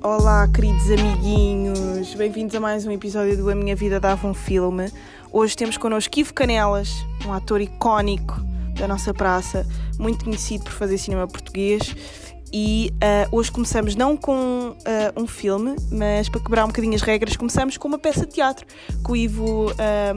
Olá, 0.00 0.46
queridos 0.48 0.90
amiguinhos, 0.90 2.14
bem-vindos 2.14 2.54
a 2.54 2.60
mais 2.60 2.86
um 2.86 2.90
episódio 2.90 3.36
do 3.36 3.50
A 3.50 3.54
Minha 3.54 3.74
Vida 3.74 3.98
Dava 3.98 4.26
um 4.26 4.32
Filme. 4.32 4.92
Hoje 5.32 5.56
temos 5.56 5.76
connosco 5.76 6.18
Ivo 6.18 6.32
Canelas, 6.32 7.04
um 7.26 7.32
ator 7.32 7.60
icónico 7.60 8.40
da 8.78 8.86
nossa 8.86 9.12
praça, 9.12 9.66
muito 9.98 10.24
conhecido 10.24 10.64
por 10.64 10.72
fazer 10.72 10.96
cinema 10.98 11.26
português. 11.26 11.94
E 12.52 12.92
ah, 13.00 13.28
hoje 13.30 13.50
começamos 13.50 13.94
não 13.94 14.16
com 14.16 14.74
ah, 14.84 15.12
um 15.20 15.26
filme, 15.26 15.76
mas 15.90 16.28
para 16.28 16.40
quebrar 16.40 16.64
um 16.64 16.68
bocadinho 16.68 16.94
as 16.94 17.02
regras, 17.02 17.36
começamos 17.36 17.76
com 17.76 17.88
uma 17.88 17.98
peça 17.98 18.26
de 18.26 18.32
teatro 18.32 18.66
que 19.04 19.12
o 19.12 19.16
Ivo 19.16 19.72
ah, 19.78 20.14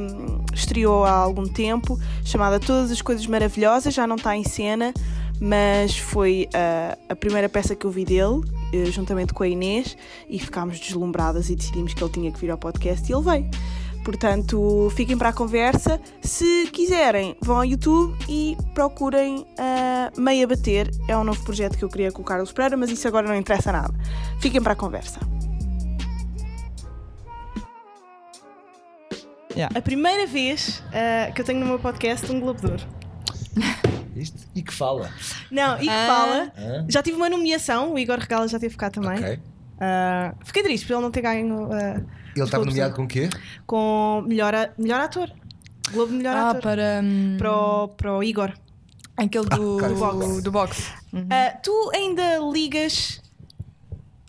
estreou 0.53 1.03
há 1.03 1.11
algum 1.11 1.45
tempo, 1.45 1.99
chamada 2.23 2.59
Todas 2.59 2.91
as 2.91 3.01
Coisas 3.01 3.25
Maravilhosas, 3.27 3.93
já 3.93 4.07
não 4.07 4.15
está 4.15 4.35
em 4.35 4.43
cena, 4.43 4.93
mas 5.39 5.97
foi 5.97 6.47
ah, 6.53 6.97
a 7.09 7.15
primeira 7.15 7.49
peça 7.49 7.75
que 7.75 7.85
eu 7.85 7.91
vi 7.91 8.05
dele, 8.05 8.41
eh, 8.71 8.85
juntamente 8.85 9.33
com 9.33 9.43
a 9.43 9.47
Inês, 9.47 9.97
e 10.29 10.39
ficámos 10.39 10.79
deslumbradas 10.79 11.49
e 11.49 11.55
decidimos 11.55 11.93
que 11.93 12.03
ele 12.03 12.11
tinha 12.11 12.31
que 12.31 12.39
vir 12.39 12.51
ao 12.51 12.57
podcast 12.57 13.11
e 13.11 13.15
ele 13.15 13.23
veio. 13.23 13.49
Portanto, 14.03 14.91
fiquem 14.95 15.17
para 15.17 15.29
a 15.29 15.33
conversa. 15.33 15.99
Se 16.21 16.67
quiserem, 16.71 17.35
vão 17.41 17.57
ao 17.57 17.65
YouTube 17.65 18.17
e 18.27 18.57
procurem 18.73 19.45
ah, 19.59 20.11
Meia 20.17 20.47
Bater. 20.47 20.89
É 21.07 21.15
um 21.17 21.23
novo 21.23 21.43
projeto 21.43 21.77
que 21.77 21.83
eu 21.83 21.89
queria 21.89 22.11
com 22.11 22.21
o 22.21 22.25
Carlos 22.25 22.51
Pereira, 22.51 22.75
mas 22.75 22.89
isso 22.89 23.07
agora 23.07 23.27
não 23.27 23.35
interessa 23.35 23.71
nada. 23.71 23.93
Fiquem 24.39 24.61
para 24.61 24.73
a 24.73 24.75
conversa. 24.75 25.19
Yeah. 29.55 29.77
A 29.77 29.81
primeira 29.81 30.25
vez 30.25 30.81
ah, 30.93 31.31
que 31.31 31.41
eu 31.41 31.45
tenho 31.45 31.59
no 31.59 31.65
meu 31.65 31.79
podcast 31.79 32.31
um 32.31 32.39
Globo 32.39 32.61
de 32.61 32.67
Ouro. 32.71 32.83
Isto? 34.15 34.47
E 34.55 34.61
que 34.61 34.73
fala. 34.73 35.09
Não, 35.49 35.75
e 35.77 35.81
que 35.81 35.89
Ah. 35.89 36.07
fala. 36.07 36.51
Hã? 36.57 36.85
Já 36.89 37.03
tive 37.03 37.17
uma 37.17 37.29
nomeação, 37.29 37.93
o 37.93 37.99
Igor 37.99 38.17
Regala 38.19 38.47
já 38.47 38.57
teve 38.59 38.75
cá 38.77 38.89
também. 38.89 39.19
Ok. 39.19 39.39
Ah, 39.79 40.33
fiquei 40.45 40.63
triste 40.63 40.85
por 40.87 40.93
ele 40.93 41.01
não 41.01 41.11
ter 41.11 41.21
ganho 41.21 41.69
ah, 41.71 42.01
Ele 42.35 42.45
estava 42.45 42.65
nomeado 42.65 42.95
com 42.95 43.03
o 43.03 43.07
quê? 43.07 43.29
com 43.65 44.23
melhor, 44.27 44.53
a- 44.55 44.71
melhor 44.77 45.01
ator. 45.01 45.29
Globo 45.91 46.13
melhor 46.13 46.35
Ah, 46.37 46.49
ator. 46.51 46.61
para. 46.61 47.01
hum, 47.03 47.35
Para, 47.37 47.51
o, 47.51 47.87
para 47.89 48.13
o 48.17 48.23
Igor. 48.23 48.53
Aquele 49.17 49.45
do, 49.45 49.77
claro, 49.77 49.95
do, 49.95 50.35
sim. 50.35 50.41
do 50.41 50.51
boxe. 50.51 50.91
Uhum. 51.13 51.27
Ah, 51.29 51.51
tu 51.61 51.91
ainda 51.93 52.37
ligas 52.51 53.21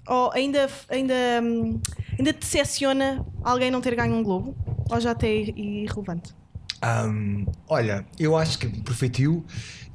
ou 0.06 0.32
ainda, 0.32 0.68
ainda, 0.88 1.14
hum, 1.42 1.80
ainda 2.18 2.32
te 2.32 2.40
decepciona 2.40 3.24
alguém 3.44 3.70
não 3.70 3.80
ter 3.80 3.94
ganho 3.94 4.14
um 4.14 4.22
Globo? 4.22 4.56
Ou 4.90 5.00
já 5.00 5.12
até 5.12 5.28
é 5.28 5.42
irrelevante? 5.56 6.34
Ahm, 6.82 7.44
olha, 7.68 8.04
eu 8.18 8.36
acho 8.36 8.58
que 8.58 8.66
por 8.82 8.92
feitio 8.94 9.44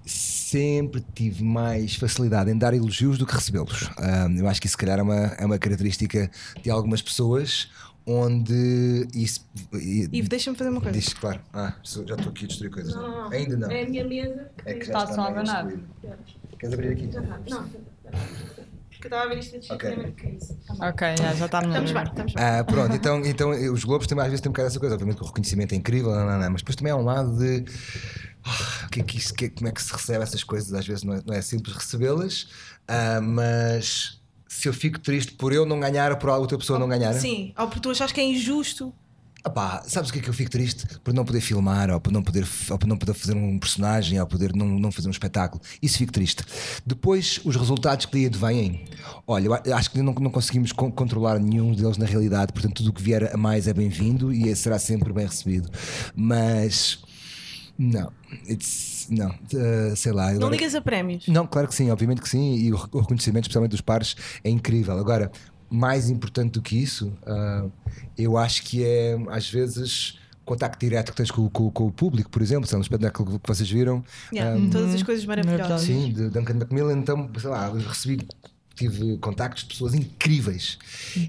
sempre 0.05 1.03
tive 1.13 1.43
mais 1.43 1.95
facilidade 1.95 2.49
em 2.49 2.57
dar 2.57 2.73
elogios 2.73 3.17
do 3.17 3.25
que 3.25 3.35
recebê-los. 3.35 3.89
Ahm, 3.99 4.37
eu 4.39 4.47
acho 4.47 4.61
que 4.61 4.67
isso, 4.67 4.73
se 4.73 4.77
calhar, 4.77 4.97
é 4.97 5.01
uma, 5.03 5.15
é 5.37 5.45
uma 5.45 5.59
característica 5.59 6.31
de 6.63 6.69
algumas 6.69 7.01
pessoas 7.01 7.69
onde 8.07 9.07
isso. 9.13 9.45
e- 9.73 10.07
Ivo, 10.13 10.29
deixa-me 10.29 10.57
fazer 10.57 10.69
uma 10.69 10.79
coisa. 10.81 10.97
Diz, 10.97 11.13
claro. 11.13 11.41
Ah, 11.53 11.75
já 11.83 12.15
estou 12.15 12.29
aqui 12.29 12.45
a 12.45 12.47
destruir 12.47 12.71
coisas. 12.71 12.95
não? 12.95 13.29
Ainda 13.29 13.57
não. 13.57 13.67
a 13.69 13.85
minha 13.85 14.05
mesa. 14.07 14.49
É 14.65 14.73
que 14.75 14.85
já 14.85 14.93
Está 14.93 15.03
está 15.03 15.13
só 15.15 15.21
a 15.27 15.41
destruído. 15.41 15.83
Queres 16.57 16.73
abrir 16.73 16.91
aqui? 16.93 17.09
Não. 17.49 17.63
Porque 18.89 19.05
eu 19.05 19.09
estava 19.09 19.23
a 19.25 19.27
ver 19.27 19.37
isto 19.39 19.55
antes 19.55 19.69
Ok. 19.69 20.13
que 20.13 20.25
é 20.25 20.29
isso. 20.31 20.57
Ok, 20.81 21.07
já, 21.19 21.33
já 21.35 21.45
está 21.45 21.61
melhor. 21.61 21.83
Estamos 21.83 21.91
bem, 21.91 22.03
estamos 22.03 22.33
bem. 22.33 22.43
Ah, 22.43 22.63
pronto, 22.63 22.95
então, 22.95 23.25
então 23.25 23.53
eh, 23.53 23.69
os 23.69 23.83
Globos 23.83 24.07
também 24.07 24.23
às 24.23 24.29
vezes 24.31 24.41
têm 24.41 24.49
um 24.49 24.53
bocado 24.53 24.69
essa 24.69 24.79
coisa. 24.79 24.95
Obviamente 24.95 25.17
que 25.17 25.23
o 25.23 25.27
reconhecimento 25.27 25.73
é 25.73 25.75
incrível, 25.75 26.09
não, 26.09 26.25
não, 26.25 26.39
não, 26.39 26.49
mas 26.51 26.61
depois 26.61 26.75
também 26.75 26.91
há 26.91 26.95
um 26.95 27.03
lado 27.03 27.37
de 27.37 27.63
ah, 28.43 28.85
o 28.87 28.89
que 28.89 29.01
é 29.01 29.03
que 29.03 29.17
isso, 29.17 29.33
que 29.35 29.45
é- 29.45 29.49
como 29.49 29.67
é 29.67 29.71
que 29.71 29.83
se 29.83 29.93
recebe 29.93 30.23
essas 30.23 30.43
coisas. 30.43 30.73
Às 30.73 30.87
vezes 30.87 31.03
não 31.03 31.13
é, 31.13 31.21
não 31.27 31.35
é 31.35 31.41
simples 31.43 31.75
recebê-las, 31.75 32.47
ah, 32.87 33.21
mas 33.21 34.16
se 34.59 34.67
eu 34.67 34.73
fico 34.73 34.99
triste 34.99 35.33
por 35.33 35.53
eu 35.53 35.65
não 35.65 35.79
ganhar 35.79 36.11
ou 36.11 36.17
por 36.17 36.29
a 36.29 36.37
outra 36.37 36.57
pessoa 36.57 36.79
não 36.79 36.87
ganhar, 36.87 37.13
Sim, 37.13 37.53
ou 37.57 37.67
porque 37.67 37.79
tu 37.81 37.89
achas 37.91 38.11
que 38.11 38.19
é 38.19 38.25
injusto. 38.25 38.93
Epá, 39.45 39.81
sabes 39.87 40.09
o 40.09 40.13
que 40.13 40.19
é 40.19 40.21
que 40.21 40.27
eu 40.29 40.33
fico 40.33 40.49
triste? 40.51 40.85
Por 41.03 41.13
não 41.13 41.23
poder 41.23 41.39
filmar, 41.39 41.89
ou 41.89 42.01
por 42.01 42.11
não 42.11 42.21
poder, 42.21 42.45
ou 42.69 42.77
por 42.77 42.85
não 42.87 42.97
poder 42.97 43.13
fazer 43.13 43.33
um 43.33 43.57
personagem, 43.57 44.19
ou 44.19 44.27
poder 44.27 44.53
não, 44.53 44.65
não 44.65 44.91
fazer 44.91 45.07
um 45.07 45.11
espetáculo. 45.11 45.61
Isso 45.81 45.97
fico 45.99 46.11
triste. 46.11 46.43
Depois, 46.85 47.39
os 47.45 47.55
resultados 47.55 48.07
que 48.07 48.11
daí 48.13 48.25
advêm. 48.25 48.83
Olha, 49.25 49.61
acho 49.73 49.91
que 49.91 50.01
não, 50.01 50.11
não 50.13 50.31
conseguimos 50.31 50.73
con- 50.73 50.91
controlar 50.91 51.39
nenhum 51.39 51.71
deles 51.73 51.97
na 51.97 52.05
realidade, 52.05 52.51
portanto, 52.51 52.73
tudo 52.77 52.89
o 52.89 52.93
que 52.93 53.01
vier 53.01 53.33
a 53.33 53.37
mais 53.37 53.67
é 53.69 53.73
bem-vindo 53.73 54.33
e 54.33 54.53
será 54.53 54.77
sempre 54.79 55.13
bem 55.13 55.25
recebido. 55.27 55.69
Mas. 56.13 56.99
Não, 57.79 58.11
it's, 58.49 59.07
não, 59.09 59.29
uh, 59.29 59.95
sei 59.95 60.11
lá. 60.11 60.29
Não 60.31 60.37
agora- 60.37 60.55
ligas 60.55 60.73
a 60.75 60.81
prémios. 60.81 61.27
não, 61.27 61.45
claro 61.45 61.67
que 61.67 61.75
sim, 61.75 61.89
obviamente 61.91 62.21
que 62.21 62.29
sim, 62.29 62.55
e 62.55 62.73
o 62.73 62.75
re- 62.75 62.89
o 62.91 62.99
reconhecimento, 63.01 63.43
especialmente 63.43 63.71
dos 63.71 63.81
pares, 63.81 64.15
é 64.43 64.49
incrível. 64.49 64.97
Agora, 64.97 65.31
mais 65.69 66.09
importante 66.09 66.53
do 66.53 66.61
que 66.61 66.75
isso, 66.81 67.13
ah, 67.25 67.65
eu 68.17 68.37
acho 68.37 68.63
que 68.63 68.83
é, 68.83 69.17
às 69.29 69.49
vezes, 69.49 70.17
contacto 70.45 70.79
direto 70.79 71.11
que 71.11 71.17
tens 71.17 71.29
com, 71.29 71.47
com- 71.49 71.69
com 71.69 71.85
o 71.87 71.91
público, 71.91 72.29
por 72.31 72.41
exemplo, 72.41 72.67
é 72.71 72.75
um 72.77 72.81
espetáculo 72.81 73.37
que 73.39 73.47
vocês 73.47 73.69
viram. 73.69 74.03
Yeah, 74.33 74.57
ah, 74.59 74.69
Todas 74.71 74.95
as 74.95 75.03
coisas 75.03 75.25
maravilhosas. 75.25 75.81
Sim, 75.81 76.11
de 76.13 76.29
Duncan 76.29 76.55
Macmillan, 76.55 76.97
então, 76.97 77.29
sei 77.39 77.49
lá, 77.49 77.69
recebi, 77.71 78.25
tive 78.77 79.17
contactos 79.17 79.63
de 79.63 79.69
pessoas 79.69 79.93
incríveis 79.93 80.77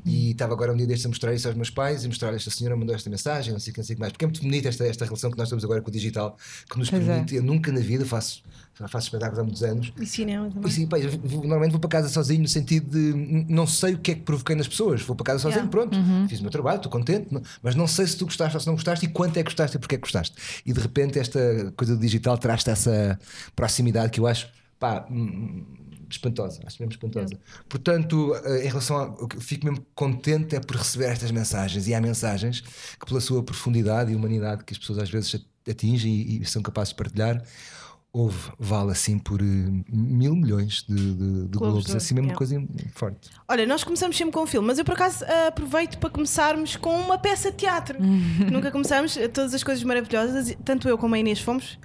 e 0.04 0.30
estava 0.32 0.52
agora 0.52 0.72
um 0.72 0.76
dia 0.76 0.86
destes 0.86 1.06
a 1.06 1.08
mostrar 1.08 1.34
isso 1.34 1.48
aos 1.48 1.56
meus 1.56 1.70
pais 1.70 2.04
e 2.04 2.08
mostrar 2.08 2.32
esta 2.34 2.50
senhora 2.50 2.76
mandou 2.76 2.94
esta 2.94 3.08
mensagem, 3.08 3.52
não 3.52 3.58
sei 3.60 3.70
o 3.70 3.74
que, 3.74 3.80
não 3.80 3.84
sei 3.86 3.94
o 3.94 3.96
que 3.96 4.00
mais, 4.00 4.12
porque 4.12 4.24
é 4.24 4.28
muito 4.28 4.40
bonita 4.42 4.68
esta, 4.68 4.84
esta 4.86 5.04
relação 5.04 5.30
que 5.30 5.38
nós 5.38 5.48
temos 5.48 5.64
agora 5.64 5.80
com 5.80 5.88
o 5.88 5.92
digital, 5.92 6.36
que 6.70 6.78
nos 6.78 6.90
Pois 6.90 7.02
é. 7.02 7.06
permite, 7.06 7.34
eu 7.34 7.42
nunca 7.42 7.72
na 7.72 7.80
vida 7.80 8.04
faço, 8.04 8.42
faço 8.74 9.06
espetáculos 9.06 9.38
há 9.38 9.42
muitos 9.42 9.62
anos, 9.62 9.92
E 9.98 10.06
cinema 10.06 10.46
e 10.48 10.52
também. 10.52 10.70
sim, 10.70 10.86
pá, 10.86 10.98
vou- 11.24 11.40
normalmente 11.40 11.70
vou 11.72 11.80
para 11.80 11.90
casa 11.90 12.08
sozinho 12.08 12.42
no 12.42 12.48
sentido 12.48 12.90
de 12.90 13.46
não 13.52 13.66
sei 13.66 13.94
o 13.94 13.98
que 13.98 14.10
é 14.10 14.14
que 14.14 14.20
provoquei 14.20 14.54
nas 14.54 14.68
pessoas. 14.68 15.00
Vou 15.02 15.16
para 15.16 15.24
casa 15.24 15.38
sozinho, 15.40 15.58
Yeah. 15.64 15.70
pronto, 15.70 15.96
Uhum. 15.98 16.28
fiz 16.28 16.38
o 16.40 16.42
meu 16.42 16.50
trabalho, 16.52 16.76
estou 16.76 16.92
contente, 16.92 17.28
mas 17.62 17.74
não 17.74 17.86
sei 17.86 18.06
se 18.06 18.16
tu 18.16 18.24
gostaste 18.26 18.56
ou 18.56 18.60
se 18.60 18.66
não 18.66 18.74
gostaste 18.74 19.06
e 19.06 19.08
quanto 19.08 19.36
é 19.38 19.42
que 19.42 19.44
gostaste 19.50 19.76
e 19.76 19.80
porque 19.80 19.94
é 19.94 19.98
que 19.98 20.02
gostaste. 20.02 20.36
E 20.66 20.72
de 20.72 20.80
repente 20.80 21.18
esta 21.18 21.72
coisa 21.76 21.94
do 21.96 22.00
digital 22.00 22.36
traz-te 22.36 22.70
essa 22.70 23.18
proximidade 23.56 24.10
que 24.12 24.20
eu 24.20 24.26
acho 24.26 24.48
pá, 24.78 25.06
hum, 25.10 25.64
espantosa, 26.10 26.60
acho 26.64 26.80
mesmo 26.80 26.92
espantosa. 26.92 27.38
Portanto, 27.68 28.34
eh, 28.44 28.66
em 28.66 28.68
relação 28.68 28.96
a. 28.96 29.04
o 29.04 29.28
que 29.28 29.36
eu 29.36 29.40
Fico 29.40 29.66
mesmo 29.66 29.84
contente 29.94 30.56
é 30.56 30.60
por 30.60 30.76
receber 30.76 31.06
estas 31.06 31.30
mensagens 31.30 31.86
e 31.88 31.94
há 31.94 32.00
mensagens 32.00 32.60
que, 32.60 33.06
pela 33.06 33.20
sua 33.20 33.42
profundidade 33.42 34.12
e 34.12 34.16
humanidade 34.16 34.64
que 34.64 34.72
as 34.72 34.78
pessoas 34.78 34.98
às 34.98 35.10
vezes 35.10 35.44
atingem 35.68 36.12
e, 36.12 36.42
e 36.42 36.44
são 36.44 36.62
capazes 36.62 36.90
de 36.90 36.96
partilhar, 36.96 37.42
houve, 38.12 38.50
vale 38.58 38.90
assim 38.90 39.18
por 39.18 39.40
eh, 39.40 39.44
mil 39.88 40.34
milhões 40.34 40.84
de, 40.88 40.94
de, 40.94 41.14
de 41.46 41.58
Globos 41.58 41.84
globos, 41.84 41.94
assim 41.94 42.14
mesmo 42.14 42.32
é. 42.32 42.34
coisa 42.34 42.62
forte. 42.92 43.30
Olha, 43.46 43.66
nós 43.66 43.84
começamos 43.84 44.16
sempre 44.16 44.32
com 44.32 44.42
um 44.42 44.46
filme, 44.46 44.66
mas 44.66 44.78
eu 44.78 44.84
por 44.84 44.94
acaso 44.94 45.24
ah, 45.24 45.48
aproveito 45.48 45.98
para 45.98 46.10
começarmos 46.10 46.76
com 46.76 46.98
uma 46.98 47.18
peça 47.18 47.50
de 47.50 47.58
teatro. 47.58 47.98
Nunca 48.50 48.70
começamos, 48.70 49.16
eh, 49.16 49.28
todas 49.28 49.52
as 49.54 49.62
coisas 49.62 49.84
maravilhosas, 49.84 50.56
tanto 50.64 50.88
eu 50.88 50.96
como 50.96 51.14
a 51.14 51.18
Inês 51.18 51.40
fomos, 51.40 51.78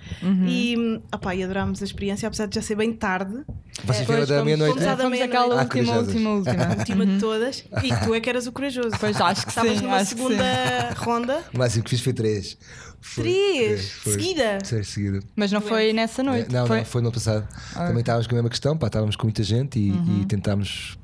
e, 0.48 0.76
hum, 0.78 1.02
opá, 1.14 1.36
e 1.36 1.44
adorámos 1.44 1.82
a 1.82 1.86
experiência, 1.86 2.28
apesar 2.28 2.46
de 2.48 2.56
já 2.56 2.62
ser 2.62 2.76
bem 2.76 2.94
tarde, 2.94 3.44
Vocês 3.84 4.00
Depois 4.08 4.20
viram 4.28 4.38
da 4.40 4.46
meia-noite? 4.46 4.74
fomos 4.76 4.88
à 4.88 4.96
da 4.96 5.04
Fomos 5.04 5.22
aquela. 5.22 5.56
Ah, 5.56 5.64
última, 5.64 5.98
última, 5.98 6.30
última. 6.32 6.64
a 6.66 6.70
última 6.78 7.06
de 7.06 7.20
todas, 7.20 7.64
e 7.84 8.06
tu 8.06 8.14
é 8.14 8.20
que 8.20 8.30
eras 8.30 8.46
o 8.48 8.52
corajoso. 8.52 8.92
Pois 9.00 9.20
acho 9.20 9.42
que 9.44 9.50
Estavas 9.50 9.78
sim, 9.78 9.84
numa 9.84 10.06
segunda 10.06 10.94
ronda, 10.98 11.44
O 11.54 11.58
máximo 11.58 11.84
que 11.84 11.90
fiz 11.90 12.02
foi 12.02 12.14
três. 12.14 12.58
Foi 13.02 13.24
Três? 13.24 13.90
foi. 13.92 14.14
Seguida? 14.14 14.58
Três 14.64 14.88
seguida. 14.88 15.20
Mas 15.36 15.52
não 15.52 15.60
foi 15.60 15.92
nessa 15.92 16.24
noite. 16.24 16.52
não, 16.54 16.66
foi... 16.66 16.78
não, 16.78 16.86
foi 16.86 17.02
no 17.02 17.12
passado. 17.12 17.46
Ah. 17.76 17.88
Também 17.88 18.00
estávamos 18.00 18.28
com 18.28 18.36
a 18.36 18.38
mesma 18.38 18.50
questão, 18.50 18.78
pá, 18.78 18.88
estávamos 18.88 19.16
com 19.18 19.26
muita 19.26 19.44
gente 19.44 19.78
e, 19.80 19.92
Uhum. 19.92 20.22
e 20.22 20.26
tentámos. 20.26 20.98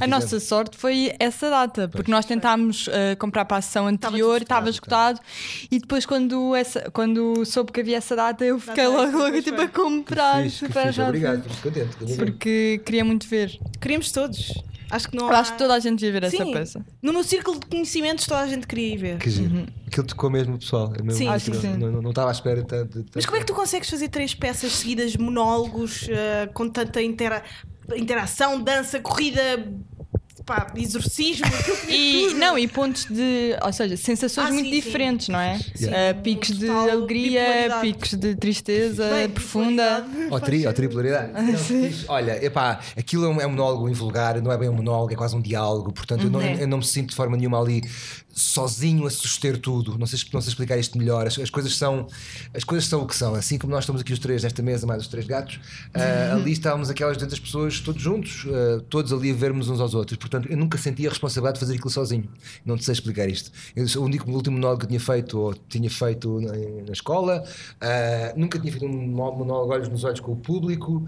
A 0.00 0.06
nossa 0.06 0.38
sorte 0.40 0.76
foi 0.76 1.12
essa 1.18 1.50
data, 1.50 1.88
porque 1.88 2.10
nós 2.10 2.24
tentámos 2.24 2.88
eh, 2.90 3.14
comprar 3.16 3.44
para 3.44 3.56
a 3.58 3.62
sessão 3.62 3.86
anterior, 3.86 4.40
estava 4.42 4.68
esgotado, 4.70 5.20
e 5.70 5.78
depois 5.78 6.06
quando, 6.06 6.54
essa, 6.54 6.90
quando 6.92 7.44
soube 7.44 7.72
que 7.72 7.80
havia 7.80 7.96
essa 7.96 8.14
data, 8.14 8.44
eu 8.44 8.58
fiquei 8.58 8.86
logo, 8.86 9.16
logo 9.18 9.42
tipo 9.42 9.60
a 9.60 9.68
comprar 9.68 10.42
Fixe, 10.44 10.60
que 10.60 10.66
super 10.66 10.86
fixe, 10.86 11.00
obrigado, 11.02 11.42
fico 11.48 11.62
contente. 11.68 11.96
contente. 11.96 12.16
Porque 12.16 12.80
queria 12.84 13.04
muito 13.04 13.26
ver. 13.26 13.58
queríamos 13.80 14.10
todos. 14.12 14.52
Acho 14.90 15.08
que 15.08 15.16
não 15.16 15.30
há... 15.30 15.38
acho 15.38 15.52
que 15.52 15.58
toda 15.58 15.72
a 15.72 15.78
gente 15.78 16.04
ia 16.04 16.12
ver 16.12 16.24
essa 16.24 16.36
Sim. 16.44 16.52
peça. 16.52 16.84
No 17.00 17.14
meu 17.14 17.24
círculo 17.24 17.58
de 17.58 17.64
conhecimentos 17.66 18.26
toda 18.26 18.40
a 18.42 18.46
gente 18.46 18.66
queria 18.66 18.92
ir 18.92 18.96
ver. 18.98 19.16
Que 19.18 19.30
giro. 19.30 19.66
Aquilo 19.86 20.06
tocou 20.06 20.28
mesmo 20.28 20.56
o 20.56 20.58
pessoal. 20.58 20.92
é 20.94 21.02
mesmo 21.02 21.12
Sim, 21.18 21.28
Acho 21.28 21.50
que 21.50 21.56
sim. 21.56 21.78
Não, 21.78 21.90
não, 21.90 22.02
não 22.02 22.10
estava 22.10 22.28
à 22.28 22.32
espera 22.32 22.62
tanto. 22.62 23.00
de- 23.02 23.06
Mas 23.14 23.24
como 23.24 23.38
é 23.38 23.40
que 23.40 23.46
tu 23.46 23.54
consegues 23.54 23.88
fazer 23.88 24.08
três 24.10 24.34
peças 24.34 24.70
seguidas, 24.72 25.16
monólogos, 25.16 26.06
eh, 26.10 26.46
com 26.52 26.68
tanta 26.68 27.00
intera- 27.02 27.42
interação, 27.96 28.60
dança, 28.60 28.98
corrida, 29.00 29.40
pá, 30.44 30.66
exorcismo, 30.76 31.46
aquilo 31.46 31.76
que 31.76 31.92
E, 31.92 32.34
não, 32.34 32.58
e 32.58 32.66
pontos 32.66 33.04
de, 33.04 33.56
ou 33.62 33.72
seja, 33.72 33.96
sensações 33.96 34.48
Ah, 34.48 34.52
muito 34.52 34.64
sim, 34.68 34.74
sim. 34.74 34.80
diferentes, 34.80 35.28
não 35.28 35.38
é? 35.38 35.58
Sim. 35.74 35.88
Eh, 35.92 36.14
picos 36.14 36.58
de 36.58 36.66
Total 36.66 36.90
alegria, 36.90 37.78
picos 37.80 38.14
de 38.14 38.34
tristeza 38.34 39.08
Bem, 39.10 39.28
profunda. 39.28 40.04
Ou 40.30 40.40
tri, 40.40 40.66
ou 40.66 40.72
tripolaridade. 40.72 41.30
Fixe. 41.62 42.04
Olha, 42.08 42.44
epá, 42.44 42.80
aquilo 42.96 43.24
é 43.26 43.28
um, 43.28 43.40
é 43.40 43.46
um 43.46 43.50
monólogo 43.50 43.88
invulgar, 43.88 44.40
não 44.42 44.50
é 44.50 44.58
bem 44.58 44.68
um 44.68 44.74
monólogo, 44.74 45.12
é 45.12 45.16
quase 45.16 45.36
um 45.36 45.40
diálogo, 45.40 45.92
portanto 45.92 46.24
eu, 46.24 46.30
não, 46.30 46.40
É. 46.40 46.62
eu 46.64 46.66
não 46.66 46.78
me 46.78 46.84
sinto 46.84 47.10
de 47.10 47.14
forma 47.16 47.36
nenhuma 47.36 47.60
ali 47.60 47.82
sozinho 48.32 49.06
a 49.06 49.10
suster 49.10 49.58
tudo. 49.58 49.98
Não 49.98 50.06
sei, 50.06 50.18
não 50.32 50.40
sei 50.40 50.50
explicar 50.50 50.78
isto 50.78 50.96
melhor. 50.98 51.26
As, 51.26 51.38
as 51.38 51.50
coisas 51.50 51.76
são 51.76 52.06
as 52.54 52.64
coisas 52.64 52.88
são 52.88 53.02
o 53.02 53.06
que 53.06 53.14
são. 53.14 53.34
Assim 53.34 53.58
como 53.58 53.72
nós 53.72 53.84
estamos 53.84 54.00
aqui 54.00 54.12
os 54.12 54.18
três 54.18 54.42
nesta 54.42 54.62
mesa, 54.62 54.86
mais 54.86 55.02
os 55.02 55.08
três 55.08 55.26
gatos, 55.26 55.60
ah, 55.94 56.34
ali 56.34 56.52
estávamos 56.52 56.90
aquelas 56.90 57.16
200 57.16 57.38
pessoas 57.38 57.80
todos 57.80 58.02
juntos, 58.02 58.46
ah, 58.48 58.82
todos 58.88 59.12
ali 59.12 59.30
a 59.30 59.34
vermos 59.34 59.68
uns 59.68 59.80
aos 59.80 59.94
outros. 59.94 60.18
Portanto, 60.18 60.48
eu 60.50 60.56
nunca 60.56 60.78
senti 60.78 61.06
a 61.06 61.10
responsabilidade 61.10 61.54
de 61.54 61.60
fazer 61.60 61.74
aquilo 61.74 61.90
sozinho. 61.90 62.28
Não 62.64 62.78
sei 62.78 62.92
explicar 62.92 63.28
isto. 63.28 63.50
Eu, 63.76 63.86
o 64.00 64.04
único 64.04 64.30
o 64.30 64.34
último 64.34 64.56
monólogo 64.56 64.82
que 64.82 64.86
tinha 64.86 65.00
feito 65.00 65.38
ou 65.38 65.54
tinha 65.54 65.90
feito 65.90 66.40
na, 66.40 66.52
na 66.86 66.92
escola, 66.92 67.44
ah, 67.80 68.32
nunca 68.36 68.58
tinha 68.58 68.72
feito 68.72 68.86
um 68.86 69.06
monólogo 69.08 69.72
olhos 69.72 69.88
nos 69.88 70.04
olhos 70.04 70.20
com 70.20 70.32
o 70.32 70.36
público. 70.36 71.06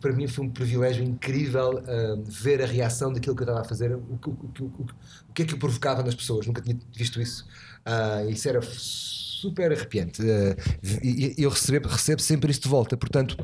Para 0.00 0.12
mim 0.12 0.26
foi 0.26 0.44
um 0.46 0.50
privilégio 0.50 1.04
incrível 1.04 1.82
ver 2.24 2.62
a 2.62 2.66
reação 2.66 3.12
daquilo 3.12 3.36
que 3.36 3.42
eu 3.42 3.46
estava 3.46 3.60
a 3.60 3.64
fazer, 3.64 3.94
o, 3.94 4.18
que- 4.18 4.30
o, 4.30 4.32
o, 4.60 4.86
o 5.28 5.32
que 5.34 5.42
é 5.42 5.44
que 5.46 5.54
eu 5.54 5.58
provocava 5.58 6.02
nas 6.02 6.14
pessoas, 6.14 6.46
nunca 6.46 6.62
tinha 6.62 6.78
visto 6.96 7.20
isso. 7.20 7.46
Ah, 7.84 8.24
isso 8.28 8.48
era 8.48 8.60
super 8.62 9.70
arrepiante. 9.72 10.22
Ah, 10.22 10.56
e 11.02 11.34
eu 11.36 11.50
recebo, 11.50 11.88
recebo 11.88 12.20
sempre 12.22 12.50
isso 12.50 12.60
de 12.62 12.68
volta, 12.68 12.96
portanto. 12.96 13.36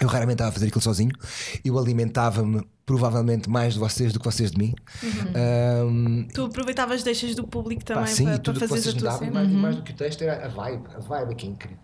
Eu 0.00 0.06
raramente 0.06 0.34
estava 0.34 0.50
a 0.50 0.52
fazer 0.52 0.66
aquilo 0.68 0.80
sozinho, 0.80 1.10
eu 1.64 1.76
alimentava-me 1.76 2.64
provavelmente 2.86 3.50
mais 3.50 3.74
de 3.74 3.80
vocês 3.80 4.12
do 4.12 4.20
que 4.20 4.24
vocês 4.24 4.52
de 4.52 4.56
mim. 4.58 4.72
Um, 5.84 6.28
Tu 6.32 6.44
aproveitavas 6.44 6.98
as 6.98 7.02
deixas 7.02 7.34
do 7.34 7.44
público 7.46 7.84
Pá, 7.84 7.94
também 7.94 8.14
sim, 8.14 8.24
para, 8.24 8.38
para 8.38 8.50
o 8.52 8.54
que 8.54 8.60
fazeres 8.68 8.84
vocês 8.84 8.94
a 8.94 8.96
me 8.96 9.02
tua 9.02 9.18
cena. 9.18 9.30
mais, 9.32 9.50
mais 9.50 9.76
do 9.76 9.82
que 9.82 9.90
o 9.90 9.94
texto, 9.96 10.22
era 10.22 10.46
a 10.46 10.48
vibe, 10.48 10.84
a 10.94 11.00
vibe 11.00 11.32
é 11.32 11.34
que 11.34 11.46
é 11.46 11.50
incrível. 11.50 11.78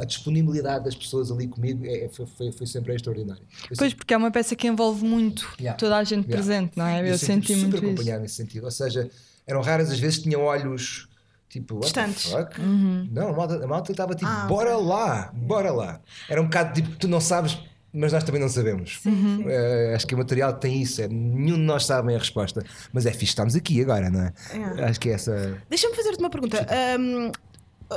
A, 0.00 0.04
disponibilidade 0.04 0.84
das 0.84 0.94
pessoas 0.94 1.30
ali 1.30 1.48
comigo 1.48 1.84
é, 1.86 2.08
foi, 2.12 2.26
foi, 2.26 2.52
foi 2.52 2.66
sempre 2.66 2.94
extraordinário. 2.94 3.42
Eu 3.70 3.76
Pois, 3.76 3.94
porque 3.94 4.12
é 4.12 4.16
uma 4.16 4.30
peça 4.30 4.54
que 4.54 4.66
envolve 4.68 5.04
muito 5.04 5.48
Yeah. 5.58 5.78
toda 5.78 5.96
a 5.96 6.04
gente 6.04 6.26
Yeah. 6.26 6.32
presente, 6.36 6.76
não 6.76 6.86
é? 6.86 7.00
Eu, 7.00 7.06
Eu 7.06 7.18
senti 7.18 7.54
muito 7.54 7.64
super 7.76 7.76
isso. 7.78 7.86
acompanhado 7.86 8.22
nesse 8.22 8.34
sentido. 8.34 8.64
Ou 8.64 8.70
seja, 8.70 9.10
eram 9.46 9.62
raras 9.62 9.90
as 9.90 9.98
vezes 9.98 10.18
que 10.18 10.24
tinham 10.24 10.42
olhos 10.42 11.08
tipo, 11.48 11.76
what 11.76 11.92
the 11.92 12.06
Distantes. 12.06 12.30
fuck? 12.32 12.60
Uhum. 12.60 13.08
Não, 13.10 13.28
a 13.28 13.32
malta, 13.32 13.64
a 13.64 13.66
malta 13.66 13.92
estava 13.92 14.14
tipo, 14.14 14.30
Ah, 14.30 14.46
bora 14.46 14.76
lá, 14.76 15.32
bora 15.34 15.70
lá. 15.72 16.00
Era 16.28 16.40
um 16.40 16.44
bocado 16.44 16.74
tipo, 16.74 16.94
tu 16.96 17.08
não 17.08 17.20
sabes, 17.20 17.58
mas 17.92 18.12
nós 18.12 18.24
também 18.24 18.40
não 18.40 18.48
sabemos. 18.48 19.00
Eh, 19.46 19.92
acho 19.94 20.06
que 20.06 20.14
o 20.14 20.18
material 20.18 20.52
tem 20.54 20.80
isso, 20.82 21.00
é, 21.02 21.08
nenhum 21.08 21.56
de 21.56 21.62
nós 21.62 21.84
sabe 21.86 22.14
a 22.14 22.18
resposta. 22.18 22.62
Mas 22.92 23.04
é 23.06 23.10
fixe, 23.10 23.24
estamos 23.32 23.54
aqui 23.54 23.80
agora, 23.82 24.08
não 24.10 24.20
é? 24.22 24.32
É. 24.80 24.84
Acho 24.84 25.00
que 25.00 25.08
é 25.10 25.12
essa. 25.12 25.58
Deixa-me 25.68 25.94
fazer-te 25.94 26.18
uma 26.20 26.30
pergunta. 26.30 26.66
Ahm, 26.70 27.30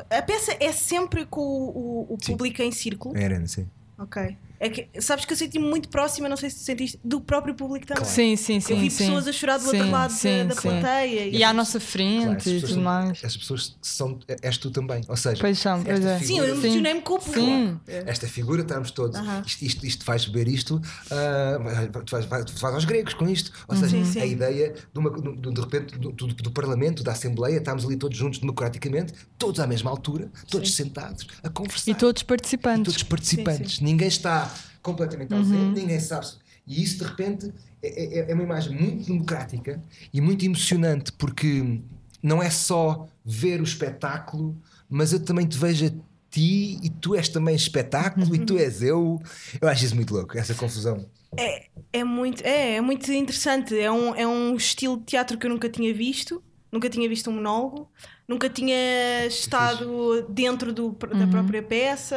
a 0.09 0.21
peça 0.21 0.55
é 0.59 0.71
sempre 0.71 1.25
com 1.25 1.41
o, 1.41 2.07
o- 2.13 2.17
Sim. 2.21 2.33
público 2.33 2.61
em 2.61 2.71
círculo? 2.71 3.15
Era, 3.17 3.39
sei. 3.47 3.65
Ok. 3.97 4.37
É 4.65 4.69
que, 4.69 5.01
sabes 5.01 5.25
que 5.25 5.33
eu 5.33 5.37
senti-me 5.37 5.65
muito 5.67 5.89
próxima, 5.89 6.27
não 6.27 6.35
sei 6.37 6.49
se 6.49 6.59
sentiste, 6.63 6.99
do 7.03 7.21
próprio 7.21 7.53
público 7.53 7.85
também. 7.85 8.03
Sim, 8.05 8.35
sim, 8.35 8.59
sim. 8.59 8.73
eu 8.73 8.79
vi 8.79 8.89
sim. 8.89 9.05
pessoas 9.05 9.27
a 9.27 9.31
chorar 9.31 9.57
do 9.59 9.65
outro 9.65 9.83
Sim, 9.83 9.91
lado 9.91 10.09
da- 10.11 10.15
sim, 10.17 10.47
da, 10.47 10.55
sim. 10.55 10.61
plateia. 10.61 11.27
E 11.27 11.43
à 11.43 11.53
nossa 11.53 11.79
frente 11.79 12.23
Claro, 12.25 12.33
e 12.39 12.43
pessoas 12.43 12.61
tudo 12.61 12.73
são- 12.73 12.83
mais. 12.83 13.17
Essas 13.23 13.37
pessoas 13.37 13.77
são. 13.81 14.19
És 14.41 14.57
tu 14.57 14.71
também. 14.71 15.01
Ou 15.07 15.15
seja, 15.15 15.39
Pois 15.39 15.59
são, 15.59 15.77
esta 15.77 15.89
pois 15.91 16.05
é. 16.05 16.19
Sim, 16.19 16.39
eu 16.39 16.45
figura- 16.45 16.67
emocionei-me 16.67 17.01
com 17.01 17.13
o 17.13 17.19
público. 17.19 17.45
Sim. 17.45 17.79
esta 17.87 18.27
figura, 18.27 18.61
estamos 18.61 18.91
todos. 18.91 19.15
Aham. 19.19 19.43
Isto, 19.45 19.65
isto, 19.65 19.85
isto 19.85 20.03
faz 20.05 20.25
beber 20.25 20.47
isto, 20.47 20.81
ah, 21.11 22.01
tu, 22.05 22.11
vais, 22.11 22.25
vais- 22.25 22.45
tu 22.45 22.53
vais 22.59 22.73
aos 22.73 22.85
gregos 22.85 23.13
com 23.13 23.27
isto. 23.29 23.51
Ou 23.67 23.75
seja, 23.75 23.89
Sim, 23.97 24.05
sim. 24.05 24.19
a 24.19 24.25
ideia 24.25 24.73
de, 24.93 24.99
uma, 24.99 25.09
de, 25.11 25.51
de 25.53 25.61
repente 25.61 25.97
do, 25.97 26.11
do- 26.11 26.27
do 26.33 26.51
Parlamento, 26.51 27.03
da 27.03 27.11
Assembleia, 27.11 27.57
estamos 27.57 27.85
ali 27.85 27.95
todos 27.97 28.17
juntos 28.17 28.39
democraticamente, 28.39 29.13
todos 29.37 29.59
à 29.59 29.67
mesma 29.67 29.91
altura, 29.91 30.31
todos 30.49 30.73
sentados, 30.73 31.27
a 31.43 31.49
conversar. 31.49 31.91
E 31.91 31.95
todos 31.95 32.21
E 32.21 32.25
participantes. 32.25 32.83
todos 32.93 33.03
participantes. 33.03 33.79
Ninguém 33.79 34.07
está 34.07 34.51
completamente 34.85 35.33
ausente, 35.33 35.79
ninguém 35.81 35.99
sabe. 35.99 36.27
se- 36.27 36.37
E 36.67 36.81
isso, 36.83 36.97
de 36.99 37.03
repente, 37.03 37.51
é, 37.81 38.19
é- 38.19 38.31
é 38.31 38.33
uma 38.33 38.43
imagem 38.43 38.75
muito 38.75 39.05
democrática 39.05 39.81
e 40.13 40.19
muito 40.21 40.43
emocionante, 40.45 41.11
porque 41.11 41.79
não 42.23 42.41
é 42.41 42.49
só 42.49 43.07
ver 43.23 43.59
o 43.61 43.63
espetáculo, 43.63 44.55
mas 44.89 45.11
eu 45.13 45.19
também 45.19 45.45
te 45.47 45.57
vejo 45.57 45.85
a 45.87 45.89
ti 46.31 46.79
e 46.83 46.89
tu 46.89 47.15
és 47.15 47.29
também 47.29 47.55
espetáculo 47.55 48.35
e 48.35 48.39
tu 48.39 48.57
és 48.57 48.81
eu. 48.81 49.21
Eu 49.61 49.67
acho 49.67 49.85
isso 49.85 49.95
muito 49.95 50.13
louco, 50.13 50.37
essa 50.37 50.53
confusão. 50.55 51.05
É, 51.37 51.65
é, 51.93 52.03
muito, 52.03 52.41
é, 52.43 52.75
é 52.77 52.81
muito 52.81 53.11
interessante. 53.11 53.77
É 53.77 53.91
um, 53.91 54.15
é 54.15 54.25
um 54.27 54.55
estilo 54.55 54.97
de 54.97 55.05
teatro 55.05 55.37
que 55.37 55.45
eu 55.45 55.51
nunca 55.51 55.69
tinha 55.69 55.93
visto. 55.93 56.41
Nunca 56.71 56.89
tinha 56.89 57.07
visto 57.07 57.29
um 57.29 57.33
monólogo. 57.33 57.89
Nunca 58.27 58.49
tinha 58.49 59.25
estado 59.27 60.23
dentro 60.29 60.73
do, 60.73 60.91
da 60.91 61.27
própria 61.27 61.61
peça. 61.63 62.15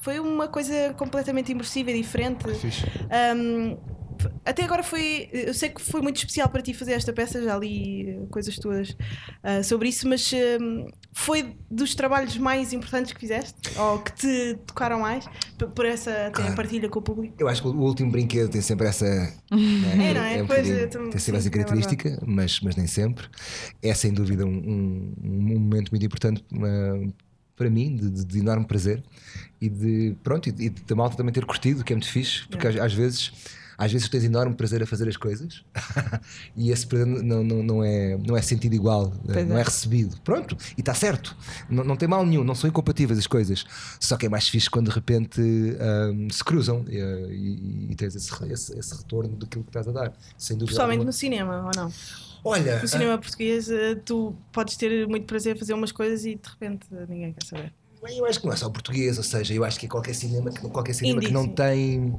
Foi 0.00 0.20
uma 0.20 0.48
coisa 0.48 0.94
completamente 0.96 1.50
imersiva 1.50 1.90
e 1.90 2.02
diferente. 2.02 2.52
Fixe. 2.54 2.84
Um, 3.34 3.76
até 4.44 4.62
agora 4.64 4.82
foi. 4.82 5.28
Eu 5.32 5.54
sei 5.54 5.68
que 5.70 5.80
foi 5.80 6.00
muito 6.00 6.16
especial 6.16 6.48
para 6.48 6.62
ti 6.62 6.72
fazer 6.74 6.92
esta 6.92 7.12
peça, 7.12 7.42
já 7.42 7.56
li 7.58 8.08
eh, 8.10 8.18
coisas 8.30 8.56
tuas 8.58 8.96
ah, 9.42 9.62
sobre 9.62 9.88
isso, 9.88 10.08
mas 10.08 10.30
um, 10.60 10.86
foi 11.12 11.56
dos 11.70 11.94
trabalhos 11.94 12.36
mais 12.38 12.72
importantes 12.72 13.12
que 13.12 13.20
fizeste? 13.20 13.54
Ou 13.78 13.98
que 14.00 14.12
te 14.14 14.58
tocaram 14.66 15.00
mais? 15.00 15.24
Por 15.74 15.86
essa 15.86 16.30
Claro. 16.32 16.54
partilha 16.54 16.88
com 16.88 16.98
o 16.98 17.02
público? 17.02 17.34
Eu 17.38 17.48
acho 17.48 17.62
que 17.62 17.68
o 17.68 17.72
último 17.80 18.10
brinquedo 18.10 18.50
tem 18.50 18.60
sempre 18.60 18.86
essa. 18.86 19.06
É, 19.50 20.14
não 20.14 20.22
é? 20.24 20.42
um 20.42 20.46
Pois, 20.46 20.66
tem 20.66 20.76
sempre 20.90 21.20
sim, 21.20 21.36
essa 21.36 21.48
é 21.48 21.50
característica, 21.50 22.22
mas, 22.26 22.60
mas 22.60 22.76
nem 22.76 22.86
sempre. 22.86 23.26
É 23.82 23.94
sem 23.94 24.12
dúvida 24.12 24.44
um, 24.44 24.50
um- 24.50 25.14
um 25.22 25.58
momento 25.58 25.90
muito 25.90 26.04
importante 26.04 26.44
uh, 26.52 27.12
para 27.56 27.70
mim, 27.70 27.96
de, 27.96 28.10
de- 28.10 28.24
de 28.24 28.38
enorme 28.38 28.66
prazer 28.66 29.02
e 29.60 29.68
de 29.68 30.14
pronto, 30.22 30.48
e, 30.48 30.52
de- 30.52 30.64
e 30.66 30.68
da 30.70 30.94
malta 30.94 31.16
também 31.16 31.32
ter 31.32 31.44
curtido, 31.46 31.82
que 31.82 31.92
é 31.92 31.96
muito 31.96 32.08
fixe, 32.10 32.46
porque 32.48 32.66
às, 32.66 32.76
às 32.76 32.92
vezes. 32.92 33.32
Às 33.78 33.92
vezes 33.92 34.08
tens 34.08 34.24
enorme 34.24 34.54
prazer 34.54 34.82
a 34.82 34.86
fazer 34.86 35.08
as 35.08 35.16
coisas 35.16 35.64
e 36.56 36.70
esse 36.70 36.86
prazer 36.86 37.06
não, 37.06 37.42
não, 37.44 37.62
não, 37.62 37.84
é, 37.84 38.16
não 38.16 38.36
é 38.36 38.42
sentido 38.42 38.74
igual, 38.74 39.12
Pois 39.24 39.46
não 39.46 39.56
é 39.56 39.60
é. 39.60 39.64
recebido. 39.64 40.16
Pronto, 40.22 40.56
e 40.76 40.80
está 40.80 40.94
certo, 40.94 41.36
não, 41.68 41.84
não 41.84 41.96
tem 41.96 42.08
mal 42.08 42.24
nenhum, 42.24 42.42
não 42.44 42.54
são 42.54 42.68
incompatíveis 42.68 43.18
as 43.18 43.26
coisas. 43.26 43.64
Só 44.00 44.16
que 44.16 44.26
é 44.26 44.28
mais 44.28 44.48
fixe 44.48 44.68
quando 44.70 44.88
de 44.88 44.94
repente 44.94 45.40
hum, 45.40 46.28
se 46.30 46.42
cruzam 46.44 46.84
e, 46.88 46.96
e- 46.98 47.88
e 47.90 47.94
tens 47.94 48.14
esse, 48.16 48.32
esse, 48.52 48.78
esse 48.78 48.94
retorno 48.96 49.36
daquilo 49.36 49.64
que 49.64 49.70
estás 49.70 49.86
a 49.88 49.92
dar. 49.92 50.12
Sem 50.38 50.56
dúvida. 50.56 50.80
Alguma. 50.82 51.04
no 51.04 51.12
cinema, 51.12 51.64
ou 51.66 51.70
não? 51.74 51.92
Olha, 52.44 52.80
No 52.80 52.86
cinema 52.86 53.18
português, 53.18 53.68
eh, 53.68 53.96
tu 53.96 54.34
podes 54.52 54.76
ter 54.76 55.08
muito 55.08 55.26
prazer 55.26 55.56
a 55.56 55.58
fazer 55.58 55.74
umas 55.74 55.90
coisas 55.90 56.24
e 56.24 56.36
de 56.36 56.48
repente 56.48 56.86
eh, 56.92 57.04
ninguém 57.08 57.32
quer 57.32 57.44
saber. 57.44 57.72
Eu 58.02 58.24
acho 58.26 58.40
que 58.40 58.46
não 58.46 58.52
é 58.52 58.56
só 58.56 58.68
português, 58.70 59.16
ou 59.18 59.24
seja, 59.24 59.52
eu 59.54 59.64
acho 59.64 59.78
que 59.80 59.86
é 59.86 59.88
qualquer 59.88 60.14
cinema 60.14 60.50
que, 60.50 60.60
qualquer 60.68 60.92
cinema 60.94 61.20
que 61.20 61.30
não 61.32 61.48
tem 61.48 62.14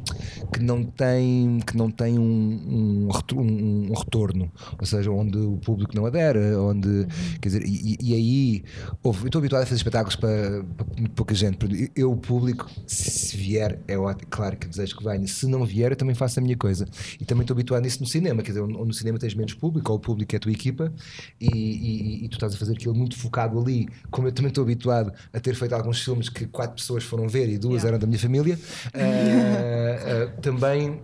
que 0.52 0.60
não 0.62 0.84
tem 0.84 1.60
que 1.66 1.78
não 1.78 1.90
tem 1.92 2.20
um, 2.20 2.24
um, 2.24 3.08
um- 3.40 3.94
retorno, 3.94 4.52
ou 4.80 4.86
seja, 4.86 5.10
onde 5.12 5.38
o 5.38 5.58
público 5.58 5.96
não 5.96 6.06
adere, 6.06 6.40
onde 6.56 6.88
Uhum. 6.88 7.08
quer 7.42 7.50
dizer, 7.50 7.64
e, 7.66 7.98
e- 8.02 8.14
aí 8.14 8.64
houve- 9.04 9.24
eu 9.24 9.28
estou 9.28 9.40
habituado 9.40 9.64
a 9.64 9.66
fazer 9.66 9.78
espetáculos 9.78 10.16
para, 10.16 10.64
para 10.64 10.86
muito 10.98 11.12
pouca 11.12 11.34
gente. 11.34 11.58
Eu, 11.96 12.12
o 12.12 12.18
público, 12.18 12.70
se 12.86 13.36
vier, 13.38 13.80
é 13.88 13.98
ótimo, 13.98 14.28
claro 14.30 14.58
que 14.58 14.68
desejo 14.68 14.98
que 14.98 15.04
venha. 15.04 15.28
Se 15.28 15.48
não 15.48 15.66
vier, 15.66 15.92
eu 15.92 15.96
também 15.96 16.16
faço 16.16 16.40
a 16.40 16.44
minha 16.44 16.58
coisa. 16.58 16.86
E 17.20 17.26
também 17.26 17.42
estou 17.44 17.54
habituado 17.54 17.84
nisso 17.84 18.00
no 18.02 18.08
cinema, 18.08 18.42
quer 18.42 18.52
dizer, 18.52 18.62
onde 18.62 18.74
no 18.74 18.94
cinema 18.94 19.18
tens 19.20 19.34
menos 19.36 19.54
público, 19.54 19.92
ou 19.92 19.98
o 19.98 20.02
público 20.02 20.36
é 20.36 20.38
a 20.38 20.40
tua 20.40 20.52
equipa, 20.52 20.92
e, 21.40 21.48
e- 21.48 22.26
e 22.26 22.30
tu 22.30 22.34
estás 22.34 22.54
a 22.54 22.58
fazer 22.58 22.74
aquilo 22.74 22.94
muito 22.96 23.18
focado 23.18 23.60
ali. 23.60 23.88
Como 24.12 24.28
eu 24.28 24.32
também 24.32 24.50
estou 24.50 24.64
habituado 24.64 25.12
a 25.34 25.40
ter 25.40 25.56
feito 25.56 25.67
alguns 25.74 26.02
filmes 26.04 26.30
que 26.30 26.46
quatro 26.48 26.76
pessoas 26.76 27.04
foram 27.04 27.28
ver 27.28 27.50
e 27.50 27.58
duas 27.58 27.84
Yeah. 27.84 27.90
eram 27.90 28.00
da 28.00 28.08
minha 28.08 28.20
família, 28.20 28.58
ah, 28.94 28.98
ah, 30.38 30.42
também. 30.42 31.02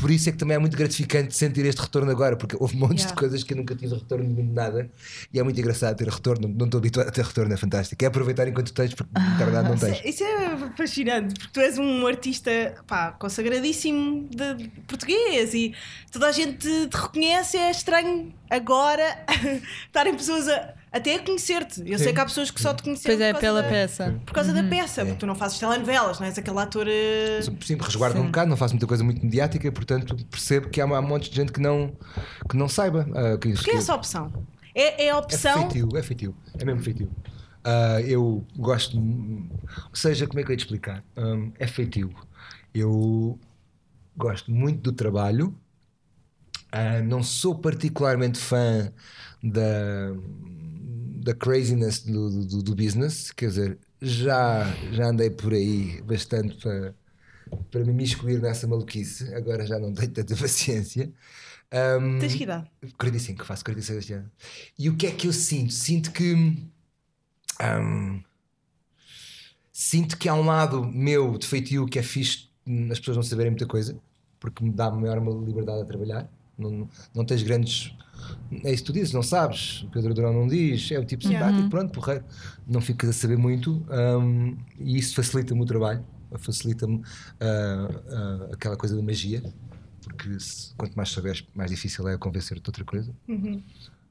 Por 0.00 0.10
isso 0.10 0.28
é 0.28 0.32
que 0.32 0.38
também 0.38 0.56
é 0.56 0.58
muito 0.58 0.76
gratificante 0.76 1.36
sentir 1.36 1.64
este 1.66 1.80
retorno 1.80 2.10
agora, 2.10 2.36
porque 2.36 2.56
houve 2.58 2.76
montes 2.76 3.04
Yeah. 3.04 3.14
de 3.14 3.20
coisas 3.20 3.44
que 3.44 3.52
eu 3.54 3.56
nunca 3.58 3.76
tive 3.76 3.94
retorno 3.94 4.34
de 4.34 4.42
nada 4.42 4.90
e 5.32 5.38
é 5.38 5.42
muito 5.42 5.58
engraçado 5.58 5.96
ter 5.96 6.08
retorno. 6.08 6.48
Não 6.48 6.66
estou 6.66 6.78
habituado 6.78 7.06
a 7.08 7.12
ter 7.12 7.24
retorno, 7.24 7.54
é 7.54 7.56
fantástico. 7.56 8.04
É 8.04 8.08
aproveitar 8.08 8.48
enquanto 8.48 8.72
tens, 8.74 8.92
porque 8.92 9.12
na 9.14 9.36
verdade 9.44 9.68
não 9.68 9.78
tens. 9.78 10.04
isso 10.04 10.24
é 10.24 10.56
fascinante, 10.76 11.34
porque 11.34 11.52
tu 11.52 11.60
és 11.60 11.78
um 11.78 12.06
artista 12.08 12.50
pá, 12.88 13.12
consagradíssimo 13.12 14.28
de 14.30 14.68
português 14.88 15.54
e 15.54 15.72
toda 16.10 16.26
a 16.26 16.32
gente 16.32 16.58
te 16.88 16.96
reconhece. 16.96 17.56
É 17.56 17.70
estranho 17.70 18.34
agora 18.50 19.04
estarem 19.86 20.14
pessoas 20.16 20.48
a, 20.48 20.74
até 20.94 21.16
a 21.16 21.22
conhecer-te. 21.24 21.80
Eu 21.80 21.98
sei 21.98 22.08
Sim. 22.08 22.14
que 22.14 22.20
há 22.20 22.24
pessoas 22.24 22.50
que 22.50 22.60
só 22.62 22.72
te 22.72 22.82
conheceram 22.84 23.16
Pois 23.16 23.20
é, 23.28 23.32
por 23.32 23.40
causa 23.40 23.46
pela 23.58 23.62
da, 23.62 23.68
peça. 23.68 24.20
Por 24.24 24.32
causa 24.34 24.52
da 24.52 24.62
peça, 24.62 25.00
É. 25.00 25.04
porque 25.04 25.18
tu 25.18 25.26
não 25.26 25.34
fazes 25.34 25.58
telenovelas, 25.58 26.20
não 26.20 26.26
és 26.26 26.38
aquele 26.38 26.58
ator. 26.58 26.86
eh, 26.88 27.40
Sim, 27.60 27.76
resguardo 27.80 28.20
um 28.20 28.26
bocado, 28.26 28.48
não 28.48 28.56
faço 28.56 28.74
muita 28.74 28.86
coisa 28.86 29.02
muito 29.02 29.24
mediática, 29.24 29.70
portanto 29.72 30.16
percebo 30.30 30.68
que 30.70 30.80
há, 30.80 30.84
há 30.84 31.00
um 31.00 31.02
monte 31.02 31.28
de 31.30 31.36
gente 31.36 31.52
que 31.52 31.60
não, 31.60 31.92
que 32.48 32.56
não 32.56 32.68
saiba. 32.68 33.06
ah, 33.14 33.36
que, 33.38 33.52
Porque 33.52 33.70
é 33.70 33.72
que- 33.72 33.78
essa 33.78 33.94
opção? 33.94 34.32
É, 34.74 35.04
é 35.06 35.10
a 35.10 35.14
É 35.14 35.16
opção. 35.16 35.62
feitio, 35.70 35.88
é 35.96 36.02
feitio, 36.02 36.36
é 36.58 36.64
mesmo 36.64 36.82
feitio. 36.82 37.10
Ah, 37.64 38.00
eu 38.02 38.44
gosto, 38.56 38.96
ou 38.98 39.94
seja, 39.94 40.26
como 40.26 40.38
é 40.40 40.42
que 40.42 40.50
eu 40.50 40.52
ia 40.52 40.56
te 40.58 40.64
explicar? 40.64 41.02
Hum, 41.16 41.50
é 41.58 41.66
feitio. 41.66 42.14
Eu 42.74 43.38
gosto 44.16 44.50
muito 44.52 44.80
do 44.80 44.92
trabalho, 44.92 45.54
ah, 46.72 47.00
não 47.02 47.22
sou 47.22 47.54
particularmente 47.58 48.38
fã 48.38 48.92
da, 49.42 50.12
da 51.24 51.34
craziness 51.34 52.00
do, 52.00 52.44
do, 52.44 52.62
do 52.62 52.74
business, 52.74 53.32
quer 53.32 53.48
dizer, 53.48 53.78
já, 54.00 54.64
já 54.92 55.06
andei 55.06 55.30
por 55.30 55.54
aí 55.54 56.02
bastante 56.02 56.54
para, 56.56 56.94
para 57.70 57.84
me 57.84 57.92
imiscuir 57.92 58.42
nessa 58.42 58.66
maluquice, 58.66 59.32
agora 59.34 59.66
já 59.66 59.78
não 59.78 59.94
tenho 59.94 60.12
tanta 60.12 60.36
paciência. 60.36 61.10
Ahm, 61.72 62.18
Tens 62.18 62.34
que 62.34 62.42
idade? 62.42 62.70
45, 62.98 63.44
faço 63.46 63.64
46 63.64 63.98
este 63.98 64.12
ano. 64.12 64.30
E 64.78 64.90
o 64.90 64.96
que 64.96 65.06
é 65.06 65.12
que 65.12 65.26
eu 65.26 65.32
sinto? 65.32 65.72
Sinto 65.72 66.12
que. 66.12 66.34
ahm, 67.58 68.20
sinto 69.72 70.18
que 70.18 70.28
há 70.28 70.34
um 70.34 70.44
lado 70.44 70.84
meu 70.84 71.38
de 71.38 71.46
feitio 71.46 71.86
que 71.86 71.98
é 71.98 72.02
fixe 72.02 72.48
as 72.90 72.98
pessoas 72.98 73.16
não 73.16 73.22
saberem 73.22 73.50
muita 73.50 73.66
coisa, 73.66 73.98
porque 74.40 74.64
me 74.64 74.70
dá 74.70 74.90
maior 74.90 75.18
liberdade 75.44 75.82
a 75.82 75.84
trabalhar. 75.84 76.30
Não, 76.56 76.88
não 77.14 77.24
tens 77.24 77.42
grandes. 77.42 77.92
É 78.64 78.72
isso 78.72 78.82
que 78.84 78.86
tu 78.86 78.92
dizes, 78.92 79.12
não 79.12 79.22
sabes. 79.22 79.82
O 79.82 79.88
Pedro 79.90 80.14
Durão 80.14 80.32
não 80.32 80.46
diz, 80.46 80.90
é 80.92 80.98
o 80.98 81.04
tipo 81.04 81.24
simpático, 81.34 81.68
pronto, 81.70 81.92
porreiro. 81.92 82.24
Não 82.66 82.80
ficas 82.80 83.10
a 83.10 83.12
saber 83.12 83.36
muito 83.36 83.84
ahm, 83.90 84.54
e 84.78 84.96
isso 84.98 85.14
facilita-me 85.14 85.60
o 85.60 85.64
trabalho, 85.66 86.04
facilita-me 86.38 87.02
ah, 87.40 87.88
ah, 88.08 88.48
aquela 88.54 88.76
coisa 88.76 88.94
da 88.96 89.02
magia, 89.02 89.42
porque 90.02 90.38
se- 90.40 90.74
quanto 90.76 90.94
mais 90.94 91.08
souberes, 91.08 91.44
mais 91.54 91.70
difícil 91.70 92.06
é 92.08 92.16
convencer-te 92.18 92.62
de 92.62 92.68
outra 92.68 92.84
coisa. 92.84 93.12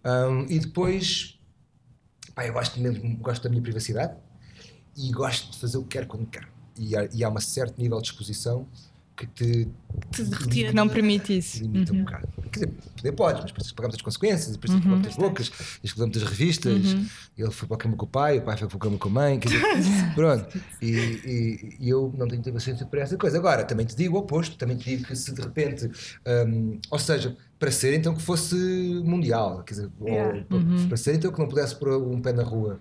Um, 0.05 0.45
e 0.49 0.59
depois, 0.59 1.39
pá, 2.35 2.45
eu 2.45 2.53
gosto 2.53 2.79
mesmo 2.79 3.15
gosto 3.17 3.43
da 3.43 3.49
minha 3.49 3.61
privacidade 3.61 4.13
e 4.97 5.11
gosto 5.11 5.51
de 5.51 5.57
fazer 5.59 5.77
o 5.77 5.83
que 5.83 5.89
quero 5.89 6.07
quando 6.07 6.25
quero. 6.27 6.47
E 6.77 6.95
há, 6.97 7.07
e 7.13 7.23
há 7.23 7.29
um 7.29 7.39
certo 7.39 7.79
nível 7.81 8.01
de 8.01 8.07
exposição 8.07 8.67
que 9.15 9.27
te 9.27 9.67
Te 10.11 10.23
retira 10.23 10.69
Que 10.69 10.75
não 10.75 10.89
permite 10.89 11.37
isso. 11.37 11.61
limita 11.61 11.93
um 11.93 12.03
bocado. 12.03 12.27
Quer 12.51 12.65
dizer, 12.65 12.73
poder 12.97 13.11
podes, 13.11 13.41
mas 13.41 13.51
depois 13.51 13.71
pagamos 13.71 13.95
as 13.95 14.01
consequências, 14.01 14.51
depois 14.55 14.71
tens 14.71 14.81
que 14.81 14.87
muitas 14.87 15.15
bocas, 15.15 15.51
dar 15.95 16.03
muitas 16.05 16.23
revistas. 16.23 16.95
Ele 17.37 17.51
foi 17.51 17.67
para 17.67 17.75
a 17.75 17.79
cama 17.79 17.95
com 17.95 18.05
o 18.05 18.09
pai, 18.09 18.39
o 18.39 18.41
pai 18.41 18.57
foi 18.57 18.67
para 18.67 18.77
a 18.77 18.79
cama 18.81 18.97
com 18.97 19.09
a 19.09 19.11
mãe. 19.11 19.39
Quer 19.39 19.49
dizer, 19.49 19.61
pronto. 20.15 20.59
E, 20.81 20.87
e- 20.89 21.77
e 21.79 21.89
eu 21.89 22.13
não 22.17 22.27
tenho 22.27 22.41
paciência 22.53 22.85
para 22.87 23.01
essa 23.01 23.15
coisa. 23.17 23.37
Agora, 23.37 23.63
também 23.63 23.85
te 23.85 23.95
digo 23.95 24.15
o 24.17 24.19
oposto, 24.19 24.57
também 24.57 24.77
te 24.77 24.89
digo 24.89 25.07
que 25.07 25.15
se 25.15 25.31
de 25.33 25.41
repente, 25.41 25.89
hum, 26.47 26.79
ou 26.89 26.97
seja, 26.99 27.37
para 27.59 27.71
ser 27.71 27.93
então 27.95 28.15
que 28.15 28.21
fosse 28.21 28.55
mundial, 29.05 29.63
quer 29.63 29.73
dizer, 29.75 29.89
ou 29.99 30.07
Yeah. 30.07 30.43
para- 30.49 30.87
para 30.87 30.97
ser 30.97 31.15
então 31.15 31.31
que 31.31 31.39
não 31.39 31.47
pudesse 31.47 31.75
pôr 31.75 31.89
um 32.01 32.19
pé 32.21 32.33
na 32.33 32.43
rua, 32.43 32.79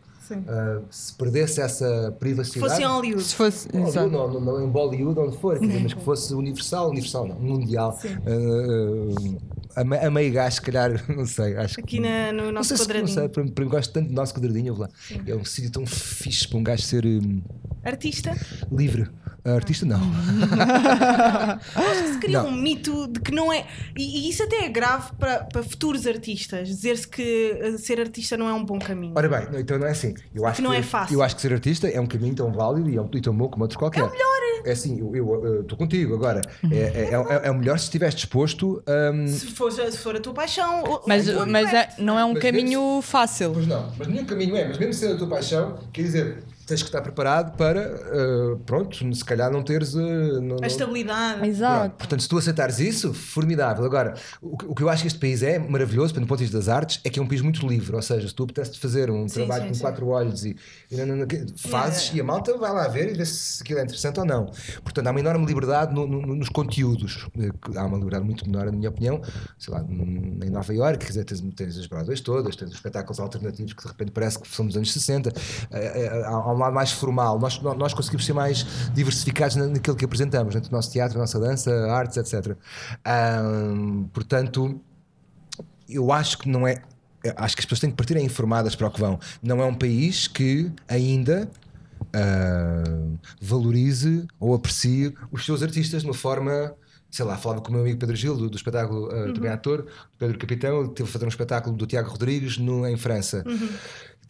Ah, 0.49 0.81
se 0.91 1.12
perdesse 1.15 1.61
essa 1.61 2.07
Se 2.07 2.12
privacidade. 2.19 2.61
fosse 2.69 2.83
em 2.83 2.87
Hollywood. 2.87 3.23
Se 3.25 3.35
fosse. 3.35 3.69
Hollywood, 3.73 3.97
não, 4.12 4.31
não, 4.33 4.41
não, 4.41 4.65
em 4.65 4.69
Bollywood, 4.69 5.19
onde 5.21 5.37
for, 5.39 5.59
dizer, 5.59 5.81
mas 5.83 5.95
que 5.95 6.03
fosse 6.03 6.35
universal, 6.35 6.89
universal 6.91 7.27
não, 7.29 7.39
mundial. 7.39 7.99
Uh, 8.27 9.39
a, 9.75 9.85
me- 9.85 9.99
a 9.99 10.11
meio 10.11 10.33
gás, 10.33 10.55
se 10.55 10.61
calhar, 10.62 11.03
não 11.15 11.27
sei, 11.27 11.57
acho 11.57 11.81
Aqui 11.81 11.97
que. 11.97 12.01
na- 12.01 12.33
no 12.33 12.45
não 12.45 12.53
nosso 12.53 12.69
sei 12.69 12.77
se, 12.77 12.83
não 12.83 12.87
quadradinho. 12.89 13.15
sei, 13.21 13.29
para, 13.29 13.45
para 13.47 13.65
mim 13.65 13.71
gosto 13.71 13.93
tanto 13.93 14.09
do 14.09 14.15
nosso 14.15 14.35
quadradinho, 14.35 14.77
lá. 14.77 14.89
É 15.27 15.35
um 15.35 15.45
sítio 15.45 15.71
tão 15.71 15.87
fixe 15.87 16.47
para 16.49 16.59
um 16.59 16.62
gajo 16.62 16.83
ser 16.83 17.05
hum, 17.07 17.43
Artista? 17.85 18.37
livre. 18.71 19.09
Artista, 19.45 19.85
não. 19.85 19.99
Se 22.13 22.19
cria 22.19 22.43
Não. 22.43 22.49
um 22.49 22.53
mito 22.53 23.09
de 23.09 23.19
que 23.21 23.33
não 23.33 23.53
é. 23.53 23.67
E, 23.99 24.27
e 24.27 24.31
isso 24.31 24.43
até 24.45 24.65
é 24.65 24.69
grave 24.69 25.11
para, 25.19 25.41
para 25.45 25.63
futuros 25.65 26.07
artistas. 26.07 26.69
Dizer-se 26.69 27.09
que 27.09 27.59
eh, 27.61 27.77
ser 27.79 27.99
artista 28.01 28.37
não 28.37 28.49
é 28.49 28.53
um 28.53 28.65
bom 28.65 28.79
caminho. 28.79 29.15
Ora 29.17 29.29
bem, 29.29 29.51
não, 29.51 29.59
então 29.59 29.79
não 29.79 29.87
é 29.87 29.91
assim. 29.91 30.15
Eu 30.33 30.47
acho 30.47 30.57
Que 30.57 30.63
não 30.63 30.71
que, 30.71 30.77
é 30.77 30.83
fácil. 30.83 31.15
Eu 31.15 31.23
acho 31.23 31.35
que 31.35 31.43
ser 31.43 31.53
artista 31.53 31.89
é 31.89 32.01
um 32.01 32.07
caminho 32.07 32.35
tão 32.37 32.53
válido 32.53 32.89
e, 32.89 32.97
é 32.97 33.03
um, 33.03 33.09
e 33.13 33.21
tão 33.21 33.37
bom 33.37 33.49
como 33.49 33.65
outros 33.65 33.77
qualquer. 33.77 34.01
É 34.01 34.05
o 34.05 34.11
melhor. 34.11 34.33
É 34.65 34.73
assim, 34.73 35.01
eu 35.01 35.63
estou 35.63 35.77
contigo 35.77 36.15
agora. 36.15 36.41
É, 36.71 36.77
é, 36.77 37.11
é, 37.11 37.49
é 37.49 37.51
o 37.51 37.55
melhor 37.55 37.77
se 37.79 37.87
estiveres 37.87 38.15
disposto 38.15 38.81
hum, 39.13 39.27
Se 39.27 39.47
for, 39.49 39.73
se 39.73 39.99
for 39.99 40.15
a 40.15 40.21
tua 40.21 40.33
paixão. 40.33 41.03
Mas, 41.07 41.27
é- 41.29 41.89
não 41.99 42.17
é 42.17 42.25
um 42.25 42.35
Mas 42.35 42.43
caminho 42.43 43.03
fácil. 43.03 43.51
Pois 43.55 43.67
não, 43.67 43.91
mas 43.99 44.07
nenhum 44.07 44.25
caminho 44.25 44.57
é, 44.57 44.69
mas 44.69 44.79
mesmo 44.79 44.95
sendo 44.95 45.15
a 45.15 45.19
tua 45.19 45.29
paixão, 45.29 45.79
quer 45.93 46.03
dizer, 46.03 46.45
tens 46.73 46.83
que 46.83 46.88
estar 46.88 47.02
preparado 47.02 47.57
para, 47.57 47.81
eh, 47.81 48.57
pronto, 48.64 49.14
se 49.14 49.25
calhar 49.25 49.50
não 49.50 49.62
teres. 49.62 49.95
eh, 49.95 49.99
não- 49.99 50.57
A 50.57 50.61
não- 50.61 50.67
estabilidade. 50.67 51.35
Pronto, 51.38 51.50
Exato. 51.50 51.97
Portanto, 51.97 52.21
se 52.23 52.29
tu 52.29 52.38
aceitares 52.38 52.79
isso, 52.81 53.12
formidável. 53.12 53.85
Agora, 53.85 54.14
o, 54.41 54.57
que- 54.57 54.67
o 54.67 54.75
que 54.75 54.83
eu 54.83 54.88
acho 54.88 55.02
que 55.02 55.09
este 55.09 55.19
país 55.19 55.43
é 55.43 55.59
maravilhoso, 55.59 56.14
do 56.14 56.21
ponto 56.26 56.38
de 56.38 56.45
vista 56.45 56.57
das 56.59 56.69
artes, 56.69 57.00
é 57.05 57.11
que 57.11 57.19
é 57.19 57.23
um 57.23 57.26
país 57.26 57.41
muito 57.43 57.67
livre. 57.67 57.95
Ou 57.95 58.02
seja, 58.02 58.26
se 58.26 58.35
tu 58.35 58.45
apetece 58.45 58.79
fazer 58.79 59.11
um 59.11 59.29
Sim, 59.29 59.35
trabalho 59.41 59.62
sim, 59.64 59.69
com 59.69 59.75
sim. 59.75 59.81
quatro 59.81 60.07
olhos 60.09 60.45
e, 60.45 60.57
e 60.91 60.97
não- 60.97 61.07
não- 61.07 61.17
não- 61.17 61.26
fazes 61.57 62.11
Yeah. 62.11 62.17
e 62.17 62.21
a 62.21 62.25
malta 62.25 62.57
vai 62.57 62.73
lá 62.73 62.88
ver 62.88 63.11
e 63.12 63.14
vê 63.19 63.25
se 63.26 63.62
aquilo 63.62 63.79
é 63.81 63.83
interessante 63.83 64.19
ou 64.21 64.26
não. 64.26 64.47
Portanto, 64.83 65.07
há 65.07 65.11
uma 65.11 65.21
enorme 65.21 65.45
liberdade 65.47 65.95
no- 65.95 66.07
no- 66.07 66.35
nos 66.35 66.49
conteúdos. 66.49 67.26
Eh, 67.38 67.50
Há 67.76 67.85
uma 67.87 67.97
liberdade 67.97 68.25
muito 68.25 68.45
menor, 68.47 68.67
na 68.67 68.73
minha 68.73 68.88
opinião. 68.88 69.21
Sei 69.59 69.73
lá, 69.73 69.81
em 69.83 70.50
Nova 70.50 70.73
Iorque, 70.75 71.05
quer 71.07 71.09
dizer, 71.12 71.25
tens, 71.25 71.41
tens 71.55 71.79
as 71.79 71.87
Broadways 71.87 72.21
todas, 72.21 72.55
tens 72.57 72.69
os 72.69 72.75
espetáculos 72.76 73.19
alternativos 73.21 73.73
que 73.73 73.83
de 73.83 73.88
repente 73.88 74.11
parece 74.12 74.38
que 74.38 74.49
são 74.49 74.67
dos 74.67 74.76
anos 74.76 74.93
60. 74.93 75.33
Eh, 75.71 76.02
eh, 76.05 76.23
Há 76.25 76.29
há 76.31 76.52
um 76.52 76.62
lado 76.62 76.75
mais 76.75 76.90
formal. 76.92 77.38
Nós, 77.38 77.61
nós 77.61 77.92
conseguimos 77.95 78.25
ser 78.25 78.33
mais 78.33 78.64
diversificados 78.95 79.57
na- 79.57 79.66
naquilo 79.66 79.95
que 79.97 80.04
apresentamos, 80.04 80.54
entre 80.57 80.69
o 80.71 80.73
nosso 80.73 80.90
teatro, 80.90 81.19
nossa 81.19 81.38
dança, 81.38 81.71
artes, 81.92 82.16
etc. 82.16 82.57
Ahm, 83.04 84.04
portanto, 84.12 84.81
eu 85.88 86.11
acho 86.12 86.38
que 86.38 86.49
não 86.49 86.66
é. 86.66 86.83
Acho 87.37 87.54
que 87.54 87.61
as 87.61 87.66
pessoas 87.66 87.81
têm 87.81 87.90
que 87.90 87.97
partir 87.97 88.16
informadas 88.16 88.75
para 88.75 88.87
o 88.88 88.90
que 88.90 88.99
vão. 89.00 89.19
Não 89.42 89.61
é 89.61 89.64
um 89.64 89.75
país 89.75 90.26
que 90.26 90.73
ainda 90.88 91.49
ah, 92.12 92.83
valorize 93.40 94.26
ou 94.40 94.54
aprecie 94.54 95.14
os 95.31 95.45
seus 95.45 95.62
artistas 95.62 96.02
de 96.02 96.09
uma 96.09 96.14
forma. 96.14 96.75
Sei 97.11 97.25
lá, 97.26 97.37
falava 97.37 97.61
com 97.61 97.69
o 97.69 97.73
meu 97.73 97.83
amigo 97.83 97.99
Pedro 97.99 98.16
Gil, 98.16 98.35
do, 98.37 98.49
do 98.49 98.57
espetáculo, 98.57 99.07
ah, 99.12 99.33
também 99.35 99.50
ator, 99.50 99.87
Pedro 100.19 100.38
Capitão, 100.38 100.81
ele 100.81 100.88
teve 100.90 101.09
a 101.09 101.12
fazer 101.12 101.26
um 101.26 101.28
espetáculo 101.28 101.76
do 101.76 101.87
Tiago 101.87 102.09
Rodrigues 102.09 102.57
no, 102.57 102.87
em 102.88 102.97
França. 102.97 103.45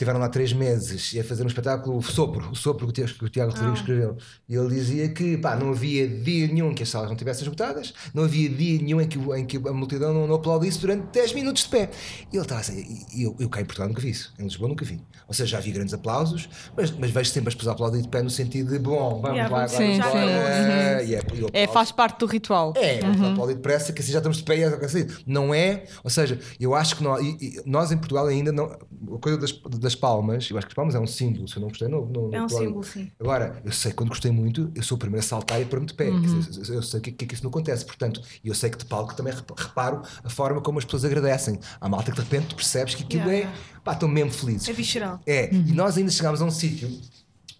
Tiveram 0.02 0.18
lá 0.18 0.28
três 0.28 0.52
meses 0.52 1.12
e 1.12 1.20
a 1.20 1.24
fazer 1.24 1.44
um 1.44 1.46
espetáculo 1.46 1.96
o 1.96 2.02
Sopro, 2.02 2.50
o 2.50 2.56
Sopro 2.56 2.86
que 2.92 3.24
o 3.24 3.28
Tiago, 3.28 3.52
Rodrigues 3.52 3.78
escreveu. 3.78 4.16
E 4.48 4.54
ele 4.56 4.68
dizia 4.74 5.08
que 5.10 5.36
pá, 5.38 5.54
não 5.54 5.70
havia 5.70 6.08
dia 6.08 6.48
nenhum 6.48 6.74
que 6.74 6.82
as 6.82 6.88
salas 6.88 7.08
não 7.08 7.14
tivessem 7.16 7.42
esgotadas, 7.44 7.94
não 8.12 8.24
havia 8.24 8.48
dia 8.48 8.82
nenhum 8.82 9.00
em 9.00 9.06
que, 9.06 9.16
em 9.16 9.46
que 9.46 9.56
a 9.58 9.72
multidão 9.72 10.12
não, 10.12 10.26
não 10.26 10.34
aplaudisse 10.34 10.80
durante 10.80 11.06
10 11.12 11.34
minutos 11.34 11.62
de 11.62 11.68
pé. 11.68 11.88
E 12.32 12.36
ele 12.36 12.42
estava 12.42 12.60
assim, 12.62 12.84
e 13.14 13.22
eu, 13.22 13.36
eu 13.38 13.48
cá 13.48 13.60
em 13.60 13.64
Portugal 13.64 13.88
nunca 13.88 14.00
vi 14.00 14.10
isso, 14.10 14.34
em 14.40 14.42
Lisboa 14.42 14.68
nunca 14.68 14.84
vi. 14.84 15.00
Ou 15.28 15.34
seja, 15.34 15.52
já 15.52 15.60
vi 15.60 15.70
grandes 15.70 15.94
aplausos, 15.94 16.48
mas, 16.76 16.90
mas 16.90 17.12
vejo 17.12 17.30
sempre 17.30 17.50
as 17.50 17.54
pessoas 17.54 17.74
aplaudir 17.74 18.02
de 18.02 18.08
pé 18.08 18.22
no 18.22 18.30
sentido 18.30 18.72
de 18.72 18.80
bom, 18.80 19.20
vamos 19.20 19.36
Yeah, 19.38 19.54
lá 19.56 19.66
vamos 19.66 19.74
agora. 19.74 19.92
sim, 19.94 20.02
sim. 20.02 21.10
E 21.10 21.14
é- 21.14 21.62
É, 21.62 21.66
faz 21.68 21.92
parte 21.92 22.18
do 22.18 22.26
ritual. 22.26 22.72
é, 22.76 22.98
aplaudir 22.98 23.54
depressa, 23.54 23.92
que 23.92 24.02
assim 24.02 24.10
já 24.10 24.18
estamos 24.18 24.38
de 24.38 24.42
pé 24.42 24.58
e 24.58 24.62
é 24.62 24.66
assim. 24.66 25.06
Não 25.26 25.54
é, 25.54 25.84
ou 26.02 26.10
seja, 26.10 26.40
eu 26.58 26.74
acho 26.74 26.96
que 26.96 27.04
nós, 27.04 27.24
e- 27.24 27.36
e 27.40 27.62
nós 27.64 27.92
em 27.92 27.96
Portugal 27.96 28.26
ainda 28.26 28.50
não. 28.50 28.64
A 28.64 29.18
coisa 29.20 29.38
das, 29.38 29.52
das 29.78 29.91
palmas, 29.94 30.48
eu 30.50 30.56
acho 30.58 30.66
que 30.66 30.70
as 30.72 30.74
palmas 30.74 30.94
é 30.94 31.00
um 31.00 31.06
símbolo. 31.06 31.46
Se 31.48 31.56
eu 31.56 31.60
não 31.60 31.68
gostei, 31.68 31.88
não. 31.88 32.04
não 32.06 32.24
É 32.32 32.38
um 32.38 32.42
não- 32.42 32.48
símbolo, 32.48 32.84
sim. 32.84 33.10
Agora, 33.20 33.60
eu 33.64 33.72
sei 33.72 33.90
que 33.90 33.96
quando 33.96 34.08
gostei 34.10 34.30
muito, 34.30 34.70
eu 34.74 34.82
sou 34.82 34.96
o 34.96 34.98
primeiro 34.98 35.24
a 35.24 35.28
saltar 35.28 35.60
e 35.60 35.64
a 35.64 35.66
pôr-me 35.66 35.86
de 35.86 35.94
pé. 35.94 36.04
Quer 36.06 36.12
Uhum. 36.12 36.38
dizer, 36.40 36.74
eu 36.74 36.82
sei 36.82 37.00
que, 37.00 37.12
que, 37.12 37.26
que 37.26 37.34
isso 37.34 37.42
não 37.44 37.50
acontece. 37.50 37.84
Portanto, 37.84 38.20
e 38.42 38.48
eu 38.48 38.54
sei 38.54 38.70
que 38.70 38.78
de 38.78 38.84
palco 38.86 39.14
também 39.14 39.32
rep- 39.32 39.50
reparo 39.56 40.02
a 40.24 40.28
forma 40.30 40.60
como 40.60 40.78
as 40.78 40.84
pessoas 40.84 41.04
agradecem. 41.04 41.58
Há 41.80 41.88
malta 41.88 42.10
que 42.10 42.16
de 42.16 42.22
repente 42.22 42.46
tu 42.48 42.56
percebes 42.56 42.94
que 42.94 43.02
aquilo 43.04 43.22
Yeah, 43.30 43.48
é. 43.50 43.80
pá, 43.84 43.92
estão 43.92 44.08
mesmo 44.08 44.32
felizes. 44.32 44.68
É 44.68 44.72
visceral. 44.72 45.20
É, 45.26 45.52
e 45.54 45.72
nós 45.72 45.96
ainda 45.96 46.10
chegámos 46.10 46.42
a 46.42 46.44
um 46.44 46.50
sítio 46.50 46.90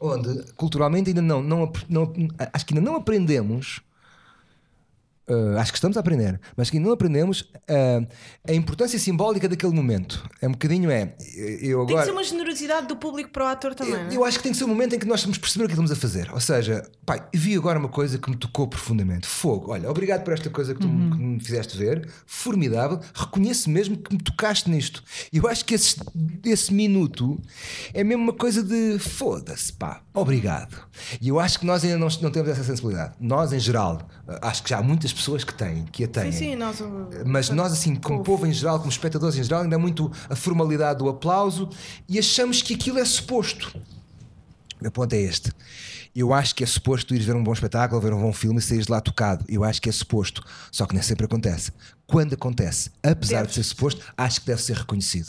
onde 0.01 0.53
culturalmente 0.55 1.11
ainda 1.11 1.23
não, 1.23 1.43
não, 1.43 1.71
não- 1.89 2.13
acho 2.53 2.67
que 2.67 2.75
ainda 2.75 2.85
não 2.85 2.97
aprendemos. 2.97 3.81
Uh, 5.33 5.59
acho 5.59 5.73
que 5.73 5.79
estamos 5.79 5.97
a 5.97 6.01
aprender, 6.01 6.41
mas 6.57 6.69
que 6.71 6.77
ainda 6.77 6.87
não 6.89 6.95
aprendemos 6.95 7.41
uh, 7.43 8.07
a 8.49 8.53
importância 8.53 8.99
simbólica 8.99 9.49
daquele 9.49 9.73
momento. 9.73 10.29
É 10.41 10.49
um 10.49 10.53
bocadinho, 10.53 10.91
é. 10.91 11.15
Eu 11.37 11.79
Tem 11.79 11.87
que 11.87 11.93
agora. 11.93 12.05
ser 12.07 12.13
uma 12.13 12.25
generosidade 12.25 12.87
do 12.87 12.97
público 12.97 13.31
para 13.31 13.45
o 13.45 13.47
ator 13.49 13.75
também. 13.75 13.95
Eu, 13.95 14.01
é? 14.01 14.17
eu 14.17 14.25
acho 14.25 14.37
que 14.39 14.43
tem 14.45 14.53
que 14.53 14.59
ser 14.59 14.65
o 14.65 14.69
momento 14.69 14.95
em 14.95 14.99
que 14.99 15.07
nós 15.07 15.23
vamos 15.23 15.39
perceber 15.39 15.65
o 15.65 15.69
que 15.69 15.73
estamos 15.75 15.91
a 15.91 15.97
fazer. 15.97 16.31
Ou 16.33 16.41
seja, 16.41 16.83
pai, 17.07 17.23
vi 17.35 17.57
agora 17.57 17.79
uma 17.79 17.89
coisa 17.89 18.19
que 18.19 18.31
me 18.31 18.37
tocou 18.37 18.67
profundamente. 18.69 19.27
Fogo. 19.27 19.73
Olha, 19.73 19.91
obrigado 19.91 20.23
por 20.25 20.33
esta 20.35 20.51
coisa 20.51 20.75
que 20.75 20.81
tu 20.81 20.89
me- 20.89 21.11
que 21.11 21.17
me 21.23 21.41
fizeste 21.41 21.77
ver. 21.77 22.09
Formidável. 22.27 23.01
Reconheço 23.15 23.71
mesmo 23.71 23.97
que 23.97 24.15
me 24.15 24.21
tocaste 24.23 24.69
nisto. 24.71 25.03
E 25.33 25.39
eu 25.39 25.47
acho 25.49 25.65
que 25.65 25.75
esse, 25.75 25.97
esse 26.45 26.73
minuto 26.75 27.41
é 27.95 28.03
mesmo 28.05 28.23
uma 28.23 28.33
coisa 28.33 28.63
de 28.63 28.99
foda-se, 28.99 29.73
pá. 29.73 30.03
Obrigado. 30.15 30.77
E 31.21 31.29
eu 31.29 31.41
acho 31.41 31.59
que 31.59 31.65
nós 31.65 31.83
ainda 31.83 31.97
não, 31.97 32.09
não 32.21 32.31
temos 32.31 32.51
essa 32.51 32.63
sensibilidade. 32.63 33.15
Nós, 33.19 33.53
em 33.53 33.59
geral, 33.59 34.07
acho 34.43 34.63
que 34.63 34.69
já 34.71 34.79
há 34.79 34.83
muitas 34.83 35.11
pessoas 35.13 35.43
que 35.43 35.55
têm, 35.55 35.87
que 35.87 36.05
a 36.05 36.09
têm. 36.09 36.31
Sim, 36.33 36.39
sim, 36.39 36.57
nós. 36.57 36.81
o- 36.81 37.09
Mas 37.25 37.49
nós, 37.49 37.73
assim, 37.73 37.95
como 37.95 38.23
povo 38.23 38.47
em 38.47 38.53
geral, 38.53 38.79
como 38.79 38.91
espectadores 38.91 39.37
em 39.39 39.43
geral, 39.43 39.63
ainda 39.63 39.77
há 39.77 39.79
muito 39.79 40.13
a 40.29 40.37
formalidade 40.37 40.99
do 40.99 41.09
aplauso 41.09 41.71
e 42.09 42.19
achamos 42.19 42.61
que 42.61 42.75
aquilo 42.75 42.99
é 42.99 43.05
suposto. 43.07 43.75
O 44.79 44.83
meu 44.83 44.91
ponto 44.93 45.15
é 45.15 45.19
este. 45.21 45.51
Eu 46.15 46.35
acho 46.35 46.55
que 46.55 46.63
é 46.63 46.67
suposto 46.67 47.15
ir 47.15 47.21
ver 47.21 47.35
um 47.35 47.43
bom 47.43 47.55
espetáculo, 47.55 47.99
ver 47.99 48.13
um 48.13 48.21
bom 48.21 48.35
filme 48.35 48.59
e 48.59 48.63
sair 48.63 48.85
de 48.85 48.91
lá 48.93 49.01
tocado. 49.01 49.47
Eu 49.49 49.65
acho 49.65 49.81
que 49.81 49.89
é 49.89 49.93
suposto. 49.93 50.45
Só 50.71 50.85
que 50.85 50.93
nem 50.93 51.03
sempre 51.03 51.25
acontece. 51.25 51.73
Quando 52.07 52.35
acontece, 52.35 52.91
apesar 53.03 53.47
de 53.47 53.55
ser 53.55 53.63
suposto, 53.63 54.03
acho 54.17 54.41
que 54.41 54.47
deve 54.47 54.61
ser 54.63 54.77
reconhecido. 54.77 55.29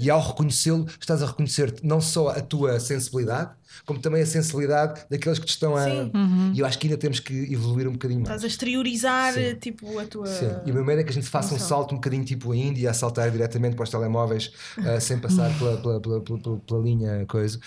E 0.00 0.10
ao 0.10 0.20
reconhecê-lo, 0.20 0.86
estás 1.00 1.22
a 1.22 1.26
reconhecer 1.26 1.74
não 1.82 2.00
só 2.00 2.28
a 2.30 2.40
tua 2.40 2.80
sensibilidade, 2.80 3.50
como 3.84 3.98
também 4.00 4.22
a 4.22 4.26
sensibilidade 4.26 5.02
daqueles 5.10 5.38
que 5.38 5.46
te 5.46 5.50
estão 5.50 5.76
a. 5.76 5.84
Sim. 5.84 6.10
E 6.54 6.60
eu 6.60 6.66
acho 6.66 6.78
que 6.78 6.86
ainda 6.86 6.96
temos 6.96 7.18
que 7.20 7.52
evoluir 7.52 7.88
um 7.88 7.92
bocadinho 7.92 8.20
mais. 8.20 8.28
Estás 8.30 8.44
a 8.44 8.46
exteriorizar 8.46 9.34
Sim. 9.34 9.54
tipo 9.56 9.98
a 9.98 10.04
tua. 10.06 10.26
Sim, 10.26 10.48
e 10.64 10.70
o 10.70 10.74
meu 10.74 10.84
medo 10.84 11.00
é 11.00 11.04
que 11.04 11.10
a 11.10 11.12
gente 11.12 11.26
faça 11.26 11.54
um 11.54 11.58
salto 11.58 11.92
um 11.92 11.96
bocadinho 11.96 12.24
tipo 12.24 12.52
a 12.52 12.56
Índia, 12.56 12.90
a 12.90 12.94
saltar 12.94 13.30
diretamente 13.30 13.74
para 13.76 13.82
os 13.84 13.90
telemóveis 13.90 14.52
ah, 14.78 14.98
sem 15.00 15.18
passar 15.18 15.56
pela, 15.58 15.76
pela, 15.76 16.00
pela, 16.00 16.20
pela- 16.20 16.38
pela- 16.40 16.58
pela 16.58 16.80
linha 16.80 17.26
coisa. 17.26 17.58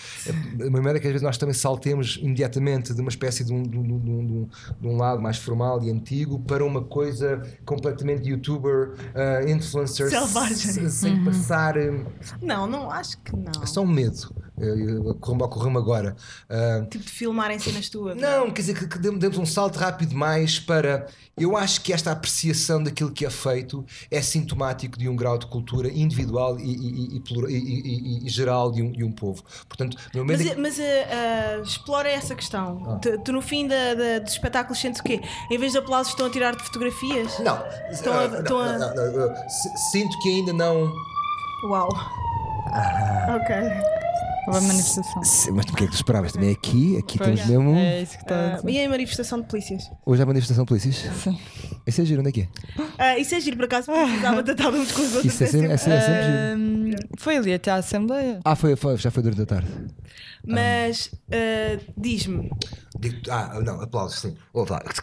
O 0.66 0.70
meu 0.70 0.82
medo 0.82 0.96
é 0.96 1.00
que 1.00 1.06
às 1.06 1.12
vezes 1.12 1.22
nós 1.22 1.36
também 1.38 1.54
saltemos 1.54 2.18
imediatamente 2.22 2.92
de 2.94 3.00
uma 3.00 3.10
espécie 3.10 3.44
de 3.44 3.52
um, 3.52 3.62
de 3.62 3.76
um- 3.78 3.82
de 4.00 4.10
um- 4.10 4.48
de 4.80 4.86
um 4.88 4.96
lado 4.96 5.20
mais 5.20 5.36
formal 5.36 5.82
e 5.84 5.90
antigo 5.90 6.38
para 6.40 6.64
uma 6.64 6.82
coisa 6.82 7.42
completamente 7.66 8.28
YouTube 8.28 8.47
youtuber, 8.48 8.94
uh, 9.14 9.48
influencer, 9.48 10.08
Selvagem. 10.08 10.56
se- 10.56 10.90
sem 10.90 11.24
passar. 11.24 11.76
uh, 11.76 12.04
Não, 12.42 12.66
não, 12.66 12.90
acho 12.90 13.18
que 13.18 13.34
não. 13.36 13.62
É 13.62 13.66
só 13.66 13.82
um 13.82 13.86
medo. 13.86 14.34
Uh, 14.60 15.10
Ocorreu-me 15.10 15.42
ocorreu-me 15.44 15.76
agora. 15.78 16.16
Uh, 16.50 16.86
Tipo 16.88 17.04
de 17.04 17.10
filmarem 17.10 17.58
cenas 17.58 17.88
tuas. 17.88 18.16
não, 18.16 18.50
quer 18.50 18.60
dizer 18.62 18.74
que, 18.78 18.86
que 18.88 18.98
demos 18.98 19.38
um 19.38 19.46
salto 19.46 19.76
rápido 19.76 20.08
demais 20.10 20.58
para. 20.58 21.06
Eu 21.38 21.56
acho 21.56 21.80
que 21.82 21.92
esta 21.92 22.10
apreciação 22.10 22.82
daquilo 22.82 23.12
que 23.12 23.24
é 23.24 23.30
feito 23.30 23.86
é 24.10 24.20
sintomático 24.20 24.98
de 24.98 25.08
um 25.08 25.14
grau 25.14 25.38
de 25.38 25.46
cultura 25.46 25.88
individual 25.88 26.58
e, 26.58 26.64
e- 26.64 27.16
e 27.16 27.22
e- 27.48 27.54
e- 27.54 28.24
e- 28.24 28.26
e 28.26 28.28
geral 28.28 28.72
de 28.72 28.82
um, 28.82 28.90
de 28.90 29.04
um 29.04 29.12
povo. 29.12 29.44
Portanto, 29.68 29.96
Mas, 30.26 30.40
em 30.40 30.56
mas 30.56 30.80
ah, 30.80 30.82
ah, 30.82 31.62
explora 31.62 32.08
essa 32.08 32.34
questão. 32.34 32.82
Ah. 32.88 32.96
Tu, 32.96 33.18
tu 33.18 33.32
no 33.32 33.40
fim 33.40 33.68
da, 33.68 33.94
da, 33.94 34.18
dos 34.18 34.32
espetáculos 34.32 34.80
sentes 34.80 35.00
o 35.00 35.04
quê? 35.04 35.20
Em 35.48 35.56
vez 35.58 35.70
de 35.72 35.78
aplausos 35.78 36.12
estão 36.12 36.26
a 36.26 36.30
tirar-te 36.30 36.64
fotografias? 36.64 37.38
Não, 37.38 37.62
Estão 37.92 38.12
a- 38.14 38.22
ah, 38.24 38.28
não, 38.28 38.38
estão 38.40 38.58
a- 38.58 38.78
não, 38.78 38.94
não, 39.28 39.34
sinto 39.92 40.18
que 40.18 40.28
ainda 40.28 40.52
não. 40.52 40.92
Uau. 41.70 41.88
Ah. 42.72 43.38
Ok. 43.40 43.54
Houve 44.48 44.64
a 44.64 44.68
manifestação. 44.68 45.24
Se- 45.24 45.50
Mas 45.52 45.64
porque 45.66 45.84
é 45.84 45.86
que 45.86 45.92
tu 45.92 45.96
esperavas? 45.96 46.32
Também 46.32 46.50
aqui, 46.50 46.96
aqui 46.98 47.18
Pois, 47.18 47.40
temos 47.40 47.46
mesmo. 47.48 47.76
É 47.76 48.02
isso 48.02 48.16
que 48.16 48.22
está 48.24 48.34
a 48.34 48.54
Ah, 48.54 48.56
dizer. 48.56 48.70
e 48.70 48.84
a 48.84 48.88
manifestação 48.88 49.40
de 49.40 49.46
polícias? 49.46 49.90
Hoje 50.06 50.22
há 50.22 50.26
manifestação 50.26 50.64
de 50.64 50.68
polícias. 50.68 50.96
Sim. 51.22 51.38
Isso 51.86 52.00
é 52.00 52.04
giro, 52.04 52.20
onde 52.20 52.30
é 52.30 52.32
que 52.32 52.40
é? 52.42 52.48
Ah, 52.98 53.18
isso 53.18 53.34
é 53.34 53.40
giro, 53.40 53.56
por 53.56 53.64
acaso, 53.66 53.90
precisava 53.92 54.42
de 54.42 54.50
estar 54.52 54.68
uns 54.70 54.92
com 54.92 55.02
os 55.02 55.14
outros. 55.14 55.32
Isso 55.32 55.44
é 55.44 55.46
sempre, 55.46 55.72
é 55.72 55.76
sempre, 55.76 55.92
é 55.98 56.00
sempre 56.00 56.90
giro. 56.90 57.08
Foi 57.18 57.36
ali 57.36 57.54
até 57.54 57.70
à 57.70 57.76
Assembleia. 57.76 58.40
Ah, 58.44 58.54
foi, 58.56 58.76
foi- 58.76 58.96
já 58.96 59.10
foi 59.10 59.22
durante 59.22 59.42
a 59.42 59.46
tarde. 59.46 59.68
Mas 60.46 61.10
ah, 61.32 61.80
diz-me, 61.96 62.50
ah, 63.30 63.60
não, 63.64 63.80
aplausos, 63.80 64.18
sim. 64.20 64.34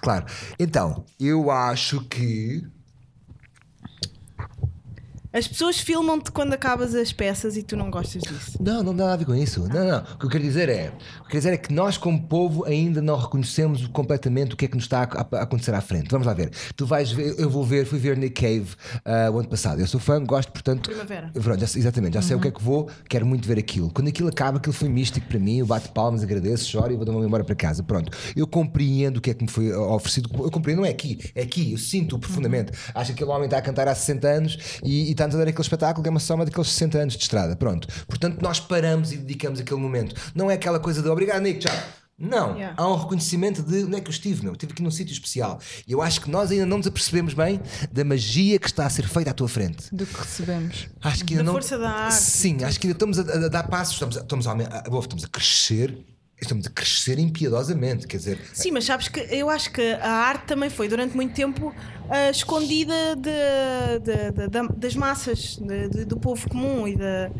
Claro. 0.01 0.25
Então, 0.59 1.05
eu 1.19 1.51
acho 1.51 2.01
que. 2.07 2.63
As 5.35 5.49
pessoas 5.49 5.77
filmam-te 5.77 6.31
quando 6.31 6.53
acabas 6.53 6.95
as 6.95 7.11
peças 7.11 7.57
e 7.57 7.61
tu 7.61 7.75
não 7.75 7.91
gostas 7.91 8.23
disso. 8.23 8.57
Não, 8.57 8.81
não 8.81 8.95
dá 8.95 9.03
nada 9.03 9.15
a 9.15 9.17
ver 9.17 9.25
com 9.25 9.35
isso. 9.35 9.67
Não, 9.67 9.83
não. 9.83 9.99
O 9.99 10.17
que 10.17 10.25
eu 10.25 10.29
quero 10.29 10.43
dizer 10.45 10.69
é. 10.69 10.87
O 10.87 10.91
que 10.91 10.95
eu 10.95 11.25
quero 11.27 11.37
dizer 11.39 11.53
é 11.53 11.57
que 11.57 11.73
nós, 11.73 11.97
como 11.97 12.23
povo, 12.23 12.63
ainda 12.63 13.01
não 13.01 13.17
reconhecemos 13.17 13.85
completamente 13.87 14.53
o 14.53 14.57
que 14.57 14.63
é 14.63 14.67
que 14.69 14.75
nos 14.75 14.85
está 14.85 15.03
a, 15.03 15.37
a 15.37 15.41
acontecer 15.41 15.73
à 15.73 15.81
frente. 15.81 16.07
Vamos 16.09 16.25
lá 16.25 16.33
ver. 16.33 16.51
Tu 16.77 16.85
vais 16.85 17.11
ver, 17.11 17.35
eu 17.37 17.49
vou 17.49 17.65
ver, 17.65 17.85
fui 17.85 17.99
ver 17.99 18.15
Nick 18.15 18.41
Cave 18.41 18.75
ah, 19.03 19.29
o 19.29 19.39
ano 19.39 19.49
passado. 19.49 19.81
Eu 19.81 19.87
sou 19.87 19.99
fã, 19.99 20.23
gosto, 20.23 20.53
portanto. 20.53 20.89
Primavera. 20.89 21.29
Pronto, 21.33 21.59
já 21.59 21.77
exatamente, 21.77 22.13
já 22.13 22.21
sei 22.21 22.37
o 22.37 22.39
que 22.39 22.47
é 22.47 22.51
que 22.51 22.63
vou, 22.63 22.89
quero 23.09 23.25
muito 23.25 23.45
ver 23.45 23.59
aquilo. 23.59 23.91
Quando 23.91 24.07
aquilo 24.07 24.29
acaba, 24.29 24.57
aquilo 24.57 24.71
foi 24.73 24.87
místico 24.87 25.27
para 25.27 25.39
mim, 25.39 25.57
eu 25.57 25.65
bato 25.65 25.91
palmas, 25.91 26.23
agradeço, 26.23 26.65
choro 26.69 26.93
e 26.93 26.95
vou-me 26.95 27.25
embora 27.25 27.43
para 27.43 27.55
casa. 27.55 27.83
Pronto, 27.83 28.09
eu 28.37 28.47
compreendo 28.47 29.17
o 29.17 29.21
que 29.21 29.31
é 29.31 29.33
que 29.33 29.43
me 29.43 29.49
foi 29.49 29.73
oferecido, 29.73 30.29
eu 30.33 30.49
compreendo, 30.49 30.79
não 30.79 30.85
é 30.85 30.91
aqui, 30.91 31.19
é 31.35 31.41
aqui, 31.41 31.73
eu 31.73 31.77
sinto 31.77 32.17
profundamente. 32.17 32.71
Acho 32.93 33.07
que 33.07 33.23
aquele 33.23 33.31
homem 33.31 33.45
está 33.45 33.57
a 33.57 33.61
cantar 33.61 33.89
há 33.89 33.95
60 33.95 34.27
anos 34.27 34.57
e, 34.81 35.11
e 35.11 35.15
está-nos 35.25 35.35
a 35.35 35.37
dar 35.39 35.47
aquele 35.49 35.61
espetáculo 35.61 36.03
que 36.03 36.09
é 36.09 36.11
uma 36.11 36.19
soma 36.19 36.45
daqueles 36.45 36.69
60 36.71 36.97
anos 36.97 37.13
de 37.15 37.23
estrada. 37.23 37.55
Pronto, 37.55 37.87
portanto, 38.07 38.41
nós 38.41 38.59
paramos 38.59 39.11
e 39.11 39.17
dedicamos 39.17 39.59
aquele 39.59 39.79
momento. 39.79 40.15
Não 40.35 40.49
é 40.49 40.53
aquela 40.55 40.79
coisa 40.79 41.01
de 41.01 41.09
obrigado, 41.09 41.41
Nick, 41.41 41.59
tchau. 41.59 41.75
Não, 42.17 42.55
Yeah. 42.55 42.75
há 42.81 42.87
um 42.87 42.95
reconhecimento 42.95 43.61
de 43.61 43.83
onde 43.83 43.97
é 43.97 43.99
que 43.99 44.07
eu 44.07 44.11
estive, 44.11 44.41
meu. 44.43 44.51
Eu 44.51 44.53
estive 44.53 44.71
aqui 44.71 44.81
num 44.81 44.89
sítio 44.91 45.11
especial. 45.11 45.59
E 45.85 45.91
eu 45.91 46.01
acho 46.01 46.21
que 46.21 46.29
nós 46.29 46.49
ainda 46.49 46.65
não 46.65 46.77
nos 46.77 46.87
apercebemos 46.87 47.33
bem 47.33 47.59
da 47.91 48.05
magia 48.05 48.57
que 48.57 48.67
está 48.67 48.85
a 48.85 48.89
ser 48.89 49.05
feita 49.05 49.31
à 49.31 49.33
tua 49.33 49.49
frente. 49.49 49.93
Do 49.93 50.05
que 50.05 50.17
recebemos. 50.17 50.87
Acho 51.01 51.25
que 51.25 51.33
ainda 51.33 51.43
Da 51.43 51.47
não... 51.47 51.53
força 51.53 51.77
da 51.77 51.89
arte. 51.89 52.15
Sim, 52.15 52.63
acho 52.63 52.79
que 52.79 52.87
ainda 52.87 52.95
estamos 52.95 53.19
a, 53.19 53.21
a- 53.23 53.45
a 53.45 53.49
dar 53.49 53.63
passos, 53.67 53.95
estamos 53.95 54.17
a, 54.17 54.21
estamos, 54.21 54.47
a- 54.47 54.51
a- 54.53 54.99
estamos 54.99 55.25
a 55.25 55.27
crescer, 55.27 55.97
estamos 56.41 56.67
a 56.67 56.69
crescer 56.69 57.17
impiedosamente. 57.19 58.07
Quer 58.07 58.17
dizer, 58.17 58.39
Sim, 58.53 58.71
mas 58.71 58.85
sabes 58.85 59.07
que 59.07 59.19
eu 59.19 59.49
acho 59.49 59.71
que 59.71 59.81
a 59.93 60.09
arte 60.11 60.45
também 60.45 60.69
foi 60.69 60.87
durante 60.87 61.15
muito 61.15 61.33
tempo 61.33 61.73
ah, 62.09 62.29
escondida 62.29 63.15
de- 63.15 63.99
de- 64.03 64.31
de- 64.31 64.47
da- 64.47 64.67
das 64.67 64.95
massas, 64.95 65.57
do 66.07 66.17
povo 66.17 66.47
comum 66.49 66.87
e 66.87 66.95
da. 66.95 67.31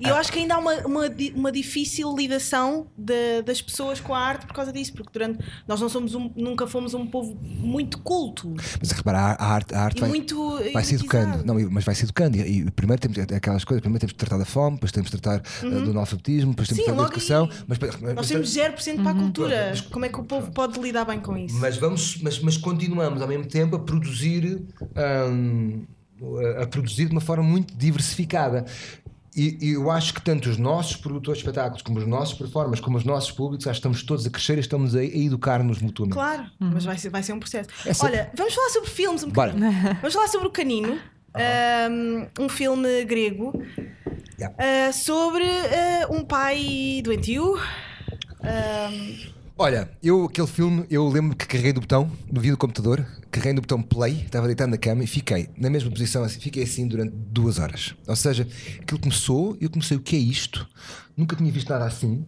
E 0.00 0.08
eu 0.08 0.16
acho 0.16 0.32
que 0.32 0.38
ainda 0.38 0.54
há 0.54 0.58
uma, 0.58 0.74
uma, 0.86 1.02
uma 1.34 1.52
difícil 1.52 2.14
lidação 2.16 2.86
de- 2.96 3.42
das 3.42 3.60
pessoas 3.60 4.00
com 4.00 4.14
a 4.14 4.18
arte 4.18 4.46
por 4.46 4.54
causa 4.54 4.72
disso, 4.72 4.94
porque 4.94 5.10
durante 5.12 5.38
nós 5.68 5.80
não 5.80 5.88
somos 5.90 6.14
um- 6.14 6.30
nunca 6.34 6.66
fomos 6.66 6.94
um 6.94 7.06
povo 7.06 7.38
muito 7.42 7.98
culto 7.98 8.54
mas 8.80 8.90
repara, 8.92 9.18
a 9.18 9.44
arte, 9.46 9.74
a 9.74 9.82
arte 9.82 10.00
vai, 10.00 10.08
muito 10.08 10.58
vai 10.72 10.82
se 10.84 10.94
educando. 10.94 11.44
Não, 11.44 11.54
mas 11.70 11.84
vai 11.84 11.94
se 11.94 12.04
educando. 12.04 12.36
E, 12.38 12.60
e 12.62 12.70
primeiro 12.70 13.00
temos 13.00 13.18
aquelas 13.18 13.62
coisas, 13.64 13.80
primeiro 13.82 14.00
temos 14.00 14.12
de 14.12 14.16
tratar 14.18 14.38
da 14.38 14.44
fome, 14.46 14.76
depois 14.76 14.90
temos 14.92 15.10
de 15.10 15.20
tratar 15.20 15.42
uh, 15.64 15.80
do 15.84 15.90
analfabetismo, 15.90 16.50
depois 16.52 16.68
temos 16.68 16.80
Uhum. 16.80 16.86
Sim, 16.86 16.90
de 16.92 16.96
tratar 16.96 17.02
da 17.02 17.06
educação. 17.08 17.48
Mas, 17.68 17.78
mas, 17.78 18.14
Nós 18.14 18.28
temos 18.28 18.48
0% 18.56 19.02
para 19.02 19.10
a 19.10 19.14
cultura. 19.14 19.66
Mas- 19.70 19.80
Como 19.82 20.04
é 20.04 20.08
que 20.08 20.18
o 20.18 20.24
povo 20.24 20.50
pode 20.50 20.80
lidar 20.80 21.04
bem 21.04 21.20
com 21.20 21.36
isso? 21.36 21.56
Mas 21.58 21.76
vamos, 21.76 22.18
mas, 22.22 22.38
mas 22.40 22.56
continuamos 22.56 23.20
ao 23.20 23.28
mesmo 23.28 23.44
tempo 23.46 23.76
a 23.76 23.78
produzir 23.78 24.62
hum, 25.30 25.84
a 26.60 26.66
produzir 26.66 27.06
de 27.06 27.12
uma 27.12 27.20
forma 27.20 27.42
muito 27.42 27.76
diversificada. 27.76 28.64
E, 29.36 29.58
e 29.60 29.70
eu 29.72 29.90
acho 29.90 30.12
que 30.14 30.20
tanto 30.20 30.48
os 30.50 30.56
nossos 30.56 30.96
produtores 30.96 31.40
de 31.40 31.46
espetáculos, 31.46 31.82
como 31.82 31.98
os 31.98 32.06
nossos 32.06 32.34
performers, 32.36 32.80
como 32.80 32.96
os 32.96 33.04
nossos 33.04 33.30
públicos, 33.30 33.66
acho 33.66 33.74
que 33.74 33.78
estamos 33.78 34.02
todos 34.02 34.26
a 34.26 34.30
crescer 34.30 34.56
e 34.56 34.60
estamos 34.60 34.94
a, 34.96 34.98
a 34.98 35.04
educar-nos 35.04 35.80
mutuamente. 35.80 36.14
Claro, 36.14 36.46
mas 36.58 36.84
vai 36.84 36.98
ser, 36.98 37.10
vai 37.10 37.22
ser 37.22 37.32
um 37.32 37.38
processo. 37.38 37.68
É 37.86 37.92
Olha, 38.04 38.30
vamos 38.34 38.54
falar 38.54 38.70
sobre 38.70 38.90
filmes 38.90 39.22
um 39.22 39.30
Bora. 39.30 39.52
bocadinho. 39.52 39.94
Vamos 40.00 40.14
falar 40.14 40.28
sobre 40.28 40.48
o 40.48 40.50
Canino, 40.50 40.98
um, 41.90 42.44
um 42.44 42.48
filme 42.48 43.04
grego 43.04 43.52
Yeah. 44.38 44.56
uh, 44.88 44.92
sobre 44.92 45.44
uh, 45.44 46.14
um 46.16 46.24
pai 46.24 47.02
doentio. 47.04 47.58
Um, 48.40 49.30
Olha, 49.58 49.90
eu 50.02 50.24
aquele 50.24 50.46
filme, 50.46 50.86
eu 50.90 51.06
lembro 51.08 51.36
que 51.36 51.46
carreguei 51.46 51.74
do 51.74 51.80
botão, 51.82 52.10
no 52.32 52.40
vídeo 52.40 52.56
do 52.56 52.58
computador, 52.58 53.06
carreguei 53.30 53.52
no 53.52 53.60
botão 53.60 53.80
play, 53.82 54.22
estava 54.24 54.46
deitado 54.46 54.70
na 54.70 54.78
cama 54.78 55.04
e 55.04 55.06
fiquei 55.06 55.48
na 55.56 55.70
mesma 55.70 55.90
posição, 55.90 56.24
assim, 56.24 56.40
fiquei 56.40 56.62
assim 56.64 56.86
durante 56.88 57.12
duas 57.14 57.58
horas. 57.58 57.94
Ou 58.06 58.16
seja, 58.16 58.46
aquilo 58.80 58.98
começou, 59.00 59.56
eu 59.60 59.70
comecei 59.70 59.96
o 59.96 60.00
que 60.00 60.16
é 60.16 60.18
isto? 60.18 60.68
Nunca 61.16 61.36
tinha 61.36 61.50
visto 61.52 61.68
nada 61.68 61.84
assim. 61.86 62.26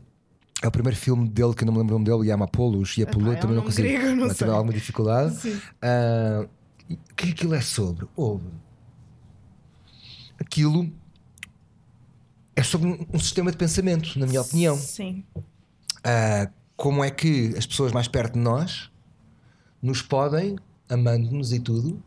É 0.62 0.68
o 0.68 0.70
primeiro 0.70 0.96
filme 0.96 1.28
dele 1.28 1.54
que 1.54 1.64
eu 1.64 1.66
não 1.66 1.72
me 1.72 1.80
lembro 1.80 1.96
o 1.96 1.98
nome 1.98 2.08
dele, 2.10 2.30
Yamapoulos, 2.30 2.96
Yapoulos, 2.96 3.34
é 3.34 3.36
um 3.36 3.40
também 3.40 3.56
não 3.56 3.64
consigo. 3.64 3.88
grego, 3.88 4.14
não 4.14 4.26
Ah. 4.30 4.34
Tive 4.34 4.50
alguma 4.50 4.72
dificuldade. 4.72 5.60
Ah, 5.82 6.46
e 6.88 6.94
o 6.94 6.98
que 7.16 7.24
é 7.24 7.26
que 7.26 7.32
aquilo 7.32 7.54
é 7.54 7.60
sobre? 7.60 8.06
Houve. 8.14 8.46
Aquilo 10.38 10.90
é 12.54 12.62
sobre 12.62 12.88
um, 12.88 13.06
um 13.12 13.18
sistema 13.18 13.50
de 13.50 13.56
pensamento, 13.56 14.18
na 14.18 14.26
minha 14.26 14.40
opinião. 14.40 14.76
Sim. 14.76 15.24
Ah, 16.04 16.48
como 16.76 17.02
é 17.02 17.10
que 17.10 17.54
as 17.56 17.66
pessoas 17.66 17.92
mais 17.92 18.06
perto 18.08 18.34
de 18.34 18.40
nós 18.40 18.90
nos 19.82 20.00
podem, 20.02 20.56
amando-nos 20.92 21.52
e 21.52 21.58
tudo, 21.60 22.02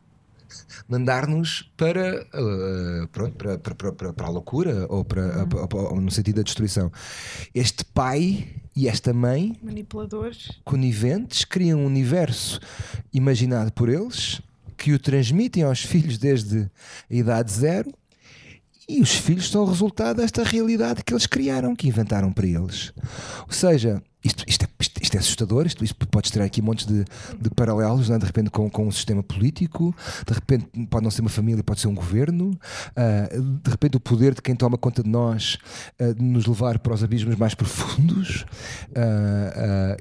mandar-nos 0.87 1.69
para, 1.75 2.25
ah, 2.33 3.07
pronto, 3.11 3.35
para, 3.35 3.57
para, 3.57 3.75
para, 3.75 4.13
para- 4.13 4.27
a 4.27 4.29
loucura 4.29 4.85
ou, 4.89 5.03
para, 5.03 5.47
ou- 5.73 5.93
ou 5.95 6.01
no 6.01 6.11
sentido 6.11 6.37
da 6.37 6.43
destruição. 6.43 6.91
Este 7.53 7.83
pai 7.85 8.47
e 8.75 8.87
esta 8.87 9.13
mãe 9.13 9.57
Manipuladores. 9.61 10.51
coniventes 10.63 11.45
criam 11.45 11.79
um 11.81 11.85
universo 11.85 12.59
imaginado 13.13 13.71
por 13.73 13.89
eles 13.89 14.41
que 14.77 14.91
o 14.93 14.99
transmitem 14.99 15.63
aos 15.63 15.81
filhos 15.81 16.17
desde 16.17 16.69
a 17.09 17.15
idade 17.15 17.51
zero 17.51 17.91
e 18.87 19.01
os 19.01 19.15
filhos 19.15 19.49
são 19.49 19.63
o 19.63 19.65
resultado 19.65 20.17
desta 20.17 20.43
realidade 20.43 21.03
que 21.03 21.11
eles 21.13 21.25
criaram, 21.25 21.75
que 21.75 21.87
inventaram 21.87 22.31
para 22.31 22.45
eles. 22.45 22.93
Ou 23.47 23.51
seja, 23.53 24.01
isto, 24.23 24.43
isto, 24.47 24.65
é, 24.65 24.67
isto- 25.05 25.15
é 25.15 25.19
assustador, 25.19 25.65
isto, 25.65 25.83
isto 25.83 26.07
pode 26.07 26.31
ter 26.31 26.41
aqui 26.41 26.61
montes 26.61 26.85
de, 26.85 27.05
de 27.39 27.49
paralelos, 27.55 28.09
não 28.09 28.15
é? 28.15 28.19
de 28.19 28.25
repente 28.25 28.49
com, 28.49 28.69
com 28.69 28.87
um 28.87 28.91
sistema 28.91 29.23
político, 29.23 29.95
de 30.27 30.33
repente 30.33 30.67
pode 30.89 31.03
não 31.03 31.11
ser 31.11 31.21
uma 31.21 31.29
família, 31.29 31.63
pode 31.63 31.79
ser 31.79 31.87
um 31.87 31.95
governo, 31.95 32.57
ah, 32.95 33.29
de 33.63 33.69
repente 33.69 33.97
o 33.97 33.99
poder 33.99 34.33
de 34.33 34.41
quem 34.41 34.55
toma 34.55 34.77
conta 34.77 35.01
de 35.03 35.09
nós 35.09 35.57
ah, 35.99 36.13
de 36.13 36.21
nos 36.23 36.45
levar 36.45 36.79
para 36.79 36.93
os 36.93 37.03
abismos 37.03 37.35
mais 37.35 37.53
profundos. 37.55 38.45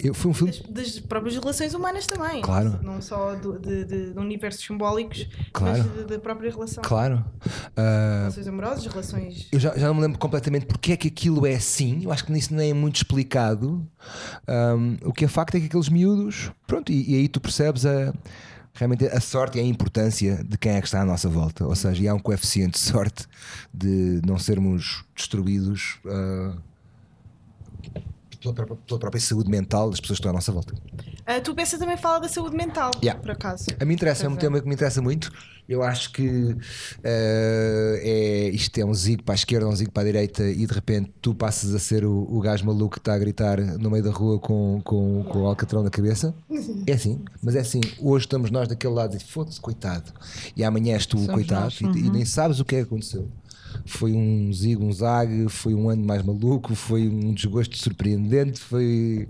Eu- 0.03 0.15
foi 0.15 0.31
um 0.31 0.35
filme. 0.35 0.53
Das, 0.53 0.63
das 0.71 1.01
próprias 1.01 1.37
relações 1.37 1.75
humanas 1.75 2.07
também. 2.07 2.43
Claro. 2.43 2.79
Não 2.83 3.01
só 3.01 3.35
do- 3.35 3.59
de, 3.59 3.85
de- 3.85 4.13
de 4.13 4.19
universos 4.19 4.65
simbólicos, 4.65 5.27
Claro. 5.53 5.85
mas 5.97 6.07
da 6.07 6.19
própria 6.19 6.51
relação. 6.51 6.83
Claro. 6.83 7.25
Relações 7.77 8.47
amorosas, 8.49 8.87
relações. 8.87 9.49
eu 9.53 9.59
já, 9.61 9.77
já 9.77 9.87
não 9.89 9.95
me 9.95 10.01
lembro 10.03 10.19
completamente 10.19 10.67
porque 10.67 10.93
é 10.93 10.97
que 10.97 11.09
aquilo 11.09 11.47
é 11.47 11.55
assim. 11.55 12.03
Eu 12.05 12.13
acho 12.13 12.25
que 12.25 12.33
nisso 12.33 12.55
nem 12.55 12.71
é 12.71 12.75
muito 12.75 12.97
explicado. 12.97 13.87
O 15.03 15.13
que 15.13 15.25
é 15.25 15.29
facto 15.29 15.57
é 15.57 15.61
que 15.61 15.67
aqueles 15.67 15.89
miúdos. 15.89 16.51
Pronto, 16.67 16.93
e, 16.93 17.13
e 17.13 17.17
aí 17.17 17.29
tu 17.29 17.41
percebes 17.41 17.87
a. 17.87 18.13
Realmente 18.77 19.07
a 19.07 19.21
sorte 19.21 19.57
e 19.57 19.61
a 19.61 19.65
importância 19.65 20.43
de 20.43 20.59
quem 20.59 20.73
é 20.73 20.81
que 20.81 20.87
está 20.89 21.01
à 21.01 21.05
nossa 21.05 21.29
volta. 21.29 21.65
Ou 21.65 21.77
seja, 21.77 22.11
há 22.11 22.15
um 22.15 22.19
coeficiente 22.19 22.73
de 22.73 22.81
sorte 22.81 23.25
de 23.73 24.21
não 24.27 24.37
sermos 24.37 25.05
destruídos 25.15 26.01
ah, 26.05 26.57
pela, 28.41 28.77
pela 28.77 28.99
própria 28.99 29.21
saúde 29.21 29.49
mental 29.49 29.91
das 29.91 30.01
pessoas 30.01 30.19
que 30.19 30.23
estão 30.23 30.31
à 30.31 30.35
nossa 30.35 30.51
volta. 30.51 30.75
A 31.27 31.41
tua 31.41 31.55
peça 31.55 31.79
também 31.79 31.97
fala 31.97 32.21
da 32.21 32.29
saúde 32.29 32.55
mental, 32.57 32.91
Yeah. 33.03 33.21
por 33.21 33.31
acaso. 33.31 33.67
A 33.81 33.85
mim 33.85 33.95
interessa, 33.95 34.27
é 34.27 34.29
um 34.29 34.37
tema 34.37 34.61
que 34.61 34.69
me 34.69 34.75
interessa 34.75 35.01
muito. 35.01 35.33
Eu 35.67 35.83
acho 35.83 36.13
que 36.13 36.55
eh, 37.03 38.01
é, 38.03 38.49
isto 38.51 38.77
é 38.79 38.85
um 38.85 38.93
zigo 38.93 39.23
para 39.23 39.35
a 39.35 39.37
esquerda, 39.37 39.67
um 39.67 39.75
zigo 39.75 39.91
para 39.91 40.03
a 40.03 40.07
direita, 40.07 40.43
e 40.45 40.67
de 40.67 40.75
repente 40.75 41.11
tu 41.23 41.35
passas 41.35 41.75
a 41.75 41.79
ser 41.79 42.05
o, 42.05 42.27
o 42.31 42.41
gajo 42.41 42.67
maluco 42.67 42.91
que 42.93 42.99
está 42.99 43.15
a 43.15 43.19
gritar 43.19 43.59
no 43.59 43.91
meio 43.91 44.05
da 44.05 44.11
rua 44.11 44.39
com, 44.39 44.83
com, 44.85 45.25
com 45.25 45.43
o 45.43 45.47
alcatrão 45.47 45.83
na 45.83 45.89
cabeça. 45.89 46.35
É 46.87 46.93
assim, 46.93 47.25
mas 47.43 47.55
é 47.57 47.61
assim. 47.61 47.81
Hoje 47.99 48.27
estamos 48.27 48.51
nós 48.51 48.69
daquele 48.69 48.93
lado 48.93 49.17
e 49.17 49.21
foda-se, 49.21 49.59
coitado. 49.59 50.13
E 50.55 50.63
amanhã 50.63 50.93
és 50.95 51.07
tu 51.07 51.17
o 51.17 51.27
coitado 51.27 51.73
e, 51.81 51.99
e 51.99 52.11
nem 52.11 52.27
sabes 52.27 52.61
o 52.61 52.65
que 52.65 52.77
é 52.77 52.79
que 52.81 52.85
aconteceu. 52.85 53.27
Foi 53.87 54.13
um 54.13 54.53
zigo, 54.53 54.85
um 54.85 54.93
zag, 54.93 55.49
foi 55.49 55.75
um 55.75 55.89
ano 55.91 56.05
mais 56.05 56.23
maluco, 56.23 56.75
foi 56.75 57.09
um 57.09 57.33
desgosto 57.35 57.77
surpreendente, 57.77 58.61
foi 58.61 59.29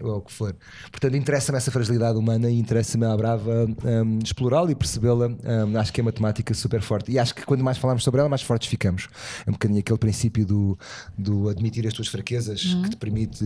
ou 0.00 0.16
o 0.16 0.20
que 0.22 0.32
for. 0.32 0.56
Portanto, 0.90 1.16
interessa-me 1.16 1.58
essa 1.58 1.70
fragilidade 1.70 2.18
humana 2.18 2.50
e 2.50 2.58
interessa-me 2.58 3.04
à 3.04 3.16
brava 3.16 3.66
hum, 3.66 4.18
explorá-la 4.24 4.70
e 4.70 4.74
percebê-la. 4.74 5.28
Hum, 5.28 5.76
acho 5.78 5.92
que 5.92 6.00
é 6.00 6.02
uma 6.02 6.12
temática 6.12 6.54
super 6.54 6.80
forte. 6.80 7.12
E 7.12 7.18
acho 7.18 7.34
que 7.34 7.44
quanto 7.44 7.62
mais 7.62 7.76
falamos 7.78 8.02
sobre 8.02 8.20
ela, 8.20 8.28
mais 8.28 8.42
fortes 8.42 8.68
ficamos. 8.68 9.08
É 9.46 9.50
um 9.50 9.52
bocadinho 9.52 9.80
aquele 9.80 9.98
princípio 9.98 10.46
do, 10.46 10.78
do 11.18 11.48
admitir 11.48 11.86
as 11.86 11.92
tuas 11.92 12.08
fraquezas 12.08 12.62
que 12.62 12.90
te 12.90 12.96
permite. 12.96 13.44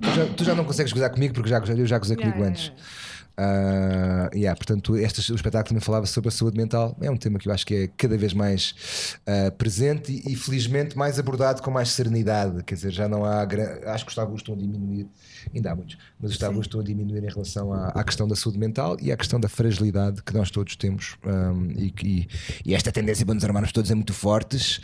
Tu 0.00 0.14
já, 0.14 0.26
tu 0.34 0.44
já 0.44 0.54
não 0.54 0.64
consegues 0.64 0.92
gozar 0.92 1.10
comigo 1.10 1.34
porque 1.34 1.50
já, 1.50 1.58
eu 1.58 1.86
já 1.86 1.98
gozei 1.98 2.16
comigo 2.16 2.34
Yeah, 2.34 2.48
antes. 2.50 2.64
yeah, 2.66 2.82
Ah, 3.36 4.30
yeah, 4.34 4.56
portanto, 4.56 4.96
este, 4.96 5.32
o 5.32 5.34
espetáculo 5.34 5.68
também 5.70 5.80
falava 5.80 6.06
sobre 6.06 6.28
a 6.28 6.30
saúde 6.30 6.56
mental. 6.56 6.96
É 7.00 7.10
um 7.10 7.16
tema 7.16 7.38
que 7.38 7.48
eu 7.48 7.52
acho 7.52 7.66
que 7.66 7.74
é 7.74 7.88
cada 7.96 8.16
vez 8.16 8.32
mais 8.32 8.74
ah, 9.26 9.50
presente 9.50 10.12
e, 10.26 10.32
e, 10.32 10.36
felizmente 10.36 10.96
mais 10.96 11.18
abordado 11.18 11.62
com 11.62 11.70
mais 11.70 11.90
serenidade. 11.90 12.62
Quer 12.64 12.74
dizer, 12.76 12.90
já 12.92 13.08
não 13.08 13.24
há. 13.24 13.46
Acho 13.86 14.04
que 14.04 14.10
os 14.10 14.14
tabus 14.14 14.40
estão 14.40 14.54
a 14.54 14.58
diminuir, 14.58 15.06
ainda 15.54 15.72
há 15.72 15.74
muitos, 15.76 15.96
mas 16.20 16.30
os 16.30 16.38
tabus 16.38 16.66
estão 16.66 16.80
a 16.80 16.84
diminuir 16.84 17.24
em 17.24 17.28
relação 17.28 17.72
à, 17.72 17.88
à 17.88 18.04
questão 18.04 18.26
da 18.28 18.36
saúde 18.36 18.58
mental 18.58 18.96
e 19.00 19.10
à 19.12 19.16
questão 19.16 19.38
da 19.40 19.48
fragilidade 19.48 20.22
que 20.22 20.32
nós 20.34 20.50
todos 20.50 20.76
temos. 20.76 21.16
ahm, 21.24 21.70
e, 21.76 21.90
que- 21.90 22.28
e 22.64 22.74
esta 22.74 22.90
tendência 22.92 23.24
para 23.26 23.34
nos 23.34 23.44
armarmos 23.44 23.72
todos 23.72 23.90
é 23.90 23.94
muito 23.94 24.12
fortes. 24.12 24.80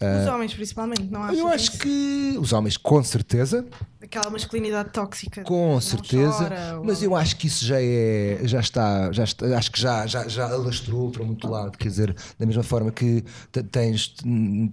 Os 0.00 0.28
homens, 0.28 0.54
principalmente, 0.54 1.04
não 1.04 1.22
achas 1.22 1.38
eu 1.38 1.46
acho 1.48 1.70
isso? 1.70 1.78
que 1.78 2.36
os 2.38 2.52
homens, 2.52 2.76
com 2.76 3.02
certeza, 3.02 3.64
Aquela 4.02 4.30
masculinidade 4.30 4.90
tóxica. 4.90 5.42
com 5.44 5.80
certeza, 5.80 6.32
chora, 6.32 6.78
ou- 6.78 6.84
mas 6.84 7.02
eu 7.02 7.14
acho 7.14 7.36
que 7.36 7.46
isso 7.46 7.64
já 7.64 7.80
é, 7.80 7.91
já 8.44 8.60
está, 8.60 9.10
já 9.12 9.24
está 9.24 9.56
acho 9.58 9.70
que 9.72 9.80
já, 9.80 10.06
já, 10.06 10.26
já 10.28 10.46
alastrou 10.50 11.10
para 11.10 11.24
muito 11.24 11.48
lado. 11.48 11.76
Quer 11.78 11.88
dizer, 11.88 12.16
da 12.38 12.46
mesma 12.46 12.62
forma 12.62 12.90
que 12.92 13.22
te- 13.50 13.62
tens, 13.62 14.14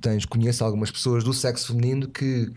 tens 0.02 0.26
conheço 0.26 0.64
algumas 0.64 0.92
pessoas 0.92 1.24
do 1.24 1.34
sexo 1.34 1.68
feminino 1.68 2.08
que 2.08 2.52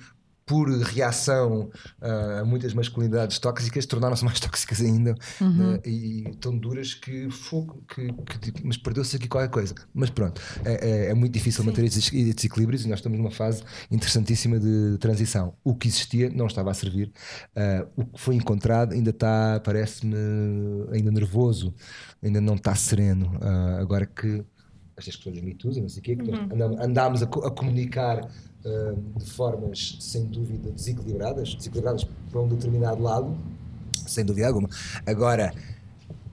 por 0.45 0.69
reação 0.69 1.71
ah, 2.01 2.41
a 2.41 2.45
muitas 2.45 2.75
masculinidades 2.75 3.39
tóxicas 3.39 3.87
tornaram-se 3.87 4.25
mais 4.25 4.39
tóxicas 4.41 4.81
ainda 4.81 5.15
né, 5.41 5.81
e 5.85 6.35
tão 6.41 6.57
duras 6.59 6.95
que 6.95 7.31
fogo 7.31 7.83
que, 7.89 8.13
que- 8.53 8.65
mas 8.65 8.77
perdeu-se 8.77 9.17
aqui 9.17 9.29
qualquer 9.29 9.51
coisa. 9.51 9.75
Mas 9.95 10.11
pronto 10.11 10.41
é, 10.65 10.89
é- 11.07 11.11
é 11.11 11.15
muito 11.15 11.33
difícil 11.33 11.65
manter 11.65 11.85
esses 11.85 12.13
esses 12.13 12.45
equilíbrios 12.45 12.85
e 12.85 12.89
nós 12.89 12.99
estamos 12.99 13.19
numa 13.19 13.31
fase 13.31 13.63
interessantíssima 13.91 14.59
de 14.59 14.97
transição. 14.99 15.55
O 15.65 15.75
que 15.75 15.89
existia 15.89 16.29
não 16.31 16.47
estava 16.47 16.71
a 16.71 16.75
servir 16.75 17.13
Ah, 17.57 17.87
o 17.97 18.05
que 18.05 18.21
foi 18.21 18.35
encontrado 18.35 18.93
ainda 18.93 19.11
está 19.11 19.61
parece-me 19.65 20.15
ainda 20.93 21.11
nervoso 21.11 21.75
ainda 22.23 22.41
não 22.41 22.55
está 22.55 22.75
sereno. 22.75 23.39
Ah, 23.41 23.79
agora 23.81 24.07
que 24.07 24.45
estas 24.97 25.17
questões 25.17 25.37
dos 25.37 25.45
mitos 25.45 25.77
e 25.77 25.81
não 25.81 25.89
sei 25.89 26.01
o 26.01 26.03
quê, 26.03 26.17
que 26.17 26.31
andam- 26.31 26.77
andámos 26.81 27.23
a, 27.23 27.27
a 27.27 27.51
comunicar 27.51 28.29
de 29.17 29.31
formas 29.31 29.97
sem 30.01 30.25
dúvida 30.27 30.71
desequilibradas, 30.71 31.55
desequilibradas 31.55 32.05
para 32.31 32.41
um 32.41 32.49
determinado 32.49 33.03
lado, 33.03 33.37
sem 34.07 34.25
dúvida 34.25 34.47
alguma. 34.47 34.69
Agora, 35.07 35.53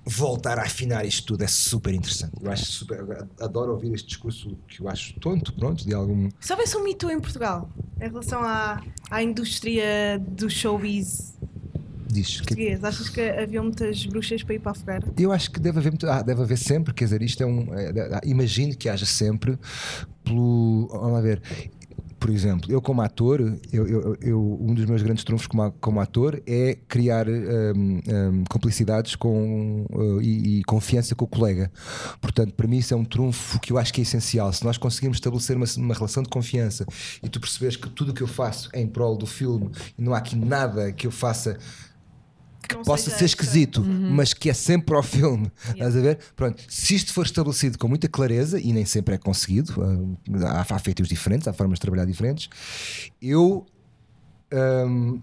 voltar 0.05 0.57
a 0.57 0.63
afinar 0.63 1.05
isto 1.05 1.27
tudo 1.27 1.43
é 1.43 1.47
super 1.47 1.93
interessante. 1.93 2.33
Eu 2.41 2.51
acho 2.51 2.65
super, 2.65 3.27
adoro 3.39 3.71
ouvir 3.71 3.93
este 3.93 4.07
discurso 4.07 4.57
que 4.67 4.81
eu 4.81 4.89
acho 4.89 5.19
tonto, 5.19 5.53
pronto, 5.53 5.85
de 5.85 5.93
algum. 5.93 6.29
Se 6.39 6.51
houvesse 6.51 6.77
um 6.77 6.83
mito 6.83 7.09
em 7.09 7.19
Portugal 7.19 7.69
em 7.99 8.07
relação 8.07 8.41
à, 8.41 8.81
à 9.09 9.23
indústria 9.23 10.19
do 10.19 10.49
showbiz 10.49 11.37
Diz 12.11 12.41
que 12.41 12.71
achas 12.81 13.07
que 13.07 13.21
havia 13.21 13.61
muitas 13.61 14.03
bruxas 14.07 14.41
para 14.41 14.55
ir 14.55 14.59
para 14.59 14.71
a 14.71 14.75
fogueira? 14.75 15.13
Eu 15.15 15.31
acho 15.31 15.51
que 15.51 15.59
deve 15.59 15.77
haver, 15.77 15.91
muito, 15.91 16.09
ah, 16.09 16.23
deve 16.23 16.41
haver 16.41 16.57
sempre, 16.57 16.91
quer 16.91 17.03
dizer, 17.03 17.21
isto 17.21 17.43
é 17.43 17.45
um. 17.45 17.71
é, 17.75 17.89
é, 17.89 18.21
imagino 18.23 18.75
que 18.75 18.89
haja 18.89 19.05
sempre 19.05 19.59
pelo. 20.23 20.87
Vamos 20.87 21.11
lá 21.11 21.21
ver. 21.21 21.39
Por 22.19 22.29
exemplo, 22.29 22.69
eu 22.71 22.81
como 22.81 23.01
ator, 23.01 23.39
eu, 23.71 23.87
eu- 23.87 24.17
eu- 24.21 24.57
um 24.61 24.73
dos 24.73 24.85
meus 24.85 25.01
grandes 25.01 25.23
trunfos 25.23 25.47
como, 25.47 25.71
como 25.79 25.99
ator 26.01 26.41
é 26.45 26.77
criar 26.87 27.27
hum, 27.29 28.01
hum, 28.07 28.43
complicidades 28.49 29.15
com, 29.15 29.85
uh, 29.89 30.21
e, 30.21 30.59
e 30.59 30.63
confiança 30.65 31.15
com 31.15 31.25
o 31.25 31.27
colega. 31.27 31.71
Portanto, 32.19 32.53
para 32.53 32.67
mim 32.67 32.77
isso 32.77 32.93
é 32.93 32.97
um 32.97 33.05
trunfo 33.05 33.59
que 33.59 33.71
eu 33.71 33.77
acho 33.77 33.93
que 33.93 34.01
é 34.01 34.03
essencial. 34.03 34.51
Se 34.51 34.63
nós 34.65 34.77
conseguirmos 34.77 35.17
estabelecer 35.17 35.55
uma, 35.55 35.65
uma 35.77 35.93
relação 35.93 36.21
de 36.21 36.29
confiança 36.29 36.85
e 37.23 37.29
tu 37.29 37.39
perceberes 37.39 37.77
que 37.77 37.89
tudo 37.89 38.11
o 38.11 38.13
que 38.13 38.21
eu 38.21 38.27
faço 38.27 38.69
é 38.73 38.81
em 38.81 38.87
prol 38.87 39.17
do 39.17 39.25
filme 39.25 39.69
e 39.97 40.01
não 40.01 40.13
há 40.13 40.17
aqui 40.17 40.35
nada 40.35 40.91
que 40.91 41.07
eu 41.07 41.11
faça 41.11 41.57
Que 42.67 42.75
não 42.75 42.83
possa 42.83 43.09
ser 43.09 43.25
esquisito, 43.25 43.83
mas 43.83 44.33
que 44.33 44.49
é 44.49 44.53
sempre 44.53 44.95
ao 44.95 45.03
filme. 45.03 45.51
Estás 45.73 45.95
a 45.95 45.99
ver? 45.99 46.19
Pronto, 46.35 46.61
se 46.67 46.95
isto 46.95 47.13
for 47.13 47.25
estabelecido 47.25 47.77
com 47.77 47.87
muita 47.87 48.07
clareza, 48.07 48.59
e 48.59 48.71
nem 48.73 48.85
sempre 48.85 49.15
é 49.15 49.17
conseguido, 49.17 49.73
há, 50.45 50.61
há 50.61 50.79
feitios 50.79 51.07
diferentes, 51.07 51.47
há 51.47 51.53
formas 51.53 51.77
de 51.77 51.81
trabalhar 51.81 52.05
diferentes, 52.05 52.49
eu 53.21 53.65
hum, 54.53 55.21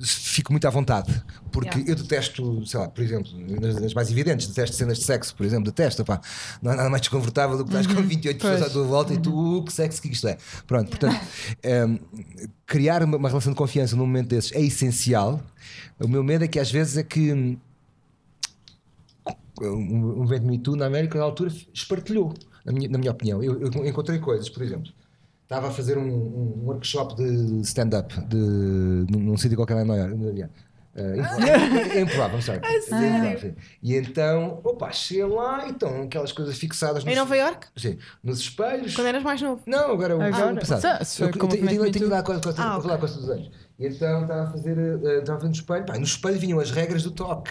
fico 0.00 0.52
muito 0.52 0.66
à 0.66 0.70
vontade. 0.70 1.22
Porque 1.52 1.68
Yeah. 1.78 1.90
eu 1.90 1.96
detesto, 1.96 2.66
sei 2.66 2.80
lá, 2.80 2.88
por 2.88 3.02
exemplo, 3.02 3.30
nas, 3.60 3.92
mais 3.92 4.10
evidentes, 4.10 4.46
detesto 4.46 4.76
cenas 4.76 4.98
de 4.98 5.04
sexo, 5.04 5.34
por 5.34 5.44
exemplo, 5.44 5.64
detesto, 5.66 6.04
pá, 6.04 6.20
não 6.62 6.72
há 6.72 6.76
nada 6.76 6.88
mais 6.90 7.00
desconfortável 7.02 7.56
do 7.58 7.64
que 7.64 7.70
estás 7.70 7.86
com 7.86 8.00
28 8.00 8.40
pessoas 8.40 8.62
à 8.62 8.70
tua 8.70 8.84
volta 8.84 9.12
e 9.12 9.18
tu, 9.18 9.58
"Uh, 9.58 9.64
que 9.64 9.72
sexo 9.72 10.00
que 10.00 10.08
isto 10.08 10.26
é. 10.28 10.36
Pronto, 10.66 10.88
portanto, 10.90 11.20
hum, 11.88 11.98
criar 12.66 13.02
uma, 13.02 13.16
uma 13.16 13.28
relação 13.28 13.52
de 13.52 13.58
confiança 13.58 13.96
num 13.96 14.06
momento 14.06 14.28
desses 14.28 14.52
é 14.52 14.60
essencial. 14.60 15.40
O 15.98 16.08
meu 16.08 16.22
medo 16.24 16.44
é 16.44 16.48
que 16.48 16.58
às 16.58 16.70
vezes 16.70 16.96
é 16.96 17.02
que 17.02 17.32
hum, 17.32 17.56
um, 19.60 20.20
um 20.20 20.24
evento 20.24 20.46
Me 20.46 20.58
Too 20.58 20.76
na 20.76 20.86
América 20.86 21.18
na 21.18 21.24
altura 21.24 21.52
espartilhou, 21.74 22.34
na 22.64 22.72
minha, 22.72 22.88
na 22.88 22.98
minha 22.98 23.10
opinião. 23.10 23.42
Eu, 23.42 23.60
eu 23.60 23.86
encontrei 23.86 24.18
coisas, 24.18 24.48
por 24.48 24.62
exemplo, 24.62 24.90
estava 25.50 25.66
a 25.66 25.70
fazer 25.72 25.98
um, 25.98 26.06
um 26.08 26.62
workshop 26.66 27.16
de 27.16 27.60
stand-up 27.62 28.14
de, 28.28 28.36
num, 28.36 29.18
num 29.18 29.36
sítio 29.36 29.56
qualquer 29.56 29.74
lá 29.74 29.82
em 29.82 29.84
Nova 29.84 29.96
Iorque. 30.38 30.44
Uh, 30.94 31.16
I'm 31.20 32.42
sorry. 32.42 32.60
Improv, 32.62 33.40
sim. 33.40 33.54
E 33.82 33.96
então, 33.96 34.60
opa, 34.62 34.90
cheguei 34.92 35.24
lá 35.24 35.66
e 35.66 35.70
estão 35.70 36.02
aquelas 36.02 36.32
coisas 36.32 36.56
fixadas 36.56 37.04
Em 37.06 37.14
Nova 37.16 37.36
Iorque? 37.36 37.66
Sim, 37.76 37.98
nos 38.22 38.38
espelhos. 38.40 38.94
Quando 38.94 39.06
eras 39.08 39.22
mais 39.24 39.40
novo? 39.42 39.60
Não, 39.66 39.92
agora 39.92 40.16
o 40.16 40.22
Agora? 40.22 40.44
ano 40.50 40.60
passado. 40.60 41.04
Se- 41.04 41.16
se 41.16 41.22
Eu, 41.22 41.32
foi 41.32 41.42
eu, 41.42 41.90
tenho- 41.90 42.08
lá 42.08 42.22
quase, 42.22 42.40
Ah, 42.58 42.78
todos 42.80 43.16
os 43.16 43.28
anos. 43.30 43.50
E 43.78 43.86
então 43.86 44.22
estava 44.22 44.42
a 44.42 44.50
fazer, 44.52 44.78
eh, 44.78 45.18
estava 45.18 45.38
a 45.38 45.40
fazer 45.40 45.46
no 45.48 45.52
espelho, 45.54 45.86
pá, 45.86 45.96
no 45.98 46.04
espelho 46.04 46.38
vinham 46.38 46.60
as 46.60 46.70
regras 46.70 47.02
do 47.02 47.10
toque. 47.10 47.50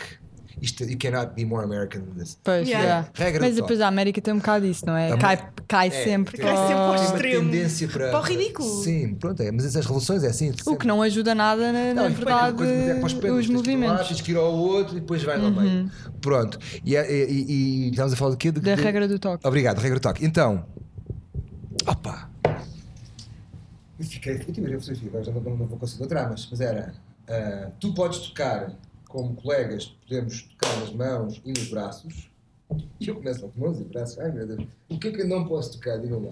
Isto, 0.62 0.84
you 0.84 0.98
cannot 0.98 1.34
be 1.36 1.46
more 1.46 1.64
American 1.64 2.02
than 2.02 2.16
this. 2.16 2.38
Pois, 2.44 2.68
Yeah. 2.68 2.84
yeah. 2.86 3.10
Regra 3.14 3.42
Mas 3.46 3.56
depois 3.56 3.80
a 3.80 3.88
América 3.88 4.20
tem 4.22 4.34
um 4.34 4.38
bocado 4.40 4.66
isso, 4.66 4.86
não 4.86 4.96
é? 4.98 5.14
A 5.14 5.18
Cai, 5.18 5.50
cai 5.68 5.88
É, 5.88 6.04
sempre 6.04 6.36
tem- 6.38 6.46
Cai 6.46 6.58
sempre 6.58 6.74
ao 6.74 6.96
extremo. 6.96 7.50
tendência 7.52 7.88
para, 7.88 8.10
Para 8.12 8.20
o 8.20 8.22
ridículo. 8.24 8.84
Sim, 8.84 9.16
pronto, 9.16 9.42
é, 9.42 9.52
mas 9.52 9.64
essas 9.66 9.86
relações 9.86 10.24
é 10.24 10.28
assim. 10.28 10.52
O 10.66 10.76
que 10.76 10.86
não 10.86 11.02
ajuda 11.02 11.34
nada, 11.34 11.72
na, 11.72 11.94
na 11.94 11.94
Não, 11.94 12.10
depois 12.10 12.16
verdade, 12.18 12.58
coisa 12.58 12.74
que 12.74 12.90
é 12.90 12.96
para 12.96 13.34
os 13.34 13.48
lá, 13.48 13.54
movimentos. 13.54 14.02
Uhum. 14.02 14.08
Tens 14.10 14.22
que 14.22 14.32
ir 14.32 14.38
ao 14.38 14.54
outro 14.54 14.98
e 14.98 15.00
depois 15.00 15.24
vai 15.24 15.38
lá 15.42 15.50
bem. 15.50 15.90
Pronto. 16.22 16.60
E, 16.84 16.96
é- 16.96 17.10
e, 17.10 17.24
e, 17.32 17.52
e 17.86 17.90
estávamos 17.92 18.14
a 18.14 18.16
falar 18.18 18.32
do 18.32 18.38
quê? 18.38 18.52
De- 18.52 18.60
Da 18.60 18.76
de- 18.76 18.82
regra 18.82 19.08
do 19.08 19.18
toque. 19.18 19.48
Obrigado, 19.48 19.78
regra 19.80 19.98
do 20.00 20.02
toque. 20.04 20.26
Então, 20.26 20.66
opa, 21.88 22.30
eu 24.00 24.06
fiquei, 24.06 24.34
eu 24.34 24.40
tive 24.54 24.74
a 24.74 24.80
fotografia, 24.80 25.08
agora 25.10 25.24
já 25.24 25.32
não, 25.32 25.42
não 25.42 25.66
vou 25.68 25.78
conseguir 25.78 26.04
encontrar, 26.04 26.30
mas, 26.30 26.48
mas 26.50 26.62
era: 26.62 26.94
ah, 27.28 27.70
tu 27.80 27.94
podes 27.94 28.20
tocar 28.20 28.72
como 29.10 29.36
colegas, 29.36 29.88
podemos 30.08 30.44
tocar 30.44 30.74
nas 30.80 30.94
mãos 30.94 31.42
e 31.44 31.50
nos 31.50 31.68
braços. 31.70 32.30
E 33.00 33.08
eu 33.08 33.16
começo 33.16 33.42
com 33.50 33.60
mãos 33.60 33.80
e 33.82 33.84
braços, 33.84 34.18
ai 34.20 34.32
meu 34.32 34.46
Deus, 34.48 34.66
o 34.88 34.98
que 34.98 35.08
é 35.10 35.12
que 35.12 35.22
eu 35.24 35.28
não 35.28 35.46
posso 35.46 35.74
tocar? 35.74 35.98
Digam 35.98 36.24
lá. 36.24 36.32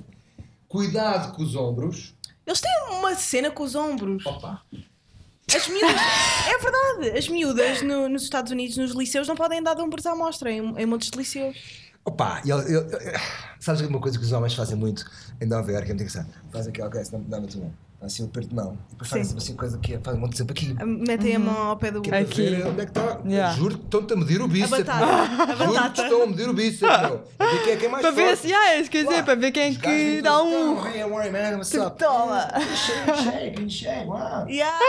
Cuidado 0.70 1.36
com 1.36 1.42
os 1.44 1.56
ombros. 1.56 2.16
Eles 2.46 2.62
têm 2.62 2.72
uma 2.92 3.14
cena 3.16 3.52
com 3.52 3.64
os 3.64 3.76
ombros. 3.76 4.26
Opa, 4.26 4.62
As 5.54 5.68
miúdas, 5.68 5.96
é 6.48 6.58
verdade, 6.60 7.18
as 7.18 7.28
miúdas 7.30 7.82
no- 7.82 8.08
nos 8.10 8.24
Estados 8.24 8.52
Unidos, 8.52 8.78
nos 8.78 8.92
liceus, 8.92 9.28
não 9.28 9.36
podem 9.36 9.64
dar 9.64 9.74
de 9.74 9.82
ombros 9.82 10.06
à 10.06 10.16
mostra 10.16 10.52
em, 10.52 10.60
em 10.78 10.86
montes 10.86 11.10
de 11.10 11.18
liceus. 11.18 11.58
Opa, 12.06 12.42
e 12.46 12.52
ele- 12.52 12.74
ele- 12.76 13.18
sabes 13.60 13.82
uma 13.82 14.00
coisa 14.00 14.18
que 14.20 14.24
os 14.26 14.32
homens 14.32 14.54
fazem 14.54 14.76
muito 14.78 15.10
em 15.42 15.46
Nova 15.46 15.72
Iorque, 15.72 15.92
é 15.92 15.94
muito 15.94 16.02
engraçado. 16.04 16.30
Fazem 16.52 16.70
aquela 16.72 16.90
coisa, 16.92 17.12
dá-me 17.12 17.26
dá-me 17.26 17.46
a 17.48 17.50
tua 17.50 17.62
mão. 17.62 17.74
Assim 18.00 18.24
um 18.24 18.26
aperto 18.28 18.50
de 18.50 18.56
mão. 18.56 18.78
E 18.88 18.92
depois 18.92 19.10
fazem 19.10 19.38
assim 19.38 19.56
coisa 19.56 19.78
que 19.80 19.96
é, 19.96 20.00
fazem 20.00 20.20
um 20.20 20.24
monte 20.24 20.38
sempre 20.38 20.54
aqui. 20.54 20.86
Metem 20.86 21.36
a 21.36 21.40
mão 21.40 21.58
ao 21.58 21.78
pé 21.78 21.92
do 21.92 22.02
Que 22.02 22.10
é 22.10 22.12
para 22.12 22.22
Aqui. 22.22 22.50
ver 22.50 22.68
onde 22.68 22.82
é 22.82 22.86
que 22.86 22.92
está. 22.92 23.20
Yeah. 23.26 23.56
Juro 23.58 23.78
que 23.78 23.84
estão-te 23.86 24.14
a 24.14 24.16
medir 24.16 24.42
o 24.42 24.48
bíceps. 24.48 24.88
a 24.90 25.56
Juro 25.56 25.92
que 25.92 26.02
estão 26.02 26.22
a 26.24 26.28
medir 26.28 26.50
o 26.50 26.54
bíceps. 26.54 27.02
meu. 27.02 27.24
E 27.40 27.46
ver 27.52 27.64
quem 27.64 27.74
é 27.74 27.78
que 27.78 27.86
é 27.86 27.90
mais 27.90 28.02
Para 28.04 28.12
ver 28.12 28.28
forte. 28.38 28.48
se, 28.48 28.54
ah, 28.54 28.70
é 28.74 28.80
isso 28.82 28.90
que 28.92 28.98
eu 28.98 29.02
ia 29.02 29.08
dizer, 29.10 29.24
para 29.24 29.36
ver 29.36 29.52
quem 29.52 29.64
é 29.64 29.76
que 29.76 30.22
dá 30.22 30.42
um. 30.44 30.76
Toma! 31.98 32.48
Shake, 32.76 33.24
shake, 33.24 33.70
shake, 33.70 34.06
wow. 34.06 34.48
Yeah. 34.48 34.80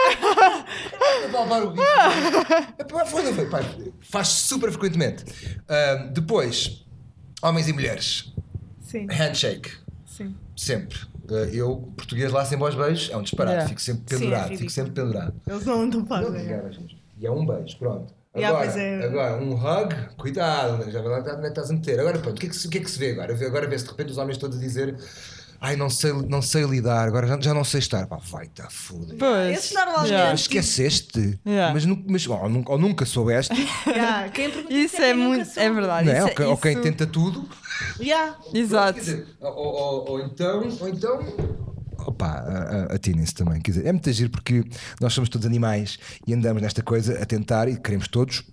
a 1.24 1.28
palpar 1.32 1.62
o 1.64 1.70
bíceps. 1.70 2.76
Faz 4.10 4.28
super 4.28 4.70
frequentemente. 4.70 5.24
Depois, 6.12 6.84
homens 7.42 7.68
e 7.68 7.72
mulheres. 7.72 8.32
Sim, 8.82 9.06
Handshake. 9.10 9.70
sim. 10.06 10.34
Sempre. 10.56 10.98
Uh, 11.28 11.34
eu, 11.52 11.76
português 11.96 12.32
lá 12.32 12.44
sem 12.44 12.56
bons 12.56 12.74
beijos, 12.74 13.10
é 13.10 13.16
um 13.16 13.22
disparate. 13.22 13.52
Yeah. 13.52 13.68
Fico 13.68 13.80
sempre 13.82 14.02
Sim, 14.08 14.14
é 14.14 14.18
pendurado. 14.18 14.56
fico 14.56 14.70
sempre 14.70 14.90
pendurado. 14.92 15.34
Eles 15.46 15.64
não 15.66 15.82
andam 15.82 16.00
Não, 16.00 16.06
para 16.06 16.22
E 17.18 17.26
é 17.26 17.30
um 17.30 17.44
beijo, 17.46 17.78
pronto. 17.78 18.14
Yeah, 18.36 18.56
Agora, 18.56 18.70
pois 18.72 18.82
é. 18.82 19.04
agora, 19.04 19.42
um 19.42 19.52
hug, 19.54 19.94
cuidado, 20.16 20.78
né? 20.84 20.90
já 20.92 21.00
vai 21.02 21.10
lá 21.10 21.18
onde 21.18 21.30
é 21.30 21.40
que 21.40 21.46
estás 21.48 21.70
a 21.70 21.74
meter. 21.74 21.98
Agora, 22.00 22.18
pronto, 22.18 22.36
o 22.36 22.40
que 22.40 22.46
é 22.46 22.48
que, 22.48 22.56
se- 22.56 22.66
o 22.66 22.70
que, 22.70 22.78
é 22.78 22.80
que 22.80 22.90
se 22.90 22.98
vê 22.98 23.10
agora? 23.12 23.34
Agora 23.46 23.66
vê-se 23.66 23.84
de 23.84 23.90
repente 23.90 24.10
os 24.12 24.18
homens 24.18 24.38
todos 24.38 24.56
a 24.56 24.60
dizer 24.60 24.96
ai, 25.60 25.76
não 25.76 25.90
sei, 25.90 26.12
não 26.12 26.40
sei 26.42 26.64
lidar, 26.64 27.06
agora 27.08 27.26
já, 27.26 27.40
já 27.40 27.54
não 27.54 27.64
sei 27.64 27.80
estar. 27.80 28.06
Pá, 28.06 28.16
vai, 28.30 28.46
está 28.46 28.68
foda. 28.70 29.14
Pois. 29.18 29.72
Normalmente- 29.72 30.08
Yeah. 30.10 30.30
Mas 30.30 30.40
esqueceste, 30.40 31.38
Yeah. 31.46 31.74
mas, 31.74 31.84
mas 32.06 32.26
ou, 32.26 32.48
nunca, 32.48 32.72
ou 32.72 32.78
nunca 32.78 33.04
soubeste, 33.06 33.54
Yeah. 33.86 34.26
Isso 34.70 34.96
quem 34.96 35.04
é 35.04 35.14
nunca 35.14 35.28
muito. 35.28 35.44
soube. 35.46 35.60
É 35.60 35.70
verdade. 35.72 36.06
não 36.06 36.12
é? 36.12 36.18
isso 36.18 36.28
ou, 36.28 36.34
quem- 36.34 36.46
ou 36.46 36.56
quem 36.56 36.72
isso- 36.72 36.82
tenta 36.82 37.06
tudo. 37.06 37.48
Yeah. 38.00 38.36
Exato. 38.54 38.94
Quer 38.94 39.00
dizer, 39.00 39.26
ou, 39.40 39.52
ou- 39.52 40.10
ou 40.10 40.20
então, 40.20 40.68
ou 40.80 40.88
então. 40.88 41.68
Opa, 42.06 42.86
atinem-se 42.90 43.34
também. 43.34 43.60
Quer 43.60 43.72
dizer, 43.72 43.86
é 43.86 43.92
muito 43.92 44.08
agir 44.08 44.28
porque 44.30 44.64
nós 45.00 45.12
somos 45.12 45.28
todos 45.28 45.46
animais 45.46 45.98
e 46.26 46.32
andamos 46.32 46.62
nesta 46.62 46.82
coisa 46.82 47.20
a 47.20 47.26
tentar 47.26 47.68
e 47.68 47.76
queremos 47.76 48.08
todos. 48.08 48.44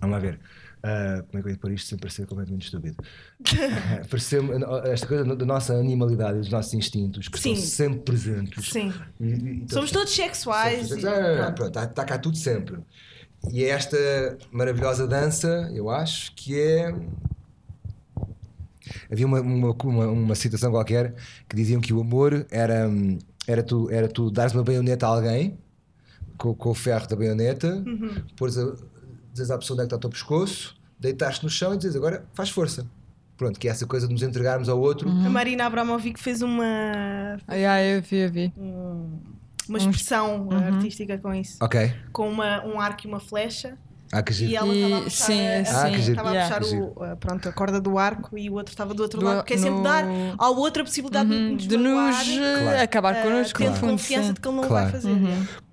Vamos 0.00 0.14
lá 0.14 0.20
ver. 0.20 0.38
Ah, 0.82 1.22
como 1.28 1.38
é 1.38 1.42
que 1.42 1.48
eu 1.48 1.52
ia 1.52 1.58
pôr 1.58 1.72
isto 1.72 1.88
sem 1.88 1.98
parecer 1.98 2.26
completamente 2.26 2.64
estúpido? 2.64 2.96
Parecer 4.10 4.42
esta 4.86 5.06
coisa 5.06 5.24
da 5.36 5.44
nossa 5.46 5.74
animalidade, 5.74 6.38
dos 6.38 6.50
nossos 6.50 6.74
instintos 6.74 7.28
que 7.28 7.38
Sim. 7.38 7.52
estão 7.52 7.66
sempre 7.66 8.00
presentes. 8.00 8.68
Sim. 8.70 8.92
E- 9.20 9.24
e- 9.24 9.64
e 9.68 9.72
Somos 9.72 9.90
todos 9.90 10.12
sexuais. 10.14 10.88
Somos 10.88 11.02
e- 11.04 11.06
todos- 11.06 11.18
ah, 11.18 11.34
pronto. 11.36 11.54
pronto, 11.54 11.68
está, 11.68 11.84
está 11.84 12.04
cá 12.04 12.18
tudo 12.18 12.36
sempre. 12.36 12.78
E 13.50 13.64
é 13.64 13.68
esta 13.70 13.96
maravilhosa 14.52 15.06
dança, 15.06 15.70
eu 15.74 15.90
acho, 15.90 16.32
que 16.34 16.58
é. 16.60 16.94
Havia 19.10 19.26
uma, 19.26 19.40
uma, 19.40 19.70
uma, 19.84 20.06
uma 20.08 20.34
citação 20.34 20.70
qualquer 20.70 21.14
que 21.48 21.54
diziam 21.56 21.80
que 21.80 21.92
o 21.92 22.00
amor 22.00 22.46
era, 22.50 22.90
era, 23.46 23.62
tu, 23.62 23.88
era 23.90 24.08
tu 24.08 24.30
dares 24.30 24.52
uma 24.54 24.62
baioneta 24.64 25.06
a 25.06 25.10
alguém 25.10 25.56
com, 26.36 26.54
com 26.54 26.70
o 26.70 26.74
ferro 26.74 27.06
da 27.06 27.14
baioneta, 27.16 27.74
Uhum. 27.86 28.10
pôres 28.36 28.58
a, 28.58 28.74
dizes 29.32 29.50
à 29.50 29.58
pessoa 29.58 29.76
onde 29.76 29.82
é 29.82 29.84
que 29.84 29.86
está 29.88 29.96
o 29.96 30.00
teu 30.00 30.10
pescoço, 30.10 30.76
deitaste 30.98 31.42
no 31.44 31.50
chão 31.50 31.74
e 31.74 31.76
dizes 31.76 31.96
agora 31.96 32.24
faz 32.34 32.50
força. 32.50 32.86
Pronto, 33.36 33.58
que 33.58 33.66
é 33.66 33.70
essa 33.70 33.86
coisa 33.86 34.06
de 34.06 34.12
nos 34.12 34.22
entregarmos 34.22 34.68
ao 34.68 34.78
outro. 34.78 35.08
A 35.08 35.12
Marina 35.30 35.64
Abramovic 35.66 36.20
fez 36.20 36.42
uma, 36.42 36.64
Ai, 37.48 37.64
ai, 37.64 37.96
eu 37.96 38.02
vi, 38.02 38.16
eu 38.18 38.30
vi. 38.30 38.52
uma 39.68 39.78
expressão 39.78 40.48
artística 40.52 41.18
com 41.18 41.34
isso. 41.34 41.56
Ok. 41.60 41.92
Com 42.12 42.28
uma, 42.30 42.64
um 42.64 42.80
arco 42.80 43.06
e 43.06 43.08
uma 43.08 43.18
flecha. 43.20 43.76
Ah, 44.14 44.22
que 44.22 44.30
E 44.30 44.34
giro. 44.34 44.54
ela 44.56 44.66
E- 44.74 44.78
estava 44.82 44.98
a 44.98 45.02
puxar, 45.04 45.24
sim, 45.24 45.46
a, 45.46 45.64
sim, 45.64 45.72
a- 45.74 45.82
Ah, 45.84 45.90
estava 45.98 46.28
a 46.28 46.32
Yeah. 46.32 46.58
puxar 46.60 46.68
Que 46.68 46.76
o, 46.76 47.02
a, 47.02 47.16
pronto, 47.16 47.48
a 47.48 47.52
corda 47.52 47.80
do 47.80 47.96
arco 47.98 48.36
e 48.36 48.50
o 48.50 48.52
outro 48.54 48.70
estava 48.74 48.92
do 48.92 49.02
outro 49.02 49.18
Do- 49.20 49.24
lado, 49.24 49.42
que 49.44 49.54
é 49.54 49.56
sempre 49.56 49.70
no- 49.78 49.82
dar 49.82 50.04
ao 50.36 50.54
outro 50.54 50.82
a 50.82 50.84
possibilidade 50.84 51.32
Uhum, 51.32 51.56
de 51.56 51.66
de 51.66 51.76
nos 51.78 51.86
nos 51.86 51.94
magoar, 51.96 52.28
eh, 52.28 52.62
Claro. 52.62 52.82
acabar 52.82 53.16
eh, 53.16 53.22
connosco. 53.22 53.58
tendo 53.58 53.74
fundo, 53.76 53.90
confiança 53.92 54.26
sim. 54.28 54.32
de 54.34 54.40
que 54.40 54.46
ele 54.48 54.56
não 54.56 54.68
Claro. 54.68 54.84
vai 54.84 54.92
fazer. 54.92 55.16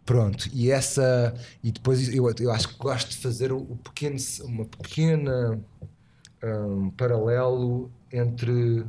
Pronto, 0.10 0.50
e 0.52 0.72
essa. 0.72 1.36
E 1.63 1.72
depois 1.72 2.12
eu, 2.12 2.28
eu 2.39 2.52
acho 2.52 2.69
que 2.69 2.78
gosto 2.80 3.10
de 3.12 3.17
fazer 3.17 3.52
o, 3.52 3.58
o 3.58 3.76
pequeno, 3.78 4.17
uma 4.43 4.65
pequena 4.65 5.60
um, 6.43 6.89
paralelo 6.89 7.91
entre 8.12 8.84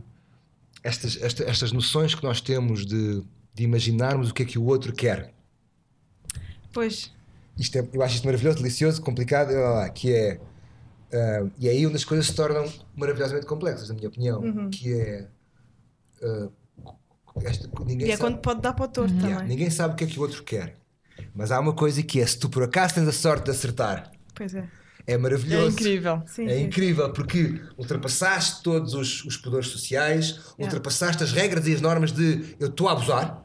estas, 0.83 1.21
esta- 1.21 1.45
estas 1.45 1.73
noções 1.73 2.15
que 2.15 2.23
nós 2.25 2.41
temos 2.41 2.87
de, 2.87 3.23
de 3.55 3.63
imaginarmos 3.63 4.31
o 4.31 4.35
que 4.35 4.45
é 4.45 4.47
que 4.47 4.59
o 4.59 4.65
outro 4.65 4.95
quer. 4.95 5.35
Pois, 6.73 7.13
Isto 7.59 7.77
é, 7.77 7.87
eu 7.93 8.03
acho 8.03 8.15
isto 8.15 8.25
maravilhoso, 8.25 8.57
delicioso, 8.57 9.03
complicado, 9.03 9.53
lá, 9.53 9.91
que 9.91 10.15
é. 10.15 10.41
ah, 11.13 11.47
e 11.59 11.69
aí 11.69 11.87
onde 11.87 11.97
as 11.97 12.05
coisas 12.05 12.29
se 12.29 12.35
tornam 12.35 12.65
maravilhosamente 12.97 13.45
complexas, 13.45 13.91
na 13.91 13.95
minha 13.95 14.09
opinião, 14.09 14.71
que 14.71 14.95
é. 14.95 15.29
ah, 16.23 16.49
esta, 17.43 17.69
ninguém 17.85 18.09
e 18.09 18.11
é 18.11 18.17
sabe- 18.17 18.31
quando 18.33 18.41
pode 18.41 18.61
dar 18.63 18.73
para 18.73 18.87
o 18.87 18.89
torto 18.89 19.13
Yeah, 19.13 19.35
também. 19.35 19.49
Ninguém 19.49 19.69
sabe 19.69 19.93
o 19.93 19.97
que 19.99 20.05
é 20.05 20.07
que 20.07 20.19
o 20.19 20.23
outro 20.23 20.43
quer. 20.45 20.80
Mas 21.35 21.51
há 21.53 21.61
uma 21.61 21.73
coisa 21.73 22.03
que 22.03 22.21
é: 22.21 22.27
se 22.27 22.39
tu 22.39 22.49
por 22.49 22.63
acaso 22.63 22.95
tens 22.95 23.09
a 23.09 23.13
sorte 23.13 23.45
de 23.45 23.51
acertar, 23.53 24.11
Pois 24.35 24.55
é. 24.55 24.69
é 25.07 25.15
É 25.15 25.19
maravilhoso. 25.19 25.73
incrível. 25.77 26.23
Sim, 26.27 26.47
É 26.47 26.57
sim. 26.57 26.65
incrível 26.65 27.13
porque 27.13 27.61
ultrapassaste 27.77 28.63
todos 28.63 28.95
os, 28.95 29.25
os 29.25 29.37
poderes 29.37 29.69
sociais, 29.69 30.41
ultrapassaste 30.59 31.23
as 31.23 31.33
regras 31.33 31.67
e 31.67 31.75
as 31.75 31.81
normas 31.81 32.13
de 32.13 32.57
eu 32.59 32.69
estou 32.69 32.89
a 32.89 32.93
abusar, 32.93 33.45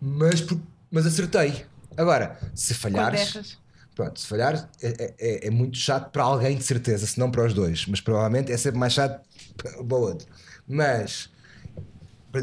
mas, 0.00 0.44
mas 0.90 1.06
acertei. 1.06 1.64
Agora, 1.96 2.38
se 2.54 2.74
falhares, 2.74 3.58
pronto, 3.94 4.18
se 4.18 4.26
falhares 4.26 4.66
é, 4.82 5.14
é- 5.18 5.46
é 5.46 5.50
muito 5.50 5.76
chato 5.78 6.10
para 6.10 6.22
alguém 6.24 6.56
de 6.56 6.64
certeza, 6.64 7.06
se 7.06 7.18
não 7.18 7.30
para 7.30 7.46
os 7.46 7.54
dois, 7.54 7.86
mas 7.86 8.00
provavelmente 8.00 8.50
é 8.52 8.56
sempre 8.56 8.78
mais 8.78 8.92
chato 8.92 9.20
para 9.56 9.96
o 9.96 10.00
outro. 10.00 10.26
Mas 10.68 11.30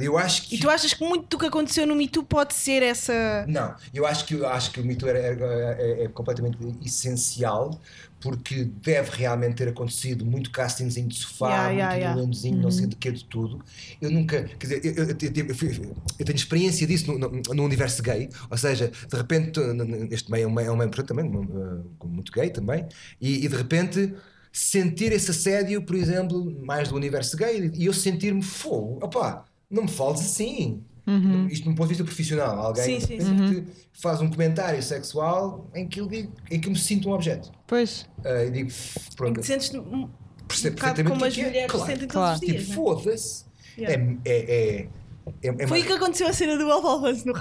eu 0.01 0.17
acho 0.17 0.43
que 0.47 0.56
E 0.56 0.60
tu 0.60 0.69
achas 0.69 0.93
que 0.93 1.04
muito 1.04 1.27
do 1.30 1.38
que 1.39 1.45
aconteceu 1.47 1.86
no 1.88 1.95
Me 1.95 2.08
Too 2.08 2.23
pode 2.23 2.54
ser 2.54 2.84
essa. 2.84 3.13
não, 3.43 3.75
eu 3.93 4.06
acho 4.06 4.25
que, 4.25 4.36
eu 4.36 4.47
acho 4.47 4.71
que 4.71 4.80
o 4.80 4.86
mito 4.86 5.08
era, 5.08 5.17
era- 5.17 5.45
é, 5.82 6.04
é 6.04 6.08
completamente 6.10 6.58
essencial 6.86 7.80
porque 8.19 8.63
deve 8.65 9.10
realmente 9.17 9.56
ter 9.56 9.67
acontecido 9.69 10.23
muito 10.23 10.51
castingzinho 10.51 11.08
de 11.08 11.15
sofá, 11.17 11.47
Yeah, 11.47 11.73
muito 11.73 11.95
yeah, 11.95 11.95
yeah. 11.95 12.13
violãozinho, 12.13 12.62
não 12.62 12.69
sei 12.69 12.86
de 12.88 12.95
que 12.95 13.12
de 13.12 13.25
tudo. 13.25 13.60
Eu 13.99 14.12
nunca, 14.12 14.43
quer 14.43 14.67
dizer, 14.67 14.86
eu, 14.86 15.06
eu- 15.06 15.10
eu- 15.10 15.95
eu 16.19 16.25
tenho 16.25 16.36
experiência 16.36 16.86
disso 16.86 17.12
no, 17.12 17.17
no- 17.17 17.41
no 17.41 17.63
universo 17.65 18.04
gay, 18.04 18.30
ou 18.49 18.58
seja, 18.58 18.89
de 19.10 19.17
repente, 19.17 19.60
este 20.12 20.30
meio 20.30 20.43
é 20.43 20.47
um 20.47 20.51
meio, 20.54 20.67
é 20.67 20.71
um 20.71 20.77
meio 20.77 20.89
portanto, 20.91 21.08
também, 21.08 21.25
uh, 21.27 22.08
muito 22.08 22.32
gay 22.32 22.51
também, 22.51 22.88
e, 23.19 23.43
e 23.45 23.47
de 23.47 23.56
repente 23.56 24.13
sentir 24.51 25.12
esse 25.13 25.32
assédio, 25.32 25.84
por 25.84 25.95
exemplo, 25.95 26.45
mais 26.63 26.89
do 26.89 26.95
universo 26.95 27.36
gay, 27.38 27.71
e 27.73 27.86
eu 27.86 27.93
sentir-me 27.93 28.41
fogo, 28.43 28.99
opá, 29.04 29.45
não 29.71 29.84
me 29.84 29.89
fales 29.89 30.21
assim. 30.21 30.84
Isto 31.49 31.67
num 31.67 31.75
ponto 31.75 31.88
de 31.88 31.93
vista 31.95 32.03
profissional, 32.03 32.60
alguém 32.67 32.84
Sim, 32.84 32.99
sim, 32.99 33.17
repente 33.17 33.67
faz 33.91 34.21
um 34.21 34.29
comentário 34.29 34.81
sexual 34.81 35.69
em 35.75 35.86
que, 35.88 35.99
eu 35.99 36.07
digo, 36.07 36.31
em 36.49 36.60
que 36.60 36.67
eu 36.67 36.71
me 36.71 36.77
sinto 36.77 37.10
um 37.10 37.13
objeto. 37.13 37.51
Pois. 37.67 38.07
Ah, 38.23 38.45
e 38.45 38.51
digo, 38.51 38.69
Em 38.69 39.15
pronto, 39.15 39.34
que 39.36 39.41
te 39.41 39.47
sentes 39.47 39.73
um, 39.73 39.79
um 39.79 40.10
percebo 40.47 40.75
bocado 40.75 40.95
perfeitamente 40.95 41.10
como 41.10 41.25
as 41.25 41.34
que 41.34 41.41
é 41.41 41.43
que 41.43 41.47
é. 41.47 41.51
mulheres 41.51 41.71
Claro. 41.71 41.86
sentem 41.86 42.07
todos 42.07 42.13
Claro. 42.13 42.34
os 42.36 42.39
tipo, 42.39 42.51
dias. 42.53 42.67
né? 42.69 42.75
foda-se. 42.75 43.45
Yeah. 43.77 44.19
É, 44.25 44.31
é, 44.31 44.38
é, 44.38 44.88
é, 45.43 45.63
é 45.63 45.67
Foi 45.67 45.81
o 45.81 45.86
que 45.86 45.93
aconteceu 45.93 46.27
a 46.27 46.34
cena 46.34 46.57
do 46.57 46.71
Alfonso 46.71 47.25
no 47.27 47.34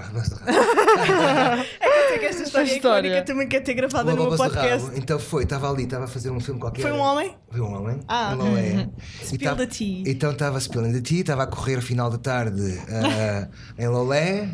rabo. 0.00 0.18
Ah, 0.18 1.56
mas- 1.58 1.66
Sei 2.08 2.18
que 2.18 2.24
esta 2.26 2.42
história, 2.44 2.70
é 2.70 2.76
história. 2.76 3.08
icónica 3.08 3.26
também 3.26 3.48
quer 3.48 3.60
ter 3.60 3.74
gravada 3.74 4.12
Uma 4.12 4.22
no 4.24 4.28
meu 4.28 4.36
podcast. 4.38 4.90
Então 4.94 5.18
foi, 5.18 5.42
estava 5.44 5.70
ali, 5.70 5.84
estava 5.84 6.04
a 6.04 6.08
fazer 6.08 6.30
um 6.30 6.40
filme 6.40 6.60
qualquer. 6.60 6.82
Foi 6.82 6.92
um 6.92 6.98
homem? 7.00 7.34
Foi 7.50 7.60
um 7.60 7.74
homem. 7.74 8.00
Ah, 8.08 8.32
um 8.34 8.36
Lolé. 8.36 8.88
E 9.22 9.24
Spill 9.26 9.38
tava- 9.48 9.56
the 9.56 9.66
tea. 9.66 10.02
Então 10.06 10.30
estava 10.32 10.58
spilling 10.60 10.92
the 10.92 11.00
tea, 11.00 11.20
estava 11.20 11.42
a 11.42 11.46
correr 11.46 11.80
final 11.80 12.10
da 12.10 12.18
tarde 12.18 12.78
ah, 12.88 13.48
em 13.78 13.88
Lolé. 13.88 14.48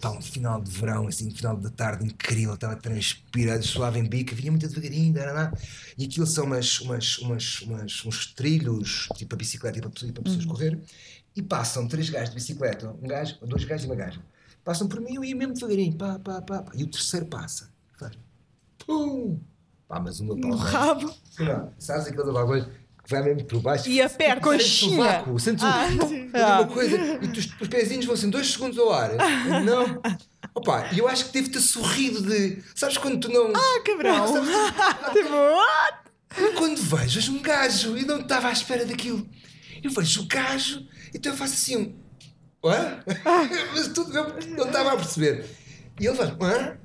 Pá, 0.00 0.10
um 0.10 0.20
final 0.20 0.60
de 0.60 0.70
verão, 0.70 1.06
assim, 1.06 1.28
um 1.28 1.34
final 1.34 1.56
da 1.56 1.70
tarde 1.70 2.04
incrível, 2.04 2.52
estava 2.54 2.76
transpirado, 2.76 3.62
suave 3.64 3.98
em 3.98 4.04
bica, 4.06 4.34
vinha 4.34 4.50
muito 4.50 4.68
devagarinho, 4.68 5.14
daraná. 5.14 5.50
e 5.96 6.04
aquilo 6.04 6.26
são 6.26 6.44
umas, 6.44 6.78
umas, 6.80 7.18
umas, 7.20 7.62
umas- 7.62 8.04
uns 8.04 8.26
trilhos, 8.34 9.08
tipo 9.16 9.34
a 9.34 9.38
bicicleta, 9.38 9.80
para 9.80 9.88
pessoas, 9.88 10.12
para 10.12 10.22
pessoas 10.22 10.44
correr, 10.44 10.78
e 11.34 11.40
passam 11.40 11.88
três 11.88 12.10
gajos 12.10 12.28
de 12.30 12.34
bicicleta, 12.34 12.94
um 13.02 13.08
gajo, 13.08 13.36
dois 13.46 13.64
gajos 13.64 13.84
e 13.84 13.88
uma 13.88 13.94
gaja. 13.96 14.20
Passam 14.64 14.88
por 14.88 15.00
mim, 15.00 15.14
eu 15.14 15.24
ia 15.24 15.36
mesmo 15.36 15.52
devagarinho, 15.54 15.94
pá, 15.96 16.18
pá, 16.18 16.40
pá, 16.40 16.62
pá. 16.62 16.72
e 16.74 16.82
o 16.84 16.86
terceiro 16.86 17.26
passa, 17.26 17.70
faz, 17.98 18.12
pum, 18.86 19.38
pá, 19.86 20.00
mas 20.00 20.18
pau 20.20 20.34
No 20.36 20.56
vai- 20.56 20.72
rabo. 20.72 21.14
não, 21.38 21.72
sabes 21.78 22.06
aqueles 22.06 22.32
bagulhos 22.32 22.66
que 23.04 23.10
vai 23.10 23.22
mesmo 23.22 23.44
por 23.44 23.60
baixo? 23.60 23.88
E 23.90 24.00
aperta. 24.00 24.50
Sentes 24.50 24.82
o 24.82 24.86
Conchinha. 24.86 25.04
vácuo, 25.04 25.38
sentes 25.38 25.62
o- 25.62 25.66
Ah, 25.66 25.86
pum, 26.00 26.08
sim. 26.08 26.28
fazer 26.30 26.44
uma 26.44 26.66
coisa 26.66 26.96
e 26.96 27.28
tu- 27.28 27.40
os 27.60 27.68
pezinhos 27.68 28.06
vão 28.06 28.14
assim 28.14 28.30
dois 28.30 28.50
segundos 28.50 28.78
ao 28.78 28.90
ar. 28.90 29.10
Não. 29.62 30.00
Opa, 30.54 30.88
e 30.94 30.98
eu 30.98 31.06
acho 31.08 31.26
que 31.26 31.32
devo 31.32 31.50
ter 31.50 31.60
sorrido 31.60 32.22
de. 32.22 32.62
Sabes 32.74 32.96
quando 32.96 33.20
tu 33.20 33.28
não. 33.28 33.52
Ah, 33.54 33.82
cabrão. 33.84 34.24
Tipo, 35.12 35.28
what? 35.34 36.54
Quando 36.56 36.80
vejo, 36.80 37.14
vejo 37.20 37.32
um 37.32 37.42
gajo 37.42 37.98
e 37.98 38.04
não 38.06 38.20
estava 38.20 38.48
à 38.48 38.52
espera 38.52 38.86
daquilo. 38.86 39.28
Eu 39.82 39.90
vejo 39.90 40.22
o 40.22 40.26
gajo, 40.26 40.86
então 41.14 41.30
eu 41.32 41.36
faço 41.36 41.52
assim 41.54 41.76
um. 41.76 42.03
Hã? 42.64 43.02
Mas 43.74 43.88
tudo 43.88 44.16
eu 44.16 44.34
não 44.56 44.66
estava 44.66 44.92
a 44.92 44.96
perceber. 44.96 45.44
E 46.00 46.06
ele 46.06 46.16
faz. 46.16 46.30
Hã? 46.40 46.76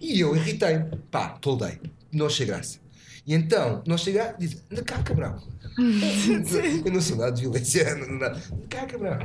E 0.00 0.20
eu 0.20 0.34
irritei-me. 0.36 0.96
Pá, 1.10 1.30
toldei. 1.40 1.80
Não 2.12 2.26
achei 2.26 2.46
graça. 2.46 2.78
E 3.26 3.34
então, 3.34 3.82
não 3.86 3.94
achei 3.94 4.12
graça. 4.12 4.34
Diz: 4.38 4.62
anda 4.70 4.82
cá, 4.82 5.02
cabrão. 5.02 5.40
eu 6.84 6.92
não 6.92 7.00
sou 7.00 7.16
nada 7.16 7.32
de 7.32 7.42
violência. 7.42 7.94
Não, 7.94 8.06
não, 8.08 8.26
anda 8.26 8.40
cá, 8.68 8.86
cabrão. 8.86 9.18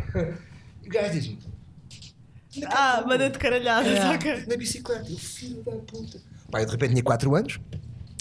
E 0.84 0.88
o 0.88 0.92
gajo 0.92 1.14
diz-me: 1.14 1.40
Ah, 2.68 3.04
manda 3.08 3.30
de 3.30 3.40
caralhadas, 3.40 3.92
Yeah. 3.94 4.16
ok. 4.16 4.46
na 4.48 4.58
bicicleta. 4.58 5.10
Eu, 5.10 5.18
filho 5.18 5.64
da 5.64 5.72
puta. 5.72 6.22
Pá, 6.52 6.62
eu 6.62 6.66
de 6.66 6.72
repente 6.72 6.92
tinha 6.92 7.04
4 7.04 7.36
anos, 7.36 7.60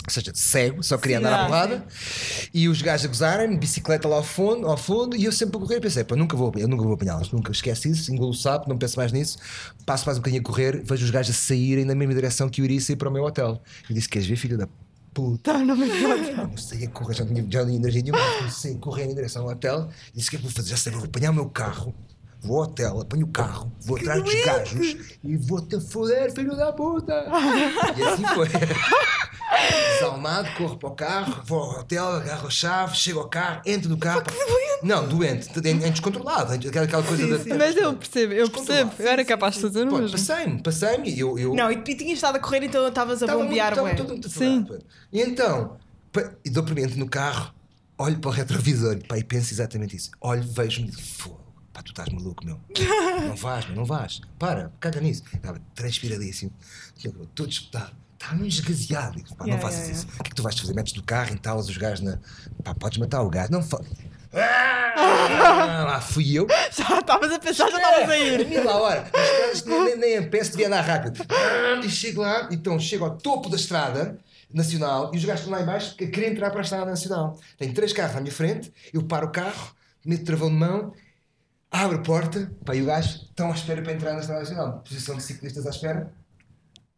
ou 0.05 0.13
seja, 0.13 0.33
cego, 0.35 0.83
só 0.83 0.99
queria 0.99 1.19
Sim, 1.19 1.25
andar 1.25 1.41
à 1.41 1.47
porrada. 1.47 1.87
E 2.53 2.69
os 2.69 2.83
gajos 2.83 3.07
a 3.07 3.09
gozarem, 3.09 3.57
bicicleta 3.57 4.09
lá 4.09 4.17
ao 4.17 4.25
fundo, 4.25 4.67
ao 4.67 4.77
fundo, 4.77 5.17
e 5.17 5.25
eu 5.25 5.33
sempre 5.33 5.57
a 5.57 5.61
correr. 5.61 5.81
Pensei, 5.81 6.03
pá, 6.03 6.17
nunca 6.17 6.37
vou, 6.37 6.53
eu 6.57 6.67
nunca 6.67 6.83
vou 6.83 6.95
apanhá-los, 6.95 7.31
nunca 7.31 7.53
esquece 7.53 7.91
isso, 7.91 8.13
engulo 8.13 8.31
o 8.31 8.35
sapo, 8.35 8.69
não 8.69 8.77
penso 8.77 8.97
mais 8.97 9.13
nisso. 9.13 9.39
Passo 9.87 10.05
mais 10.07 10.19
um 10.19 10.21
bocadinho 10.21 10.43
a 10.43 10.45
correr, 10.45 10.83
vejo 10.85 11.05
os 11.05 11.11
gajos 11.11 11.37
a 11.37 11.39
saírem 11.39 11.85
na 11.85 11.95
mesma 11.95 12.15
direção 12.15 12.49
que 12.49 12.61
eu 12.61 12.65
iria 12.65 12.81
sair 12.81 12.97
para 12.97 13.09
o 13.09 13.13
meu 13.13 13.25
hotel. 13.25 13.63
E 13.89 13.95
disse: 13.95 14.09
Queres 14.09 14.27
ver, 14.27 14.37
filho 14.37 14.59
da 14.59 14.69
puta? 15.15 15.53
Tá, 15.53 15.59
não 15.59 15.77
me 15.77 15.87
Não 16.35 16.57
sei 16.57 16.87
a 16.87 16.91
correr, 16.91 17.15
já 17.15 17.25
não 17.25 17.35
tinha, 17.35 17.47
já 17.49 17.61
não 17.61 17.67
tinha 17.67 17.79
energia 17.79 18.03
nenhuma, 18.03 18.39
comecei 18.39 18.75
a 18.75 18.79
correr 18.79 19.05
em 19.05 19.15
direção 19.15 19.43
ao 19.43 19.51
hotel 19.51 19.89
e 20.13 20.19
disse: 20.19 20.29
O 20.29 20.31
que 20.31 20.37
é 20.37 20.39
que 20.39 20.45
vou 20.45 20.53
fazer? 20.53 20.71
Já 20.71 20.77
sei, 20.77 20.93
vou 20.93 21.05
apanhar 21.05 21.31
o 21.31 21.35
meu 21.35 21.49
carro, 21.49 21.95
vou 22.43 22.59
ao 22.59 22.65
hotel, 22.65 23.01
apanho 23.01 23.27
o 23.27 23.31
carro, 23.31 23.73
vou 23.81 23.97
atrás 23.97 24.23
dos 24.23 24.45
gajos 24.45 24.97
e 25.23 25.37
vou-te 25.37 25.81
foder, 25.81 26.33
filho 26.33 26.57
da 26.57 26.73
puta! 26.73 27.27
E 27.97 28.03
assim 28.03 28.25
foi. 28.35 28.49
Desalmado, 29.95 30.49
corro 30.57 30.77
para 30.77 30.89
o 30.89 30.95
carro, 30.95 31.43
vou 31.45 31.61
ao 31.61 31.81
hotel, 31.81 32.07
agarro 32.07 32.49
a 32.49 32.51
chave, 32.51 32.97
chego 32.97 33.21
ao 33.21 33.29
carro, 33.29 33.63
entro 33.65 33.89
no 33.89 33.97
carro. 33.97 34.23
Não, 34.83 35.07
doente, 35.07 35.49
em, 35.65 35.71
em 35.71 35.91
descontrolado, 35.91 36.53
aquela, 36.55 37.03
coisa 37.03 37.39
da. 37.39 37.55
Mas 37.55 37.77
eu 37.77 37.95
percebo, 37.95 38.33
eu 38.33 38.51
percebo. 38.51 38.91
Eu 38.99 39.07
era 39.07 39.25
capaz 39.25 39.55
de 39.55 39.61
fazer 39.61 39.85
mesmo. 39.85 40.11
Passei-me, 40.11 40.61
passei-me 40.61 41.11
e 41.11 41.21
eu. 41.21 41.39
eu 41.39 41.55
Não, 41.55 41.71
e, 41.71 41.75
e 41.75 41.95
tinhas 41.95 42.15
estado 42.15 42.37
a 42.37 42.39
correr, 42.41 42.65
então 42.65 42.87
estavas 42.89 43.23
a 43.23 43.27
bombear, 43.27 43.79
muito, 43.81 44.29
Sim. 44.29 44.67
E 45.13 45.21
então, 45.21 45.77
e 46.45 46.51
dou 46.51 46.65
por 46.65 46.75
mim 46.75 46.83
entro 46.83 46.99
no 46.99 47.09
carro, 47.09 47.55
olho 47.97 48.19
para 48.19 48.29
o 48.29 48.33
retrovisor 48.33 48.99
pá, 49.07 49.19
e 49.19 49.23
penso 49.23 49.55
exatamente 49.55 49.95
isso. 49.95 50.11
Olho, 50.21 50.43
vejo-me 50.43 50.89
e 50.89 50.93
fogo, 50.93 51.42
pá, 51.83 51.85
tu 51.85 51.91
estás 51.91 52.09
maluco, 52.09 52.45
meu. 52.45 52.59
Não 53.27 53.37
vais, 53.37 53.67
meu, 53.67 53.77
não 53.77 53.85
vais. 53.85 54.21
Para, 54.39 54.73
caga 54.81 55.01
nisso. 55.01 55.25
Estava 55.35 55.61
transpiradíssimo, 55.75 56.53
todo 57.35 57.51
espetado. 57.51 57.93
Estava 58.15 58.47
esgaseado. 58.47 59.23
Pá, 59.37 59.45
Yeah, 59.45 59.55
não 59.55 59.59
faças 59.61 59.81
yeah, 59.81 59.93
isso. 59.99 60.07
O 60.07 60.23
que 60.23 60.29
é 60.29 60.31
que 60.31 60.35
tu 60.37 60.43
vais 60.43 60.59
fazer? 60.59 60.75
Metes 60.75 60.93
do 60.93 61.03
carro, 61.03 61.33
entalas 61.33 61.69
os 61.69 61.77
gajos 61.77 62.01
na. 62.01 62.19
Pá, 62.63 62.75
podes 62.75 62.99
matar 62.99 63.23
o 63.23 63.29
gajo. 63.29 63.51
Não 63.51 63.63
fa... 63.63 63.81
Ah, 64.35 65.85
lá 65.87 66.01
fui 66.01 66.39
eu. 66.39 66.47
Já 66.73 67.01
estavas 67.01 67.33
a 67.33 67.39
pensar, 67.39 67.69
já 67.71 67.77
estavas 67.77 68.09
a 68.09 68.17
ir. 68.17 68.49
Mil 68.49 68.71
a 68.71 68.77
hora. 68.77 69.11
Estradas 69.53 69.65
nem, 69.67 69.99
nem, 69.99 70.21
nem 70.21 70.41
a 70.41 70.45
se 70.45 70.53
devia 70.53 70.69
andar 70.69 70.81
rápido. 70.83 71.23
Ah, 71.29 71.85
E 71.85 71.91
chego 71.91 72.23
lá, 72.23 72.49
então 72.51 72.79
chego 72.79 73.05
ao 73.05 73.19
topo 73.19 73.51
da 73.51 73.57
estrada 73.57 74.19
nacional 74.53 75.11
e 75.13 75.19
os 75.19 75.25
gajos 75.25 75.41
estão 75.43 75.59
lá 75.59 75.63
em 75.63 75.67
baixo 75.67 75.97
que 75.97 76.07
querem 76.07 76.31
entrar 76.31 76.51
para 76.51 76.61
a 76.61 76.63
estrada 76.63 76.87
nacional. 76.87 77.39
Tenho 77.59 77.75
três 77.75 77.93
carros 77.93 78.17
à 78.17 78.21
minha 78.21 78.33
frente, 78.33 78.73
eu 78.93 79.03
paro 79.03 79.27
o 79.27 79.31
carro, 79.31 79.75
meto 80.05 80.25
travão 80.25 80.49
de 80.49 80.57
mão, 80.57 80.93
abro 81.73 81.97
a 81.97 82.03
porta, 82.03 82.53
pá, 82.65 82.75
e 82.77 82.83
o 82.83 82.87
gajo 82.87 83.23
estão 83.25 83.51
à 83.51 83.55
espera 83.55 83.83
para 83.83 83.93
entrar 83.93 84.13
na 84.13 84.21
estrada 84.21 84.41
nacional. 84.41 84.81
Posição 84.81 85.17
de 85.17 85.23
ciclistas 85.23 85.67
à 85.67 85.71
espera. 85.71 86.13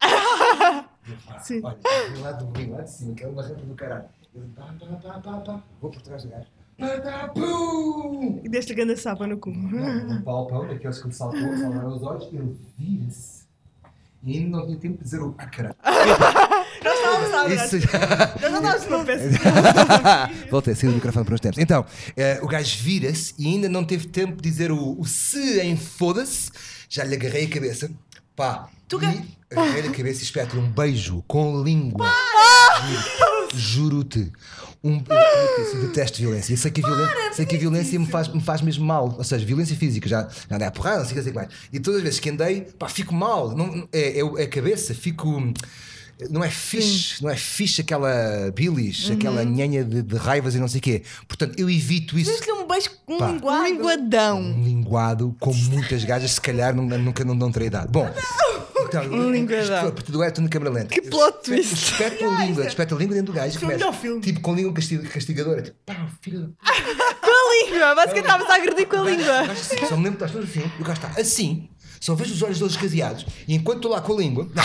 Eu, 0.03 1.17
pá, 1.27 1.39
Sim. 1.39 1.61
Olha, 1.63 1.79
vim 2.13 2.21
lá 2.21 2.33
do 2.33 2.47
vim 2.51 2.71
lá 2.71 2.83
de 2.83 2.91
cima, 2.91 3.15
que 3.15 3.25
é 3.25 3.29
uma 3.29 3.43
rampa 3.43 3.63
do 3.63 3.75
caralho. 3.75 4.09
Eu, 4.35 4.43
pá, 4.57 4.75
pá, 4.79 4.87
pá, 4.97 5.21
pá, 5.21 5.41
pá, 5.41 5.63
vou 5.81 5.91
por 5.91 6.03
trás 6.03 6.25
do 6.25 6.31
gajo. 6.31 6.47
E 8.43 8.49
deste 8.49 8.75
grande 8.75 8.97
sapa 8.97 9.29
no 9.29 9.39
cu. 9.39 9.51
um 9.51 10.23
palpão, 10.23 10.67
daqueles 10.67 10.99
que 11.01 11.07
me 11.07 11.13
saltou, 11.13 11.57
salvaram 11.57 11.95
os 11.95 12.03
olhos, 12.03 12.25
ele 12.33 12.57
vira-se. 12.77 13.45
E 14.25 14.39
ainda 14.39 14.57
não 14.57 14.67
tinha 14.67 14.79
tempo 14.79 14.99
de 14.99 15.05
dizer 15.05 15.21
o. 15.23 15.35
Ah, 15.39 15.47
caralho. 15.47 15.77
Estávamos 17.23 17.59
a 17.61 17.65
Isso 17.65 17.77
Nós 18.41 18.53
não 18.53 18.77
estávamos 18.77 18.89
numa 18.91 19.05
peça. 19.05 19.29
Voltei 20.51 20.73
a 20.73 20.77
sair 20.77 20.89
do 20.91 20.95
microfone 20.95 21.25
por 21.25 21.35
uns 21.35 21.41
tempos. 21.41 21.59
Então, 21.59 21.85
eh, 22.17 22.39
o 22.43 22.47
gajo 22.49 22.79
vira-se 22.83 23.35
e 23.39 23.47
ainda 23.47 23.69
não 23.69 23.85
teve 23.85 24.07
tempo 24.09 24.41
de 24.41 24.49
dizer 24.51 24.71
o, 24.73 24.99
o 25.01 25.07
se 25.07 25.61
em 25.61 25.77
foda-se. 25.77 26.51
Já 26.89 27.05
lhe 27.05 27.15
agarrei 27.15 27.45
a 27.47 27.49
cabeça. 27.49 27.91
Pá. 28.37 28.69
Tu 28.89 28.97
e 28.97 29.01
ga- 29.01 29.23
agarrei-lhe 29.63 29.89
a 29.89 29.93
cabeça 29.93 30.21
e 30.21 30.25
espeto-lhe 30.25 30.61
um 30.61 30.71
beijo 30.71 31.23
com 31.27 31.63
língua. 31.63 32.07
Juro- 32.91 33.49
Juro-te. 33.55 34.33
Um, 34.83 35.03
eu, 35.09 35.65
eu, 35.65 35.73
eu 35.75 35.81
detesto 35.87 36.19
violência. 36.19 36.53
Eu 36.53 36.57
sei 36.59 36.71
que 36.71 36.85
a 36.85 36.87
violência, 36.87 37.33
sei 37.33 37.47
que 37.47 37.57
a 37.57 37.59
violência 37.59 37.99
me, 37.99 38.07
faz, 38.07 38.29
me 38.29 38.41
faz 38.41 38.61
mesmo 38.61 38.85
mal. 38.85 39.15
Ou 39.17 39.25
seja, 39.25 39.45
violência 39.47 39.75
física. 39.77 40.07
Já, 40.09 40.29
já 40.51 40.57
andei 40.57 40.69
a 40.69 40.71
porrada, 40.71 40.99
não 40.99 41.05
sei 41.07 41.19
o 41.19 41.23
que 41.23 41.31
que 41.31 41.35
mais. 41.35 41.49
E 41.73 41.81
todas 41.81 41.99
as 41.99 42.03
vezes 42.05 42.21
que 42.21 42.29
andei, 42.29 42.63
pá, 42.79 42.89
fico 42.89 43.15
mal. 43.15 43.57
Não- 43.57 43.89
é, 43.93 44.21
é, 44.21 44.21
é 44.21 44.43
a 44.43 44.49
cabeça, 44.49 44.93
fico. 44.95 45.53
Não 46.31 46.45
é 46.45 46.49
fixe, 46.51 47.23
não 47.23 47.29
é 47.31 47.37
fixe 47.37 47.81
aquela 47.81 48.51
bilis, 48.55 49.11
aquela 49.11 49.45
nhanha 49.45 49.83
de, 49.85 50.01
de 50.03 50.17
raivas 50.17 50.55
e 50.55 50.59
não 50.59 50.69
sei 50.69 50.79
o 50.79 50.83
quê. 50.83 51.03
Portanto, 51.27 51.59
eu 51.59 51.69
evito 51.69 52.19
isso. 52.19 52.31
Deste-lhe 52.31 52.53
um 52.53 52.67
beijo 52.67 52.91
com 53.05 53.15
um 53.15 53.33
linguado. 53.33 53.65
Linguadão. 53.65 54.41
Um 54.41 54.63
linguado 54.65 55.37
com 55.41 55.53
muitas 55.53 56.05
gajas, 56.05 56.33
se 56.33 56.41
calhar 56.41 56.75
não- 56.75 56.85
nunca 56.99 57.25
não, 57.25 57.35
não 57.35 57.51
terei 57.51 57.69
dado. 57.69 57.91
Bom, 57.91 58.09
então, 58.87 59.03
Um 59.07 59.31
linguadão. 59.33 59.63
isto- 59.65 59.89
a 59.89 59.93
partir 59.93 60.13
do 60.13 60.23
é 60.23 60.31
tudo 60.31 60.49
câmera 60.49 60.71
lenta. 60.73 60.89
Que 60.95 61.03
plot 61.03 61.43
twist. 61.43 61.73
Espeto 61.75 62.25
a 62.31 62.45
língua, 62.45 62.67
espeto 62.67 62.95
a 62.95 62.99
língua 62.99 63.15
dentro 63.17 63.33
do 63.33 63.37
gajo. 63.37 63.59
começa, 63.59 63.79
melhor 63.79 63.93
filme. 63.95 64.21
Tipo 64.21 64.41
com 64.41 64.55
língua 64.55 64.73
casti- 64.73 64.99
castigadora. 64.99 65.63
Tipo, 65.63 65.77
pá, 65.85 66.07
filho 66.23 66.55
Com 67.21 67.31
a 67.31 67.65
língua. 67.67 67.95
Basicamente 67.97 68.25
estavas 68.25 68.51
a 68.51 68.55
agredir 68.55 68.87
com 68.87 68.97
a 68.97 69.03
língua. 69.03 69.41
assim, 69.51 69.77
só 69.89 69.97
me 69.97 70.05
lembro 70.05 70.19
que 70.19 70.25
estás 70.25 70.31
todo 70.33 70.45
assim, 70.45 70.71
e 70.79 70.83
o 70.83 70.85
gajo 70.85 71.01
está 71.07 71.21
assim, 71.21 71.69
só 72.01 72.15
vejo 72.15 72.35
os 72.35 72.43
olhos 72.43 72.59
deles 72.59 72.75
escaseados, 72.75 73.27
e 73.49 73.55
enquanto 73.55 73.79
estou 73.79 73.91
lá 73.91 74.01
com 74.01 74.13
a 74.13 74.17
língua. 74.17 74.49
Não. 74.55 74.63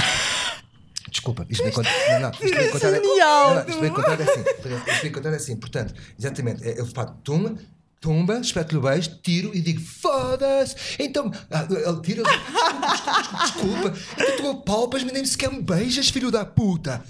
Desculpa, 1.09 1.45
isto 1.49 1.63
bem 1.63 1.73
contado. 1.73 1.93
Não, 2.09 2.19
não, 2.19 2.31
isto 2.31 2.55
bem 2.55 2.69
contado 2.71 2.95
é, 2.95 2.99
não, 2.99 3.55
não, 3.55 3.69
isto 3.69 3.81
bem 3.81 3.91
contado 3.91 4.21
é 4.21 4.23
assim. 4.23 4.41
Isto 4.41 5.01
bem 5.03 5.11
contado 5.11 5.33
é 5.33 5.37
assim. 5.37 5.55
Portanto, 5.55 5.93
exatamente, 6.17 6.67
é, 6.67 6.79
eu 6.79 6.85
faço 6.85 7.13
tumba, 7.23 7.55
tumba, 7.99 8.39
espeto-lhe 8.39 8.79
o 8.79 8.81
beijo, 8.81 9.19
tiro 9.21 9.51
e 9.53 9.61
digo 9.61 9.81
foda-se. 9.81 10.75
Então, 10.99 11.31
ah, 11.51 11.67
ele 11.69 12.01
tira, 12.01 12.23
desculpa, 12.23 12.87
desculpa, 12.91 13.89
desculpa. 13.89 13.93
Então 14.17 14.37
tu 14.37 14.49
apalpas-me 14.49 15.11
nem 15.11 15.25
sequer 15.25 15.51
me 15.51 15.61
beijas, 15.61 16.09
filho 16.09 16.31
da 16.31 16.45
puta. 16.45 17.03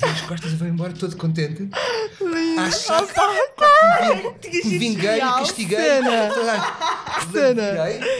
As 0.00 0.20
costas 0.22 0.52
e 0.52 0.56
vai 0.56 0.68
embora 0.68 0.92
todo 0.92 1.14
contente. 1.16 1.68
Acha 2.58 3.02
que 4.40 4.50
Tinha 4.50 4.64
me 4.64 4.78
vinguei, 4.78 5.20
castiguei. 5.20 5.78
Cena. 7.32 7.64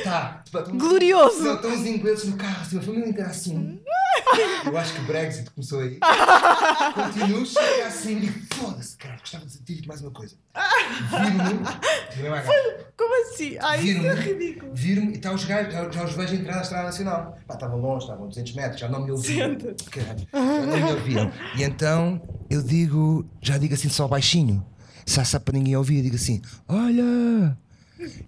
Tá. 0.05 0.45
Glorioso. 0.75 1.43
Não, 1.43 1.55
estão 1.55 1.73
os 1.73 1.87
ingleses 1.87 2.25
no 2.27 2.37
carro, 2.37 2.61
assim, 2.61 2.79
a 2.79 2.83
família 2.83 3.09
inteira 3.09 3.31
assim. 3.31 3.81
Eu 4.65 4.77
acho 4.77 4.95
que 4.95 5.01
o 5.01 5.05
Brexit 5.05 5.51
começou 5.51 5.81
aí. 5.81 5.99
Continuo, 6.95 7.47
chega 7.47 7.87
assim 7.87 8.17
e 8.17 8.21
digo: 8.21 8.55
foda-se, 8.55 8.97
cara, 8.97 9.17
gostava 9.19 9.47
de 9.47 9.59
dizer 9.61 9.87
mais 9.87 10.01
uma 10.01 10.11
coisa. 10.11 10.37
Viro-me. 11.11 12.41
Como 12.97 13.23
assim? 13.23 13.57
Ai, 13.61 13.81
isso 13.81 14.07
é 14.07 14.15
ridículo. 14.15 14.73
viro-me 14.75 15.13
e 15.13 15.17
está 15.17 15.33
os 15.33 15.45
gajos, 15.45 15.73
já, 15.73 15.91
já 15.91 16.05
os 16.05 16.13
vejo 16.13 16.35
entrar 16.35 16.57
na 16.57 16.63
Estrada 16.63 16.85
Nacional. 16.85 17.39
Pá, 17.47 17.55
estavam 17.55 17.81
longe, 17.81 18.05
estavam 18.05 18.25
a 18.25 18.29
200 18.29 18.53
metros, 18.55 18.81
já 18.81 18.89
não 18.89 19.05
me 19.05 19.11
ouviam. 19.11 19.57
Caralho, 19.91 20.29
já 20.33 20.67
não 20.67 20.77
me 20.77 20.93
ouviam. 20.93 21.33
E 21.57 21.63
então 21.63 22.21
eu 22.49 22.63
digo, 22.63 23.25
já 23.41 23.59
digo 23.59 23.75
assim 23.75 23.89
só 23.89 24.07
baixinho, 24.07 24.65
se 25.07 25.21
há 25.21 25.41
para 25.41 25.55
ninguém 25.55 25.77
ouvir, 25.77 25.99
eu 25.99 26.03
digo 26.05 26.17
assim: 26.17 26.43
Olha, 26.69 27.57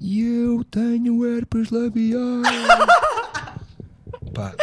eu 0.01 0.65
tenho 0.65 1.25
herpes 1.25 1.71
labial. 1.71 2.43
Pá, 4.35 4.55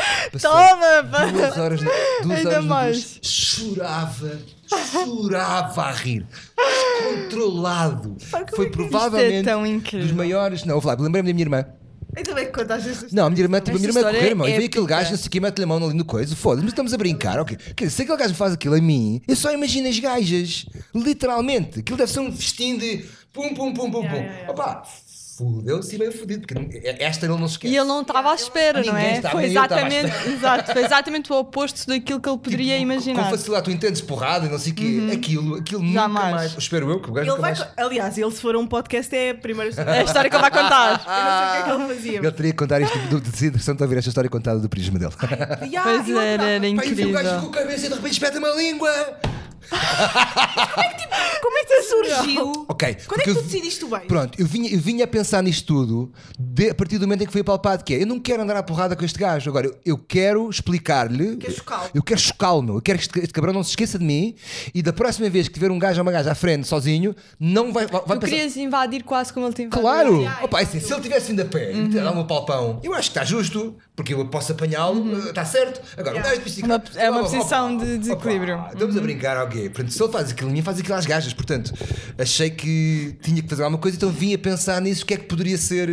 Toma, 0.42 1.04
pá. 1.12 1.26
Duas 1.26 1.58
horas, 1.58 1.82
duas 2.24 2.38
Ainda 2.38 2.50
horas 2.50 2.66
mais. 2.66 3.20
chorava, 3.22 4.40
chorava 4.68 5.82
a 5.84 5.92
rir, 5.92 6.26
descontrolado. 6.98 8.18
Foi 8.56 8.70
provavelmente 8.70 9.46
tão 9.46 9.66
incrível. 9.66 10.08
dos 10.08 10.16
maiores. 10.16 10.64
Não, 10.66 10.80
lá, 10.84 10.94
lembrei-me 11.00 11.30
da 11.30 11.34
minha 11.34 11.44
irmã. 11.46 11.66
Ainda 12.16 12.34
bem 12.34 12.46
que 12.48 12.52
contaste 12.52 12.90
estas 12.90 13.12
Não, 13.12 13.28
a 13.28 13.30
minha 13.30 13.44
irmã, 13.44 13.60
tipo, 13.60 13.78
a 13.78 13.80
minha 13.80 13.90
irmã 13.90 14.02
a 14.02 14.04
correr, 14.06 14.26
irmão, 14.30 14.48
é 14.48 14.50
e 14.50 14.54
veio 14.54 14.66
aquele 14.66 14.86
gajo, 14.88 15.12
não 15.12 15.18
sei 15.18 15.28
o 15.28 15.30
que, 15.30 15.40
mete-lhe 15.40 15.64
a 15.64 15.68
mão 15.68 15.78
ali 15.78 15.94
no 15.94 16.04
coisa, 16.04 16.36
foda-se, 16.36 16.64
mas 16.64 16.72
estamos 16.74 16.92
a 16.92 16.98
brincar, 16.98 17.40
ok? 17.40 17.56
Quer 17.76 17.86
dizer, 17.86 17.96
se 17.96 18.02
aquele 18.02 18.18
gajo 18.18 18.30
me 18.32 18.36
faz 18.36 18.54
aquilo 18.54 18.74
a 18.76 18.82
mim, 18.82 19.22
eu 19.28 19.36
só 19.36 19.54
imagino 19.54 19.88
as 19.88 20.00
gajas, 20.00 20.66
literalmente. 20.94 21.80
Aquilo 21.82 21.98
deve 22.00 22.12
ser 22.12 22.20
um 22.22 22.32
festim 22.36 22.78
de 22.80 23.06
pum, 23.32 23.54
pum, 23.54 23.72
pum, 23.74 23.92
pum, 23.92 24.00
Yeah, 24.02 24.10
pum. 24.10 24.24
yeah, 24.24 24.36
yeah. 24.40 24.52
Opa, 24.52 24.84
fudeu-se 25.40 25.96
e 25.96 25.98
bem 25.98 26.12
fudido, 26.12 26.46
porque 26.46 26.54
não- 26.54 26.70
esta 27.00 27.26
ele 27.26 27.38
não 27.38 27.48
se 27.48 27.54
esquece. 27.54 27.74
E 27.74 27.78
ele 27.78 27.88
não 27.88 28.02
estava 28.02 28.32
à 28.32 28.36
espera, 28.36 28.84
não 28.84 28.96
é? 28.98 29.14
estava, 29.18 29.36
Foi 29.36 29.46
exatamente, 29.46 30.12
exato, 30.30 30.72
foi 30.74 30.84
exatamente 30.84 31.32
o 31.32 31.36
oposto 31.40 31.88
daquilo 31.88 32.20
que 32.20 32.30
ele 32.30 32.38
poderia 32.38 32.74
Tipo, 32.78 32.82
imaginar. 32.92 33.24
Com 33.24 33.30
facilidade, 33.32 33.64
tu 33.66 33.72
entendes 33.72 34.02
porrada 34.02 34.46
e 34.46 34.50
não 34.50 34.60
sei 34.60 34.72
o 34.74 34.76
quê. 34.76 35.10
Aquilo, 35.14 35.56
aquilo 35.56 35.82
nunca 35.82 35.94
Jamais. 36.02 36.36
mais. 36.36 36.58
Espero 36.58 36.90
eu 36.92 37.00
que 37.02 37.10
o 37.10 37.14
gajo 37.14 37.32
Ele 37.32 37.40
vai, 37.42 37.56
mais. 37.56 37.68
aliás, 37.78 38.18
ele 38.18 38.32
se 38.32 38.42
for 38.42 38.56
um 38.56 38.68
podcast 38.68 39.16
é 39.16 39.32
a 39.32 39.36
primeira 39.36 39.70
história. 39.70 39.90
É 39.96 40.00
a 40.02 40.04
história 40.04 40.30
que 40.30 40.36
ele 40.36 40.42
vai 40.42 40.52
contar. 40.52 40.92
Eu 40.92 41.00
não 41.00 41.38
sei 41.40 41.46
o 41.48 41.52
que 41.52 41.58
é 41.58 41.64
que 41.64 41.72
ele 41.72 41.96
fazia. 41.96 42.18
Ele 42.20 42.32
teria 42.32 42.52
que 42.52 42.58
contar 42.58 42.82
isto, 42.82 42.98
do, 43.10 43.22
de 43.22 43.38
ser 43.38 43.48
interessante 43.48 43.82
ouvir 43.82 43.98
esta 43.98 44.10
história 44.10 44.30
contada 44.30 44.60
do 44.60 44.68
prisma 44.70 45.00
dele. 45.00 45.14
Ya, 45.72 45.84
Pois 45.84 46.08
eu 46.10 46.20
era, 46.20 46.34
adorava. 46.44 46.50
era 46.50 46.60
Pá, 46.60 46.68
e 46.68 46.74
o 46.74 46.76
gajo 46.76 46.90
incrível. 46.92 47.40
com 47.42 47.48
a 47.48 47.52
cabeça 47.52 47.86
e 47.86 47.90
de 47.90 47.96
repente 47.96 48.12
espeta 48.14 48.40
uma 48.40 48.50
língua. 48.50 48.90
Como 51.42 51.58
é 51.58 51.64
que 51.64 51.82
surgiu? 51.84 52.66
Ok. 52.68 52.98
Quando 53.08 53.22
é 53.22 53.24
que 53.24 53.30
eu- 53.30 53.36
tu 53.36 53.42
decidiste 53.44 53.86
o 53.86 53.90
bem? 53.90 54.02
Pronto, 54.02 54.40
eu 54.40 54.46
vinha, 54.46 54.70
eu 54.72 54.80
vinha 54.80 55.04
a 55.06 55.08
pensar 55.08 55.42
nisto 55.44 55.66
tudo 55.68 56.12
de- 56.38 56.70
a 56.70 56.76
partir 56.76 56.98
do 56.98 57.02
momento 57.08 57.24
em 57.24 57.26
que 57.26 57.32
foi 57.32 57.42
apalpado 57.42 57.84
que 57.84 57.94
é, 57.94 58.02
eu 58.04 58.08
não 58.08 58.20
quero 58.20 58.44
andar 58.44 58.56
à 58.58 58.64
porrada 58.64 58.96
com 58.96 59.04
este 59.06 59.18
gajo. 59.20 59.50
Agora, 59.50 59.68
eu, 59.68 59.78
eu 59.86 59.98
quero 59.98 60.50
explicar-lhe. 60.50 61.38
Quer 61.38 61.52
chocá-lo. 61.52 61.90
Eu 61.94 62.04
quero 62.04 62.20
chocá-lo, 62.20 62.62
meu. 62.62 62.76
Eu 62.76 62.82
quero 62.82 62.98
que 63.00 63.06
este, 63.06 63.20
este 63.20 63.34
cabrão 63.34 63.54
não 63.54 63.64
se 63.64 63.72
esqueça 63.72 63.98
de 64.00 64.06
mim 64.06 64.36
e 64.74 64.82
da 64.82 64.94
próxima 64.94 65.30
vez 65.30 65.48
que 65.48 65.54
tiver 65.54 65.72
um 65.72 65.80
gajo 65.80 66.00
ou 66.00 66.04
uma 66.06 66.12
gaja 66.12 66.32
à 66.32 66.36
frente 66.36 66.68
sozinho, 66.68 67.16
não 67.40 67.72
vai, 67.72 67.86
vai 67.88 68.02
Tu 68.02 68.08
pensar. 68.08 68.20
querias 68.28 68.58
invadir 68.58 69.04
quase 69.04 69.32
como 69.34 69.46
ele 69.46 69.54
te 69.54 69.64
invadiu. 69.64 69.82
Claro! 69.82 70.20
Ai, 70.22 70.26
ai, 70.28 70.44
Opa, 70.46 70.62
assim, 70.62 70.80
se 70.80 70.92
ele 70.94 71.02
tivesse 71.02 71.28
vindo 71.28 71.42
a 71.42 71.46
pé 71.46 71.72
e 71.74 71.90
ter 71.90 72.04
dado 72.04 72.20
um 72.20 72.26
palpão, 72.28 72.80
eu 72.84 72.94
acho 72.94 73.12
que 73.12 73.18
está 73.18 73.24
justo, 73.26 73.76
porque 74.00 74.14
eu 74.14 74.26
posso 74.30 74.54
apanhá-lo, 74.54 75.28
está 75.28 75.44
certo. 75.44 75.82
Agora, 75.98 76.18
um 76.18 76.22
gajo 76.22 76.38
de 76.38 76.42
bicicleta. 76.46 76.90
Uma- 76.94 77.02
é 77.02 77.12
uma 77.12 77.20
posição 77.24 77.76
opa, 77.76 77.84
de 77.86 77.98
desequilíbrio. 77.98 78.56
opa, 78.56 78.70
Estamos 78.72 78.96
a 78.96 79.02
brincar 79.02 79.46
gay. 79.48 79.68
Portanto, 79.70 79.92
se 79.92 80.02
ele 80.02 80.12
faz 80.14 80.32
aquilo 80.32 80.50
a 80.50 80.54
mim, 80.54 80.62
faz 80.62 80.80
aquilo 80.80 80.96
às 80.96 81.06
gajas. 81.06 81.34
Portanto, 81.34 81.74
achei 82.18 82.50
que 82.50 83.18
tinha 83.22 83.42
que 83.44 83.50
fazer 83.50 83.64
alguma 83.64 83.78
coisa, 83.82 83.98
então 83.98 84.10
vim 84.10 84.34
a 84.34 84.38
pensar 84.38 84.82
nisso, 84.82 85.04
o 85.04 85.06
que 85.06 85.16
é 85.16 85.18
que 85.18 85.26
poderia 85.26 85.58
ser. 85.58 85.90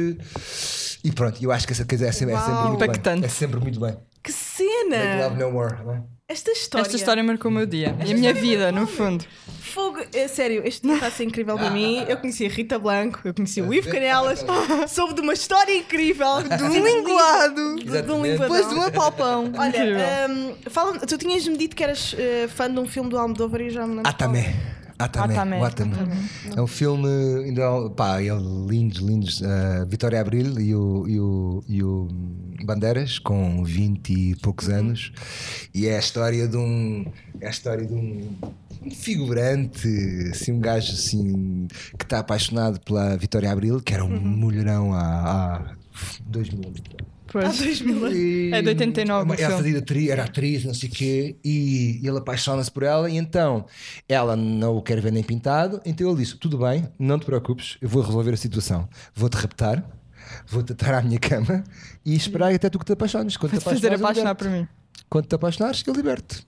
E 1.02 1.10
pronto, 1.10 1.42
eu 1.42 1.50
acho 1.50 1.66
que 1.66 1.72
essa 1.72 1.84
coisa 1.84 2.06
é 2.06 2.12
sempre, 2.12 2.34
é 2.36 2.38
sempre 2.38 2.54
muito 2.62 2.78
bem. 2.78 2.88
Impactante. 2.90 3.24
É 3.26 3.28
sempre 3.28 3.58
muito 3.58 3.80
bem. 3.80 3.96
Que 4.22 4.30
Make 4.30 4.44
cena! 4.88 5.24
love 5.28 5.38
no 5.40 5.50
more. 5.50 5.74
não 5.84 5.92
é? 5.94 6.02
Esta 6.28 6.50
história. 6.50 6.82
Esta 6.82 6.96
história 6.96 7.22
marcou 7.22 7.48
o 7.48 7.54
meu 7.54 7.66
dia 7.66 7.96
e 8.04 8.12
a 8.12 8.14
minha 8.16 8.34
vida, 8.34 8.72
no 8.72 8.84
fundo. 8.84 9.24
Fogo, 9.60 10.00
é 10.12 10.26
sério, 10.26 10.62
este 10.64 10.82
dia 10.84 10.94
está 10.94 11.06
a 11.06 11.10
ser 11.10 11.22
incrível 11.22 11.56
para 11.56 11.70
mim. 11.70 12.04
Eu 12.08 12.16
conheci 12.16 12.44
a 12.44 12.48
Rita 12.48 12.80
Blanco, 12.80 13.20
eu 13.24 13.32
conheci 13.32 13.62
o 13.62 13.72
Ivo 13.72 13.88
Canelas, 13.88 14.44
soube 14.88 15.14
de 15.14 15.20
uma 15.20 15.34
história 15.34 15.76
incrível 15.76 16.42
de 16.42 16.64
um 16.64 16.84
linguado, 16.84 17.76
de, 17.76 18.02
de 18.02 18.10
um 18.10 18.24
linguadão. 18.24 18.56
Depois 18.56 18.68
de 18.68 18.74
um 18.74 18.82
apalpão. 18.82 19.52
Olha, 19.56 20.26
hum, 20.28 20.54
fala, 20.68 20.98
tu 20.98 21.16
tinhas-me 21.16 21.56
dito 21.56 21.76
que 21.76 21.84
eras 21.84 22.12
eh, 22.18 22.48
fã 22.48 22.68
de 22.68 22.80
um 22.80 22.88
filme 22.88 23.08
do 23.08 23.16
Almodóvar 23.16 23.60
e 23.60 23.70
já 23.70 23.86
me 23.86 23.94
lembro. 23.96 24.10
Atame. 24.10 24.75
Atame. 24.98 25.34
Atame. 25.34 25.56
o 25.56 25.64
Atame. 25.64 25.94
É 26.56 26.60
um 26.60 26.66
filme, 26.66 27.08
ainda, 27.44 27.90
pá, 27.90 28.20
é 28.22 28.28
lindos, 28.68 29.00
lindos. 29.00 29.40
uh, 29.40 29.86
Vitória 29.86 30.20
Abril 30.20 30.58
e 30.58 30.74
o, 30.74 31.08
e, 31.08 31.20
o, 31.20 31.64
e 31.68 31.82
o 31.82 32.08
Bandeiras, 32.64 33.18
com 33.18 33.62
20 33.62 34.12
e 34.12 34.34
poucos 34.36 34.68
anos. 34.68 35.12
E 35.74 35.86
é 35.86 35.96
a 35.96 35.98
história 35.98 36.48
de 36.48 36.56
um. 36.56 37.04
É 37.40 37.46
a 37.46 37.50
história 37.50 37.84
de 37.86 37.92
um. 37.92 38.34
figurante, 38.90 39.88
assim, 40.30 40.52
um 40.52 40.60
gajo 40.60 40.92
assim 40.92 41.68
que 41.98 42.04
está 42.04 42.20
apaixonado 42.20 42.80
pela 42.80 43.16
Vitória 43.16 43.50
Abril, 43.50 43.80
que 43.80 43.92
era 43.92 44.04
um 44.04 44.18
mulherão 44.18 44.94
há, 44.94 45.00
há 45.00 45.74
2000 46.26 46.68
anos. 46.68 46.82
Há 47.28 47.32
Pois. 47.32 47.58
dois 47.58 47.80
mil 47.80 48.04
anos. 48.04 48.16
E- 48.16 48.50
É 48.52 48.62
de 48.62 48.68
89 48.68 49.30
o 49.30 49.34
Ela 49.34 49.56
fazia 49.56 49.78
atriz, 49.78 50.08
era 50.10 50.24
atriz, 50.24 50.64
não 50.64 50.74
sei 50.74 50.88
o 50.88 50.92
quê, 50.92 51.36
e 51.44 52.00
ele 52.02 52.18
apaixona-se 52.18 52.70
por 52.70 52.82
ela, 52.82 53.10
e 53.10 53.16
então 53.16 53.66
ela 54.08 54.36
não 54.36 54.76
o 54.76 54.82
quer 54.82 55.00
ver 55.00 55.12
nem 55.12 55.22
pintado, 55.22 55.80
então 55.84 56.08
ele 56.08 56.18
disse: 56.18 56.36
Tudo 56.36 56.58
bem, 56.58 56.88
não 56.98 57.18
te 57.18 57.26
preocupes, 57.26 57.76
eu 57.80 57.88
vou 57.88 58.02
resolver 58.02 58.32
a 58.32 58.36
situação. 58.36 58.88
Vou-te 59.14 59.34
raptar, 59.34 59.84
vou-te 60.46 60.72
atar 60.72 60.94
à 60.94 61.02
minha 61.02 61.18
cama 61.18 61.64
e 62.04 62.14
esperar 62.14 62.54
até 62.54 62.68
tu 62.70 62.78
que 62.78 62.84
te 62.84 62.92
apaixones. 62.92 63.36
Quando 63.36 63.52
te 63.52 63.54
Vou-te 63.64 63.74
fazer 63.80 63.88
apaixonares, 63.94 64.18
eu 64.18 64.22
apaixonar 64.22 64.34
por 64.34 64.48
mim. 64.50 64.68
Quando 65.08 65.26
te 65.26 65.34
apaixonares, 65.34 65.82
eu 65.86 65.94
liberto. 65.94 66.42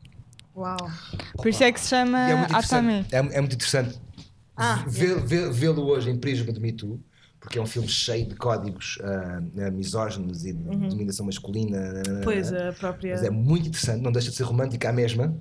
Uau. 0.57 0.77
Por 1.37 1.49
isso 1.49 1.63
é 1.63 1.71
que 1.71 1.81
se 1.81 1.89
chama 1.89 2.19
E 2.29 2.33
é 2.33 2.37
muito 2.37 2.51
interessante. 2.51 3.07
É, 3.15 3.19
é 3.19 3.41
muito 3.41 3.55
interessante 3.55 3.99
Ah, 4.57 4.83
vê- 4.89 5.15
vê- 5.15 5.51
vê-lo 5.51 5.83
hoje 5.87 6.11
em 6.11 6.17
Prisma 6.19 6.53
de 6.53 6.59
Me 6.61 6.73
Too, 6.73 7.01
porque 7.49 7.59
é 7.59 7.63
um 7.63 7.67
filme 7.67 7.89
cheio 7.89 8.27
de 8.27 8.35
códigos 8.35 8.99
ah, 9.03 9.41
ah, 9.67 9.71
misóginos 9.71 10.45
e 10.45 10.53
de 10.53 10.89
dominação 10.91 11.25
masculina. 11.25 11.79
Uhum. 12.07 12.21
Pois, 12.23 12.53
a 12.53 12.75
própria. 12.75 13.13
Mas 13.15 13.25
é 13.25 13.31
muito 13.31 13.69
interessante, 13.69 14.03
não 14.03 14.13
deixa 14.13 14.29
de 14.31 14.37
ser 14.37 14.43
romântica 14.43 14.91
à 14.91 14.93
mesma. 14.93 15.35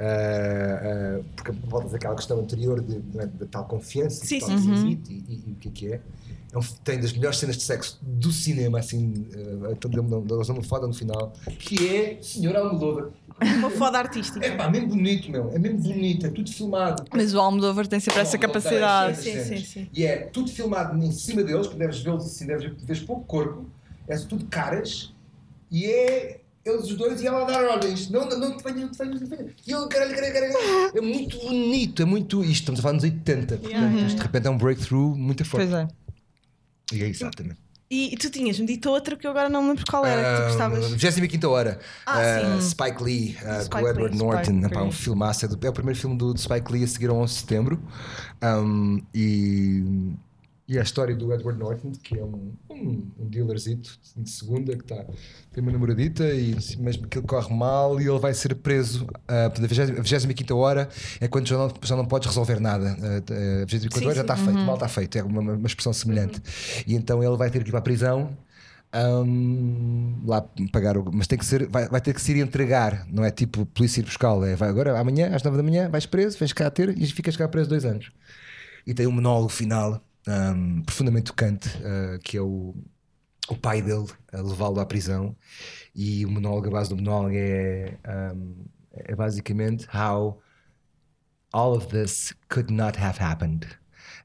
ah, 0.00 0.04
ah, 0.04 1.20
porque 1.36 1.52
voltas 1.52 1.94
àquela 1.94 2.16
questão 2.16 2.40
anterior 2.40 2.80
de, 2.82 2.98
não 3.14 3.20
é, 3.22 3.26
da 3.28 3.46
tal 3.46 3.66
confiança 3.66 4.26
Sim, 4.26 4.40
tal 4.40 4.50
limite 4.50 5.12
e, 5.12 5.16
e- 5.32 5.44
e 5.46 5.52
o 5.52 5.54
que 5.54 5.68
é 5.68 5.70
que 5.70 5.92
é. 5.92 6.00
É 6.52 6.58
um- 6.58 6.62
tem 6.82 6.98
das 7.00 7.12
melhores 7.12 7.38
cenas 7.38 7.56
de 7.56 7.62
sexo 7.62 7.98
do 8.02 8.32
cinema, 8.32 8.80
assim, 8.80 9.12
uh, 9.34 9.70
então 9.72 9.88
deu-me 9.88 10.12
uma 10.12 10.62
foda 10.62 10.88
no 10.88 10.92
final, 10.92 11.32
que 11.58 11.88
é 11.88 12.18
Senhor 12.20 12.56
Almodóvar. 12.56 13.10
Uma 13.40 13.70
foda 13.70 13.98
artística. 13.98 14.44
É 14.44 14.56
pá, 14.56 14.70
mesmo 14.70 14.88
bonito, 14.88 15.30
meu, 15.30 15.50
é 15.50 15.58
mesmo 15.58 15.78
bonito, 15.78 16.26
é 16.26 16.30
tudo 16.30 16.50
filmado. 16.50 17.04
Mas 17.12 17.34
o 17.34 17.40
Almodóvar 17.40 17.86
tem 17.86 18.00
sempre 18.00 18.20
essa 18.20 18.38
capacidade. 18.38 19.20
Sim, 19.20 19.42
sim, 19.42 19.64
sim. 19.64 19.88
E 19.92 20.04
é 20.04 20.18
tudo 20.26 20.50
filmado 20.50 20.96
em 21.02 21.12
cima 21.12 21.42
deles, 21.42 21.66
que 21.66 21.76
deves 21.76 22.00
vê-los 22.00 22.24
assim, 22.24 22.46
deves 22.46 22.72
vês 22.82 23.00
pouco 23.00 23.24
corpo, 23.24 23.66
é 24.06 24.16
tudo 24.18 24.44
caras, 24.46 25.12
e 25.70 25.86
é 25.86 26.40
eles 26.64 26.84
os 26.84 26.96
dois 26.96 27.20
e 27.20 27.26
ela 27.26 27.42
a 27.42 27.44
dar 27.44 27.64
ordens. 27.64 28.08
Não, 28.08 28.26
não, 28.26 28.38
não 28.38 28.56
te 28.56 28.64
venhas, 28.64 28.80
não 28.80 28.90
te 28.90 28.98
venhas, 28.98 29.20
não 29.20 29.28
te 29.28 29.36
venhas. 29.36 29.52
E 29.66 29.72
ele, 29.72 29.86
caralho, 29.86 30.14
caralho, 30.14 30.32
caralho. 30.32 30.92
É 30.96 31.00
muito 31.00 31.38
bonito, 31.38 32.02
é 32.02 32.04
muito. 32.04 32.42
Isto 32.42 32.52
estamos 32.52 32.80
a 32.80 32.82
falar 32.82 32.94
nos 32.94 33.04
80, 33.04 33.46
portanto, 33.46 33.70
Yeah, 33.70 33.86
yeah, 33.88 34.06
isto 34.06 34.16
de 34.16 34.22
repente 34.22 34.46
é 34.46 34.50
um 34.50 34.56
breakthrough 34.56 35.14
muito 35.14 35.44
forte. 35.44 35.68
Pois 35.68 35.82
é. 35.82 35.88
E 36.92 37.02
é 37.02 37.08
exatamente. 37.08 37.63
E, 37.90 38.14
e 38.14 38.16
tu 38.16 38.30
tinhas-me 38.30 38.66
dito 38.66 38.88
outra 38.90 39.14
que 39.14 39.26
eu 39.26 39.30
agora 39.30 39.48
não 39.48 39.62
me 39.62 39.68
lembro 39.68 39.84
qual 39.88 40.04
era, 40.06 40.22
que 40.22 40.42
tu 40.42 40.48
gostavas. 40.48 40.90
25 40.94 41.48
hora. 41.48 41.78
Ah, 42.06 42.18
Uh, 42.18 42.60
sim. 42.62 42.70
Spike 42.70 43.02
Lee, 43.02 43.36
uh, 43.42 43.62
Spike 43.64 43.70
com 43.70 43.88
Edward 43.88 44.16
Lee. 44.16 44.18
Norton. 44.24 44.42
Spike 44.52 44.66
Epá, 44.66 44.80
um 44.80 44.84
Lee. 44.84 44.92
filmaço. 44.92 45.44
É, 45.44 45.48
do- 45.48 45.66
é 45.66 45.70
o 45.70 45.72
primeiro 45.72 45.98
filme 46.00 46.16
do, 46.16 46.32
do 46.34 46.40
Spike 46.40 46.72
Lee 46.72 46.84
a 46.84 46.88
seguir 46.88 47.10
ao 47.10 47.16
11 47.18 47.34
de 47.34 47.40
setembro. 47.40 47.80
Um, 48.42 49.00
e, 49.14 49.84
e 50.66 50.78
a 50.78 50.82
história 50.82 51.14
do 51.14 51.32
Edward 51.32 51.58
Norton, 51.58 51.92
que 51.92 52.18
é 52.18 52.24
um, 52.24 52.52
um, 52.70 53.10
um 53.18 53.28
dealerzito 53.28 53.98
de 54.16 54.30
segunda, 54.30 54.74
que 54.74 54.84
tá, 54.84 55.04
tem 55.52 55.62
uma 55.62 55.70
namoradita, 55.70 56.24
e 56.32 56.56
mesmo 56.78 57.06
que 57.06 57.18
ele 57.18 57.26
corre 57.26 57.54
mal, 57.54 58.00
e 58.00 58.08
ele 58.08 58.18
vai 58.18 58.32
ser 58.32 58.54
preso. 58.54 59.04
Uh, 59.04 59.98
a 59.98 60.02
25 60.02 60.54
hora 60.54 60.88
é 61.20 61.28
quando 61.28 61.46
já 61.46 61.58
não, 61.58 61.74
já 61.82 61.96
não 61.96 62.06
podes 62.06 62.28
resolver 62.28 62.60
nada. 62.60 62.96
Uh, 62.98 63.62
a 63.62 63.66
25 63.66 63.98
Sim, 63.98 64.04
hora 64.06 64.14
já 64.14 64.20
sim. 64.22 64.32
está 64.32 64.36
feito, 64.36 64.58
mal 64.60 64.74
está 64.74 64.88
feito. 64.88 65.18
É 65.18 65.22
uma, 65.22 65.40
uma 65.52 65.66
expressão 65.66 65.92
semelhante. 65.92 66.40
E 66.86 66.94
então 66.94 67.22
ele 67.22 67.36
vai 67.36 67.50
ter 67.50 67.62
que 67.62 67.68
ir 67.68 67.72
para 67.72 67.80
a 67.80 67.82
prisão. 67.82 68.34
Um, 68.96 70.22
lá 70.24 70.40
pagar 70.70 70.96
o, 70.96 71.10
mas 71.12 71.26
tem 71.26 71.36
que 71.36 71.44
ser 71.44 71.66
vai, 71.66 71.88
vai 71.88 72.00
ter 72.00 72.14
que 72.14 72.22
se 72.22 72.30
ir 72.30 72.40
entregar 72.40 73.04
não 73.10 73.24
é 73.24 73.30
tipo 73.32 73.66
polícia 73.66 73.98
ir 74.00 74.04
buscá-lo 74.04 74.44
é, 74.44 74.54
vai 74.54 74.68
agora 74.68 74.96
amanhã 74.96 75.34
às 75.34 75.42
9 75.42 75.56
da 75.56 75.64
manhã 75.64 75.88
vais 75.88 76.06
preso 76.06 76.38
vens 76.38 76.52
cá 76.52 76.70
ter 76.70 76.96
e 76.96 77.04
ficas 77.08 77.36
cá 77.36 77.48
preso 77.48 77.68
dois 77.68 77.84
anos 77.84 78.12
e 78.86 78.94
tem 78.94 79.08
um 79.08 79.10
monólogo 79.10 79.48
final 79.48 80.00
um, 80.28 80.82
profundamente 80.82 81.26
tocante 81.26 81.68
uh, 81.78 82.18
que 82.20 82.36
é 82.36 82.40
o, 82.40 82.74
o 83.48 83.56
pai 83.56 83.82
dele 83.82 84.06
a 84.32 84.40
levá-lo 84.40 84.80
à 84.80 84.86
prisão. 84.86 85.36
E 85.94 86.24
o 86.24 86.30
monólogo 86.30 86.68
a 86.68 86.70
base 86.70 86.90
do 86.90 86.96
monólogo 86.96 87.34
é, 87.36 87.98
um, 88.34 88.64
é 88.92 89.14
basicamente 89.14 89.86
how 89.94 90.40
all 91.52 91.76
of 91.76 91.86
this 91.88 92.34
could 92.48 92.72
not 92.72 92.98
have 92.98 93.22
happened. 93.22 93.66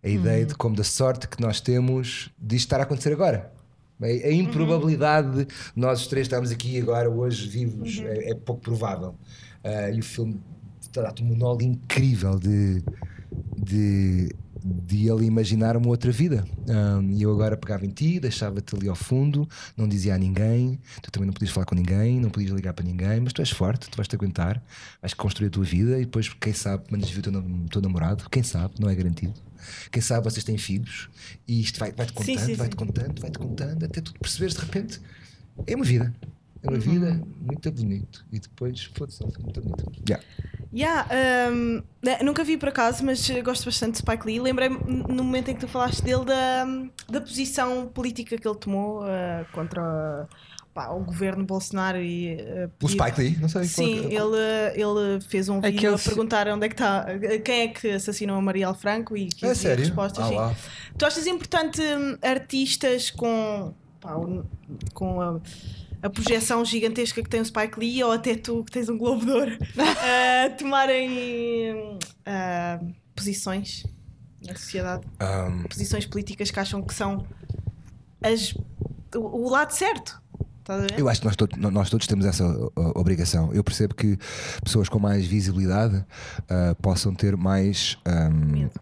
A 0.03 0.09
ideia 0.09 0.45
de 0.45 0.55
como 0.55 0.75
da 0.75 0.83
sorte 0.83 1.27
que 1.27 1.41
nós 1.41 1.59
temos 1.59 2.31
de 2.37 2.55
isto 2.55 2.65
estar 2.65 2.79
a 2.79 2.83
acontecer 2.83 3.13
agora. 3.13 3.51
A, 4.01 4.05
a 4.05 4.31
improbabilidade 4.31 5.45
de 5.45 5.47
nós 5.75 6.01
os 6.01 6.07
três 6.07 6.25
estarmos 6.25 6.51
aqui 6.51 6.79
agora, 6.79 7.09
hoje, 7.09 7.47
vivos, 7.49 7.99
é, 7.99 8.31
é 8.31 8.35
pouco 8.35 8.61
provável. 8.61 9.15
Ah, 9.63 9.89
e 9.91 9.99
o 9.99 10.03
filme 10.03 10.39
dá-te 10.93 11.23
um 11.23 11.27
monólogo 11.27 11.63
incrível 11.63 12.39
de, 12.39 12.83
de, 13.57 14.33
de 14.63 15.07
ele 15.09 15.25
imaginar 15.25 15.75
uma 15.77 15.87
outra 15.87 16.11
vida. 16.11 16.45
Ah, 16.69 16.99
E 17.03 17.21
eu 17.21 17.31
agora 17.31 17.55
pegava 17.57 17.85
em 17.85 17.89
ti, 17.89 18.19
deixava-te 18.19 18.75
ali 18.75 18.87
ao 18.89 18.95
fundo, 18.95 19.47
não 19.77 19.87
dizia 19.87 20.15
a 20.15 20.17
ninguém, 20.17 20.79
tu 21.01 21.11
também 21.11 21.27
não 21.27 21.33
podias 21.33 21.51
falar 21.51 21.65
com 21.65 21.75
ninguém, 21.75 22.19
não 22.19 22.29
podias 22.29 22.51
ligar 22.51 22.73
para 22.73 22.85
ninguém, 22.85 23.19
mas 23.19 23.33
tu 23.33 23.41
és 23.41 23.49
forte, 23.49 23.89
tu 23.89 23.95
vais 23.95 24.07
te 24.07 24.15
aguentar, 24.15 24.61
vais 25.01 25.13
construir 25.13 25.47
a 25.47 25.49
tua 25.51 25.63
vida 25.63 25.97
e 25.99 26.05
depois, 26.05 26.29
quem 26.29 26.53
sabe, 26.53 26.83
mandas 26.91 27.09
vir 27.09 27.19
o 27.19 27.21
teu, 27.31 27.43
teu 27.71 27.81
namorado, 27.81 28.29
quem 28.29 28.43
sabe, 28.43 28.73
não 28.79 28.89
é 28.89 28.95
garantido. 28.95 29.33
Quem 29.91 30.01
sabe 30.01 30.23
vocês 30.23 30.43
têm 30.43 30.57
filhos 30.57 31.09
e 31.47 31.59
isto 31.61 31.79
vai- 31.79 31.91
vai-te 31.91 32.11
Sim, 32.23 32.35
contando, 32.35 32.55
vai-te 32.57 32.75
contando, 32.75 33.21
vai-te 33.21 33.37
contando, 33.39 33.85
até 33.85 34.01
tu 34.01 34.13
perceberes 34.13 34.55
de 34.55 34.61
repente. 34.61 35.01
É 35.67 35.75
uma 35.75 35.83
vida. 35.85 36.13
É 36.61 36.69
uma 36.69 36.77
vida 36.77 37.21
muito 37.39 37.71
bonito. 37.71 38.25
E 38.31 38.39
depois, 38.39 38.83
foda-se, 38.95 39.23
é 39.23 39.25
um 39.27 39.31
filme 39.31 39.45
muito 39.45 39.61
bonito. 39.61 40.03
Yeah. 40.07 40.25
Yeah, 40.71 41.07
um, 41.51 41.81
né, 42.03 42.19
nunca 42.21 42.43
vi 42.43 42.55
por 42.57 42.69
acaso, 42.69 43.03
mas 43.03 43.27
gosto 43.43 43.65
bastante 43.65 43.93
de 43.93 43.97
Spike 43.99 44.25
Lee. 44.25 44.39
Lembrei-me 44.39 44.77
no 45.07 45.23
momento 45.23 45.49
em 45.49 45.55
que 45.55 45.61
tu 45.61 45.67
falaste 45.67 46.03
dele 46.03 46.25
da, 46.25 46.65
da 47.09 47.21
posição 47.21 47.87
política 47.87 48.37
que 48.37 48.47
ele 48.47 48.57
tomou 48.57 49.03
eh, 49.07 49.45
contra 49.51 50.27
pá, 50.71 50.89
o 50.91 50.99
governo 51.03 51.43
Bolsonaro 51.43 51.97
e 51.99 52.33
eh, 52.39 52.69
O 52.83 52.87
Spike 52.87 53.19
Lee, 53.19 53.37
não 53.39 53.49
sei. 53.49 53.63
Sim, 53.63 54.09
qual- 54.11 54.35
ele, 54.35 54.81
ele 54.83 55.21
fez 55.21 55.49
um 55.49 55.59
vídeo 55.59 55.77
Aquele 55.79 55.95
a 55.95 55.97
perguntar 55.97 56.47
onde 56.49 56.65
é 56.67 56.69
que 56.69 56.75
está, 56.75 57.05
quem 57.43 57.61
é 57.61 57.67
que 57.69 57.89
assassinou 57.89 58.37
a 58.37 58.41
Marielle 58.41 58.75
Franco 58.75 59.17
e 59.17 59.27
que 59.27 59.47
É 59.47 59.55
sério? 59.55 59.83
respostas. 59.85 60.25
Ah. 60.25 60.53
Tu 60.95 61.03
achas 61.03 61.25
importante 61.25 61.81
hum, 61.81 62.15
artistas 62.21 63.09
com, 63.09 63.73
pá, 63.99 64.13
com 64.93 65.19
a, 65.19 65.39
a 66.01 66.09
projeção 66.09 66.63
gigantesca 66.63 67.21
que 67.21 67.29
tem 67.29 67.41
o 67.41 67.45
Spike 67.45 67.79
Lee 67.79 68.03
ou 68.03 68.11
até 68.11 68.35
tu 68.35 68.63
que 68.63 68.71
tens 68.71 68.89
um 68.89 68.97
Globo 68.97 69.25
de 69.25 69.31
Ouro 69.31 69.51
a 70.45 70.49
tomarem 70.51 71.97
ah, 72.25 72.79
posições 73.15 73.83
na 74.45 74.55
sociedade, 74.55 75.05
Um, 75.21 75.63
posições 75.63 76.05
políticas 76.05 76.49
que 76.49 76.59
acham 76.59 76.81
que 76.81 76.93
são 76.93 77.25
as, 78.23 78.53
o, 79.15 79.19
o 79.19 79.49
lado 79.49 79.71
certo? 79.71 80.21
Estás 80.59 80.83
a 80.83 80.87
ver? 80.87 80.99
Eu 80.99 81.09
acho 81.09 81.19
que 81.19 81.25
nós 81.25 81.35
todos, 81.35 81.57
nós 81.57 81.89
todos 81.89 82.07
temos 82.07 82.25
essa 82.25 82.45
uh, 82.47 82.71
obrigação. 82.95 83.51
Eu 83.53 83.63
percebo 83.63 83.95
que 83.95 84.17
pessoas 84.63 84.87
com 84.87 84.99
mais 84.99 85.25
visibilidade 85.25 85.97
uh, 85.97 86.75
possam 86.81 87.13
ter 87.13 87.35
mais. 87.35 87.97
um, 88.07 88.51
medo, 88.51 88.79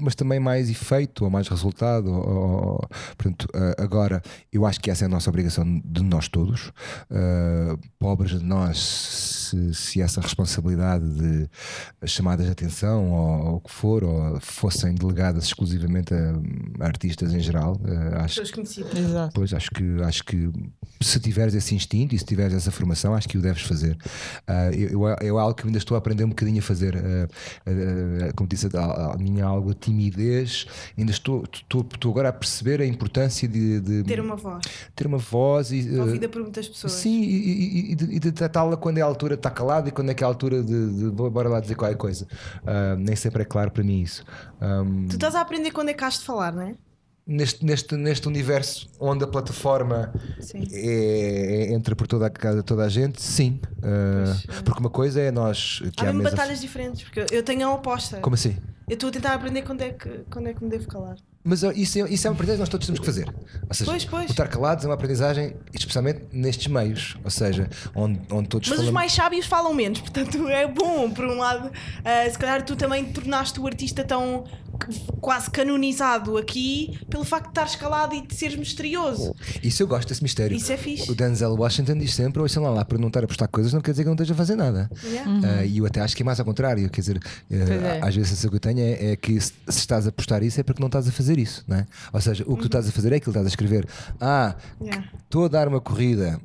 mas 0.00 0.14
também 0.14 0.38
mais 0.40 0.68
efeito 0.70 1.24
ou 1.24 1.30
mais 1.30 1.48
resultado. 1.48 2.10
ou- 2.10 2.28
ou- 2.28 2.88
portanto, 3.16 3.44
uh, 3.54 3.82
agora 3.82 4.22
eu 4.52 4.64
acho 4.66 4.80
que 4.80 4.90
essa 4.90 5.04
é 5.04 5.06
a 5.06 5.08
nossa 5.08 5.28
obrigação 5.30 5.80
de 5.84 6.02
nós 6.02 6.28
todos. 6.28 6.68
Uh, 7.10 7.78
pobres 7.98 8.30
de 8.38 8.44
nós, 8.44 8.78
se, 8.78 9.74
se 9.74 10.02
essa 10.02 10.20
responsabilidade 10.20 11.04
de 11.08 11.48
chamadas 12.06 12.46
de 12.46 12.52
atenção 12.52 13.10
ou, 13.10 13.56
o 13.56 13.60
que 13.60 13.70
for, 13.70 14.04
ou 14.04 14.38
fossem 14.40 14.94
delegadas 14.94 15.44
exclusivamente 15.44 16.12
a, 16.14 16.34
a 16.80 16.86
artistas 16.86 17.32
em 17.34 17.40
geral, 17.40 17.72
uh, 17.76 18.16
acho 18.16 18.40
Pessoas 18.40 18.50
conhecidas. 18.50 18.96
Exato. 18.98 19.32
Pois 19.34 19.52
acho 19.54 19.70
que 19.70 20.02
acho 20.02 20.24
que 20.24 20.50
se 21.00 21.18
tiveres 21.20 21.54
esse 21.54 21.74
instinto 21.74 22.14
e 22.14 22.18
se 22.18 22.24
tiveres 22.24 22.54
essa 22.54 22.70
formação, 22.70 23.14
acho 23.14 23.28
que 23.28 23.38
o 23.38 23.42
deves 23.42 23.62
fazer. 23.62 23.96
Ah, 24.46 24.70
eu, 24.72 24.88
eu, 24.90 25.16
eu 25.22 25.38
é 25.38 25.42
algo 25.42 25.54
que 25.54 25.66
ainda 25.66 25.78
estou 25.78 25.94
a 25.94 25.98
aprender 25.98 26.24
um 26.24 26.28
bocadinho 26.30 26.58
a 26.58 26.62
fazer. 26.62 26.96
Ah, 26.96 27.28
como 28.36 28.48
disse, 28.48 28.68
a, 28.76 29.12
a 29.14 29.16
minha 29.16 29.37
algo 29.42 29.74
timidez, 29.74 30.66
ainda 30.96 31.10
estou, 31.10 31.44
estou, 31.52 31.86
estou 31.92 32.10
agora 32.12 32.28
a 32.28 32.32
perceber 32.32 32.80
a 32.80 32.86
importância 32.86 33.46
de, 33.48 33.80
de 33.80 34.04
Ter 34.04 34.20
uma 34.20 34.36
voz. 34.36 34.64
ter 34.94 35.06
uma 35.06 35.18
voz 35.18 35.70
e 35.72 35.88
ah, 35.98 36.02
Ouvida 36.02 36.28
por 36.28 36.42
muitas 36.42 36.68
pessoas. 36.68 36.92
Sim, 36.92 37.20
e, 37.22 37.26
e- 37.26 37.92
e 37.92 37.94
de, 37.94 38.18
de 38.18 38.32
tratá-la 38.32 38.76
quando 38.76 38.98
é 38.98 39.02
a 39.02 39.04
altura 39.04 39.34
de 39.34 39.40
estar 39.40 39.50
calado 39.50 39.88
e 39.88 39.92
quando 39.92 40.10
é 40.10 40.14
que 40.14 40.22
é 40.22 40.26
a 40.26 40.28
altura 40.28 40.62
de, 40.62 40.92
de 41.04 41.10
bora 41.10 41.48
lá 41.48 41.60
dizer 41.60 41.74
qualquer 41.74 41.96
coisa. 41.96 42.26
Ah, 42.66 42.96
nem 42.98 43.16
sempre 43.16 43.42
é 43.42 43.44
claro 43.44 43.70
para 43.70 43.82
mim 43.84 44.00
isso. 44.02 44.24
Ahm, 44.60 45.06
Tu 45.08 45.14
estás 45.14 45.34
a 45.34 45.40
aprender 45.40 45.70
quando 45.70 45.88
é 45.90 45.94
que 45.94 46.04
has 46.04 46.18
de 46.18 46.24
falar, 46.24 46.52
não 46.52 46.62
é? 46.62 46.74
neste, 47.30 47.62
neste, 47.62 47.94
neste 47.94 48.26
universo 48.26 48.88
onde 48.98 49.22
a 49.22 49.26
plataforma 49.26 50.10
é, 50.72 51.66
é- 51.70 51.74
entra 51.74 51.94
por 51.94 52.06
toda 52.06 52.26
a 52.26 52.30
casa, 52.30 52.62
toda 52.62 52.84
a 52.84 52.88
gente, 52.88 53.20
sim. 53.20 53.60
Uh, 53.78 54.62
porque 54.64 54.80
uma 54.80 54.88
coisa 54.90 55.20
é 55.20 55.30
nós 55.30 55.82
que 55.94 56.04
Há 56.04 56.08
há 56.08 56.12
mesmo 56.12 56.22
batalhas 56.30 56.58
diferentes, 56.60 57.02
porque 57.02 57.26
eu 57.30 57.42
tenho 57.42 57.68
a 57.68 57.74
oposta. 57.74 58.16
Como 58.20 58.34
assim? 58.34 58.56
Eu 58.88 58.94
estou 58.94 59.08
a 59.10 59.12
tentar 59.12 59.34
aprender 59.34 59.62
quando 59.62 59.82
é 59.82 59.90
que, 59.90 60.08
quando 60.30 60.48
é 60.48 60.54
que 60.54 60.64
me 60.64 60.70
devo 60.70 60.88
calar. 60.88 61.16
Mas 61.44 61.62
uh, 61.62 61.72
isso 61.72 61.98
é, 61.98 62.10
isso 62.10 62.26
é 62.26 62.30
uma 62.30 62.34
aprendizagem 62.34 62.56
que 62.56 62.60
nós 62.60 62.68
todos 62.68 62.86
temos 62.86 63.00
que 63.00 63.06
fazer. 63.06 63.26
Ou 63.68 63.74
seja, 63.74 63.90
Pois, 63.90 64.04
pois. 64.04 64.30
estar 64.30 64.48
calados 64.48 64.84
é 64.84 64.88
uma 64.88 64.94
aprendizagem, 64.94 65.54
especialmente 65.72 66.22
nestes 66.32 66.66
meios, 66.66 67.16
ou 67.24 67.30
seja, 67.30 67.68
onde, 67.94 68.20
onde 68.30 68.48
todos 68.48 68.68
Mas 68.68 68.80
os 68.80 68.90
mais 68.90 69.12
sábios 69.12 69.46
falam 69.46 69.72
menos, 69.72 70.00
portanto 70.02 70.48
é 70.48 70.66
bom, 70.66 71.10
por 71.10 71.24
um 71.24 71.38
lado. 71.38 71.70
ah, 72.04 72.28
se 72.30 72.38
calhar 72.38 72.62
tu 72.64 72.76
também 72.76 73.04
te 73.04 73.12
tornaste 73.12 73.58
o 73.60 73.66
artista 73.66 74.04
tão 74.04 74.44
quase 75.20 75.50
canonizado 75.50 76.36
aqui 76.36 76.98
pelo 77.08 77.24
facto 77.24 77.44
de 77.44 77.50
estares 77.50 77.76
calado 77.76 78.14
e 78.14 78.26
de 78.26 78.34
seres 78.34 78.56
misterioso. 78.56 79.34
Isso 79.62 79.82
eu 79.82 79.86
gosto 79.86 80.08
desse 80.08 80.22
mistério. 80.22 80.56
Isso 80.56 80.72
é 80.72 80.76
fixe. 80.76 81.10
O 81.10 81.14
Denzel 81.14 81.54
Washington 81.54 81.98
diz 81.98 82.14
sempre: 82.14 82.40
ouçam 82.40 82.62
lá, 82.62 82.70
lá 82.70 82.84
para 82.84 82.98
não 82.98 83.08
estar 83.08 83.24
a 83.24 83.26
postar 83.26 83.48
coisas, 83.48 83.72
não 83.72 83.80
quer 83.80 83.92
dizer 83.92 84.02
que 84.02 84.08
não 84.08 84.14
esteja 84.14 84.34
a 84.34 84.36
fazer 84.36 84.56
nada. 84.56 84.90
Yeah. 85.04 85.30
Uh, 85.30 85.64
e 85.64 85.78
eu 85.78 85.86
até 85.86 86.00
acho 86.00 86.16
que 86.16 86.22
é 86.22 86.26
mais 86.26 86.38
ao 86.38 86.46
contrário. 86.46 86.88
Quer 86.90 87.00
dizer, 87.00 87.16
uh, 87.16 87.54
é. 87.54 88.00
às 88.02 88.14
vezes 88.14 88.32
a 88.32 88.34
sensação 88.34 88.50
que 88.50 88.56
eu 88.56 88.60
tenho 88.60 88.80
é, 88.80 89.12
é 89.12 89.16
que 89.16 89.40
se, 89.40 89.52
se 89.68 89.78
estás 89.78 90.06
a 90.06 90.12
postar 90.12 90.42
isso 90.42 90.60
é 90.60 90.62
porque 90.62 90.80
não 90.80 90.88
estás 90.88 91.08
a 91.08 91.12
fazer 91.12 91.38
isso, 91.38 91.64
não 91.66 91.76
é? 91.76 91.86
Ou 92.12 92.20
seja, 92.20 92.44
o 92.46 92.54
que 92.56 92.62
tu 92.62 92.66
estás 92.66 92.88
a 92.88 92.92
fazer 92.92 93.12
é 93.12 93.16
aquilo 93.16 93.32
que 93.32 93.38
estás 93.38 93.46
a 93.46 93.50
escrever. 93.50 93.86
Ah, 94.20 94.56
Yeah. 94.80 95.04
estou 95.24 95.44
a 95.44 95.48
dar 95.48 95.68
uma 95.68 95.80
corrida. 95.80 96.40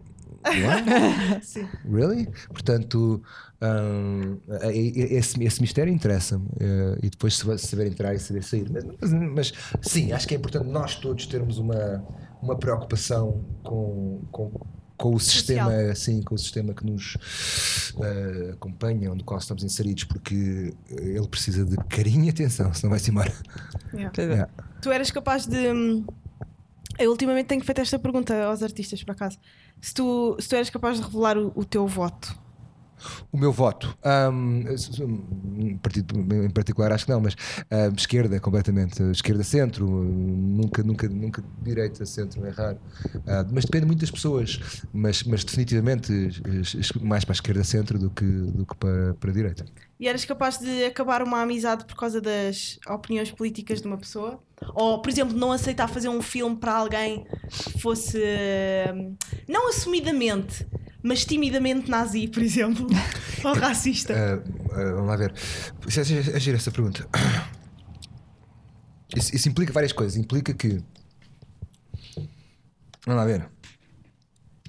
What? 0.45 1.43
Sim. 1.45 1.67
Really? 1.89 2.27
Portanto, 2.49 3.21
hum, 3.61 4.37
é- 4.61 4.69
é- 4.77 5.13
esse, 5.15 5.41
esse 5.43 5.61
mistério 5.61 5.91
interessa-me. 5.93 6.47
eh, 6.59 6.99
e 7.03 7.09
depois 7.09 7.35
se- 7.37 7.57
saber 7.59 7.87
entrar 7.87 8.13
e 8.13 8.19
saber 8.19 8.43
sair. 8.43 8.69
Mas, 8.71 8.83
mas- 9.01 9.11
mas, 9.11 9.53
sim, 9.81 10.11
acho 10.11 10.27
que 10.27 10.35
é 10.35 10.37
importante 10.37 10.67
nós 10.67 10.95
todos 10.95 11.25
termos 11.27 11.57
uma, 11.57 12.03
uma 12.41 12.55
preocupação 12.57 13.43
com. 13.63 14.21
com 14.31 14.51
com 14.95 15.15
o 15.15 15.19
sistema, 15.19 15.93
sim, 15.95 16.21
com 16.21 16.35
o 16.35 16.37
sistema 16.37 16.73
que 16.73 16.85
nos 16.85 17.17
eh, 18.01 18.51
acompanha, 18.53 19.11
onde 19.11 19.23
qual 19.23 19.37
estamos 19.39 19.61
inseridos, 19.63 20.05
porque 20.05 20.73
ele 20.89 21.27
precisa 21.27 21.65
de 21.65 21.75
carinho 21.89 22.23
e 22.25 22.29
atenção, 22.29 22.73
senão 22.73 22.91
vai-se 22.91 23.09
embora. 23.11 23.33
Yeah. 23.93 24.13
É. 24.17 24.21
Yeah. 24.25 24.49
Tu 24.81 24.91
eras 24.91 25.11
capaz 25.11 25.45
de. 25.45 25.57
hum, 25.73 26.05
Eu 26.97 27.09
ultimamente 27.09 27.47
tenho 27.47 27.63
feito 27.65 27.81
esta 27.81 27.97
pergunta 27.99 28.43
aos 28.45 28.61
artistas, 28.63 29.03
por 29.03 29.11
acaso. 29.13 29.37
Se 29.84 29.93
tu, 29.93 30.38
se 30.39 30.47
tu 30.47 30.55
eras 30.55 30.69
capaz 30.69 30.97
de 30.97 31.03
revelar 31.03 31.38
o, 31.38 31.51
o 31.53 31.65
teu 31.65 31.86
voto. 31.86 32.41
O 33.34 33.38
meu 33.38 33.51
voto, 33.51 33.97
um 35.01 35.77
partido 35.77 36.17
em 36.17 36.49
particular 36.49 36.93
acho 36.93 37.03
que 37.03 37.11
não, 37.11 37.19
mas 37.19 37.36
hum, 37.69 37.93
esquerda 37.97 38.39
completamente, 38.39 39.03
esquerda-centro, 39.11 39.86
nunca, 39.86 40.81
nunca, 40.84 41.09
nunca 41.09 41.43
direita, 41.61 42.05
centro, 42.05 42.45
é 42.45 42.49
raro. 42.51 42.77
Ah, 43.27 43.45
mas 43.51 43.65
depende 43.65 43.86
muito 43.86 43.99
das 43.99 44.11
pessoas, 44.11 44.57
mas, 44.93 45.21
mas 45.23 45.43
definitivamente 45.43 46.13
mais 47.01 47.25
para 47.25 47.34
a 47.34 47.36
esquerda-centro 47.36 47.99
do 47.99 48.09
que, 48.09 48.23
do 48.25 48.65
que 48.65 48.75
para, 48.77 49.15
para 49.15 49.31
a 49.31 49.34
direita. 49.34 49.65
E 50.03 50.07
eras 50.09 50.25
capaz 50.25 50.57
de 50.57 50.83
acabar 50.83 51.23
uma 51.23 51.41
amizade 51.41 51.85
por 51.85 51.95
causa 51.95 52.19
das 52.19 52.77
opiniões 52.89 53.31
políticas 53.31 53.79
de 53.79 53.87
uma 53.87 53.97
pessoa? 53.97 54.43
Ou, 54.75 55.01
por 55.01 55.09
exemplo, 55.09 55.33
não 55.33 55.49
aceitar 55.49 55.87
fazer 55.87 56.09
um 56.09 56.21
filme 56.21 56.57
para 56.57 56.73
alguém 56.73 57.25
que 57.49 57.79
fosse. 57.79 58.21
hum, 58.93 59.15
não 59.47 59.69
assumidamente, 59.69 60.67
mas 61.01 61.23
timidamente 61.23 61.89
nazi, 61.89 62.27
por 62.27 62.43
exemplo? 62.43 62.85
Ou 63.45 63.53
racista? 63.53 64.13
Ah, 64.13 64.43
ah, 64.73 64.91
vamos 64.91 65.07
lá 65.07 65.15
ver. 65.15 65.33
Isso 65.87 66.01
é, 66.01 66.03
é, 66.03 66.35
é 66.35 66.39
gira 66.41 66.57
essa 66.57 66.69
pergunta. 66.69 67.07
Isso, 69.15 69.33
isso 69.33 69.47
implica 69.47 69.71
várias 69.71 69.93
coisas. 69.93 70.17
Implica 70.17 70.53
que. 70.53 70.83
Vamos 73.05 73.21
lá 73.21 73.23
ver. 73.23 73.49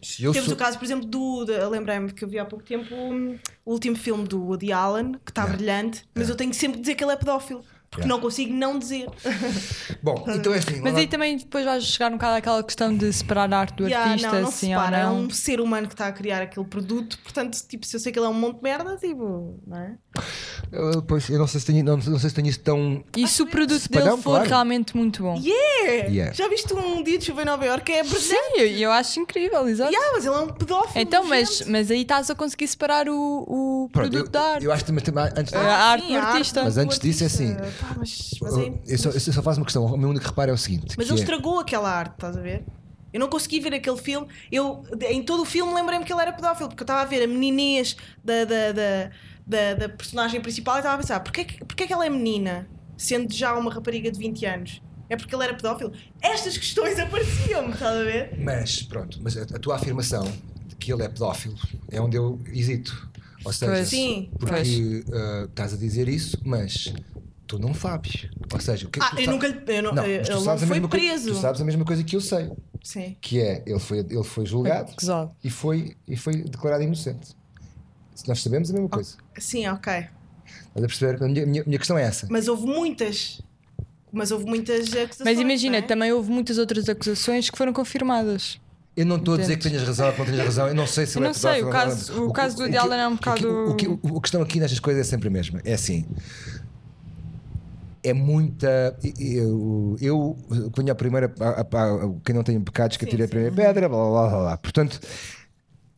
Se 0.05 0.23
eu 0.25 0.33
Temos 0.33 0.47
sou- 0.47 0.55
o 0.55 0.59
caso, 0.59 0.79
por 0.79 0.85
exemplo, 0.85 1.07
do. 1.07 1.45
de- 1.45 1.59
Lembrei-me 1.67 2.13
que 2.13 2.23
eu 2.25 2.29
vi 2.29 2.39
há 2.39 2.45
pouco 2.45 2.65
tempo 2.65 2.95
hum, 2.95 3.39
o 3.65 3.73
último 3.73 3.97
filme 3.97 4.25
do 4.29 4.41
Woody 4.45 4.73
Allen, 4.73 5.13
que 5.25 5.31
está 5.31 5.47
brilhante, 5.47 6.05
mas 6.15 6.29
eu 6.29 6.37
tenho 6.37 6.51
que 6.51 6.57
sempre 6.57 6.79
dizer 6.81 6.95
que 6.95 7.03
ele 7.03 7.13
é 7.13 7.17
pedófilo. 7.17 7.65
Porque 7.91 8.07
Yeah. 8.09 8.17
não 8.17 8.21
consigo 8.21 8.53
não 8.53 8.77
dizer. 8.77 9.07
Bom, 10.03 10.25
então 10.29 10.53
é 10.53 10.59
assim. 10.59 10.81
Mas 10.81 10.95
lá- 10.95 10.99
aí 10.99 11.07
também 11.07 11.37
depois 11.37 11.65
vais 11.65 11.85
chegar 11.85 12.09
um 12.11 12.15
bocado 12.15 12.37
àquela 12.39 12.61
questão 12.65 12.97
de 12.97 13.13
separar 13.13 13.53
a 13.55 13.59
arte 13.61 13.75
do 13.77 13.85
Yeah, 13.87 14.11
artista, 14.11 14.33
não, 14.33 14.41
não 14.43 14.49
assim 14.49 14.75
ou 14.75 14.81
separa. 14.81 14.97
É 14.99 15.05
não. 15.05 15.21
um 15.21 15.31
ser 15.31 15.61
humano 15.61 15.87
que 15.87 15.95
está 15.95 16.09
a 16.09 16.13
criar 16.13 16.43
aquele 16.43 16.67
produto, 16.67 17.17
portanto, 17.23 17.57
tipo, 17.69 17.87
se 17.87 17.95
eu 17.95 18.01
sei 18.01 18.11
que 18.11 18.19
ele 18.19 18.27
é 18.27 18.29
um 18.29 18.35
monte 18.35 18.57
de 18.57 18.63
merda, 18.65 18.97
tipo, 18.97 19.61
não 19.65 19.77
é? 19.79 19.97
Eu, 20.73 21.03
pois, 21.03 21.29
eu 21.29 21.39
não 21.39 21.47
sei 21.47 21.61
se 21.61 21.67
tenho, 21.67 21.85
não, 21.85 21.97
não 21.97 22.19
sei 22.19 22.31
se 22.31 22.35
tenho 22.35 22.49
isso 22.49 22.61
tão. 22.61 23.05
E 23.17 23.29
se 23.29 23.43
o 23.43 23.47
produto 23.47 23.79
Separão, 23.81 24.11
dele 24.13 24.23
for 24.23 24.31
claro. 24.37 24.49
realmente 24.49 24.97
muito 24.97 25.23
bom? 25.23 25.37
Yeah! 25.41 26.09
Yeah. 26.09 26.33
Já 26.33 26.49
viste 26.49 26.73
um 26.75 27.03
dia 27.03 27.19
de 27.19 27.25
chuva 27.25 27.43
em 27.43 27.45
Nova 27.45 27.65
Iorque? 27.65 27.93
É 27.93 28.03
brilhante. 28.03 28.25
Sim, 28.25 28.37
eu, 28.59 28.67
eu 28.67 28.93
acho 28.93 29.21
incrível, 29.21 29.69
exato. 29.69 29.93
Yeah, 29.93 30.13
mas 30.15 30.25
ele 30.27 30.35
é 30.35 30.39
um 30.39 30.49
pedófilo. 30.49 31.01
Então, 31.01 31.25
mas, 31.29 31.63
mas 31.67 31.91
aí 31.91 32.03
estás 32.03 32.31
a 32.31 32.35
conseguir 32.35 32.67
separar 32.67 33.09
o, 33.09 33.15
o 33.15 33.89
Pronto, 33.93 34.11
produto 34.11 34.27
eu, 34.27 34.31
da 34.33 34.41
arte. 34.55 34.65
eu 34.65 34.73
acho 34.73 34.85
que 34.85 34.93
mas 34.93 35.03
também 35.03 35.25
antes 35.25 35.53
de- 35.53 35.57
a 35.59 35.77
arte 35.77 36.07
Sim, 36.07 36.13
do 36.13 36.19
artista. 36.19 36.65
Mas 36.65 36.79
antes 36.79 36.99
disso 36.99 37.23
é 37.23 37.27
assim. 37.27 37.55
Pá, 37.55 37.95
mas, 37.97 38.31
mas, 38.41 38.59
é- 38.59 38.73
eu, 38.89 38.99
só, 38.99 39.11
eu 39.11 39.21
só 39.21 39.43
faço 39.43 39.61
uma 39.61 39.65
questão. 39.67 39.85
O 39.85 39.97
meu 39.97 40.09
único 40.09 40.25
reparo 40.27 40.51
é 40.51 40.55
o 40.55 40.59
seguinte: 40.59 40.95
mas 40.97 41.09
ele 41.09 41.19
é- 41.19 41.23
estragou 41.23 41.59
aquela 41.61 41.91
arte, 41.91 42.15
estás 42.15 42.37
a 42.37 42.41
ver? 42.41 42.65
Eu 43.13 43.21
não 43.21 43.29
consegui 43.29 43.61
ver 43.61 43.73
aquele 43.75 43.97
filme. 43.97 44.27
Eu, 44.51 44.83
em 45.09 45.23
todo 45.23 45.43
o 45.43 45.45
filme, 45.45 45.73
lembrei-me 45.73 46.05
que 46.05 46.13
ele 46.13 46.21
era 46.21 46.33
pedófilo, 46.33 46.69
porque 46.69 46.83
eu 46.83 46.85
estava 46.85 47.03
a 47.03 47.05
ver 47.05 47.23
a 47.23 47.29
meninez 47.29 47.97
da, 48.25 48.45
da, 48.45 48.73
da, 48.73 49.11
da, 49.47 49.75
da 49.75 49.89
personagem 49.89 50.41
principal 50.41 50.77
e 50.77 50.79
estava 50.79 50.95
a 50.95 50.99
pensar: 50.99 51.21
porquê, 51.21 51.45
porquê 51.67 51.87
que 51.87 51.93
ela 51.93 52.07
é 52.07 52.11
menina, 52.11 52.69
sendo 52.97 53.33
já 53.33 53.55
uma 53.57 53.73
rapariga 53.73 54.11
de 54.11 54.19
20 54.19 54.47
anos? 54.47 54.83
É 55.09 55.17
porque 55.17 55.35
ele 55.35 55.45
era 55.45 55.55
pedófilo? 55.55 55.93
Estas 56.21 56.57
questões 56.57 56.99
apareciam-me, 56.99 57.73
estás 57.75 57.97
a 58.01 58.05
ver? 58.05 58.39
Mas 58.39 58.83
pronto, 58.83 59.19
mas 59.23 59.37
a, 59.37 59.43
a 59.43 59.59
tua 59.59 59.77
afirmação 59.77 60.25
de 60.67 60.75
que 60.77 60.91
ele 60.93 61.03
é 61.03 61.09
pedófilo 61.09 61.57
é 61.91 62.01
onde 62.01 62.17
eu 62.17 62.41
hesito. 62.47 63.11
Ou 63.45 63.53
seja, 63.53 63.73
Pois. 63.73 63.89
Sim. 63.89 64.31
porque 64.39 65.05
ah, 65.13 65.45
estás 65.51 65.75
a 65.75 65.77
dizer 65.77 66.09
isso, 66.09 66.39
mas 66.43 66.95
tu 67.47 67.59
não 67.59 67.75
sabes. 67.75 68.27
Ou 68.51 68.59
seja, 68.59 68.87
o 68.87 68.91
que 68.91 68.99
é 68.99 69.03
que 69.03 69.09
Ah, 69.09 69.11
tu 69.15 69.21
eu 69.21 69.25
sa- 69.27 69.31
nunca 69.33 69.47
lhe. 69.49 69.61
Eu 69.67 69.83
não, 69.83 69.93
Não, 69.93 70.07
ele 70.07 70.27
não 70.31 70.41
sabes 70.41 70.63
a 70.63 70.67
foi 70.67 70.77
mesma 70.77 70.89
coisa- 70.89 71.07
preso. 71.07 71.29
tu 71.35 71.37
sabes 71.37 71.61
a 71.61 71.65
mesma 71.67 71.85
coisa 71.85 72.03
que 72.03 72.17
eu 72.17 72.21
sei, 72.23 72.51
Sim. 72.83 73.15
que 73.21 73.39
é 73.43 73.63
ele 73.67 73.79
foi, 73.79 73.99
ele 73.99 74.25
foi 74.25 74.47
julgado 74.47 74.91
e 75.45 75.51
foi, 75.51 75.95
e 76.09 76.17
foi 76.17 76.37
declarado 76.45 76.83
inocente. 76.83 77.37
Nós 78.27 78.41
sabemos 78.43 78.71
a 78.71 78.73
mesma 78.73 78.89
coisa. 78.89 79.17
Sim, 79.39 79.67
ok. 79.69 79.93
Estás 79.93 80.85
a 80.85 80.87
perceber? 80.87 81.23
A 81.23 81.29
minha, 81.29 81.47
minha, 81.47 81.65
minha 81.65 81.79
questão 81.79 81.97
é 81.99 82.03
essa. 82.03 82.27
Mas 82.31 82.49
houve 82.49 82.67
muitas. 82.67 83.41
Mas 84.13 84.31
houve 84.31 84.45
muitas 84.45 84.87
acusações. 84.95 85.19
Mas 85.25 85.39
imagina, 85.41 85.79
não 85.79 85.85
é? 85.85 85.87
também 85.87 86.13
houve 86.13 86.31
muitas 86.31 86.59
outras 86.59 86.89
acusações 86.89 87.51
que 87.51 87.59
foram 87.59 87.73
confirmadas. 87.73 88.61
Eu 88.97 89.05
não 89.05 89.17
estou 89.17 89.35
a 89.35 89.39
dizer 89.39 89.57
que 89.57 89.69
tenhas 89.69 89.83
razão 89.83 90.07
ou 90.07 90.13
que 90.13 90.19
não 90.21 90.27
tenhas 90.27 90.45
razão. 90.47 90.69
Eu 90.69 90.75
não 90.75 90.87
sei 90.87 91.05
se 91.05 91.17
Eu 91.19 91.21
ele 91.23 91.27
é 91.27 91.29
não 91.31 91.35
sei, 91.35 91.51
pedófilo 91.65 91.69
o 91.69 91.73
caso- 91.73 92.25
o 92.25 92.27
que- 92.29 92.33
caso 92.33 92.57
do 92.57 92.79
Allen 92.79 93.01
é 93.01 93.09
um 93.09 93.11
o 93.11 93.15
o 93.15 93.19
que- 93.19 93.25
bocado- 93.25 93.71
O, 93.71 93.75
que- 93.75 93.89
o- 93.89 94.19
a 94.19 94.21
questão 94.21 94.41
aqui 94.43 94.61
nestas 94.61 94.79
coisas 94.79 95.05
é 95.05 95.11
sempre 95.11 95.27
a 95.27 95.31
mesma. 95.33 95.61
É 95.65 95.75
assim. 95.75 96.05
É 98.05 98.13
muita. 98.13 98.97
Eu, 99.19 99.97
eu 100.01 100.37
ponho 100.73 100.93
a 100.93 100.95
primeira. 100.95 101.33
a- 101.41 101.45
a- 101.49 101.61
a- 101.63 102.15
quem 102.25 102.35
não 102.35 102.43
tem 102.45 102.61
pecados 102.61 102.97
que 102.99 103.05
Sim, 103.05 103.09
atire 103.09 103.23
a 103.25 103.29
primeira 103.29 103.53
pedra, 103.55 103.89
blá 103.89 103.99
blá 104.11 104.29
blá. 104.29 104.39
blá. 104.43 104.57
Portanto, 104.59 105.01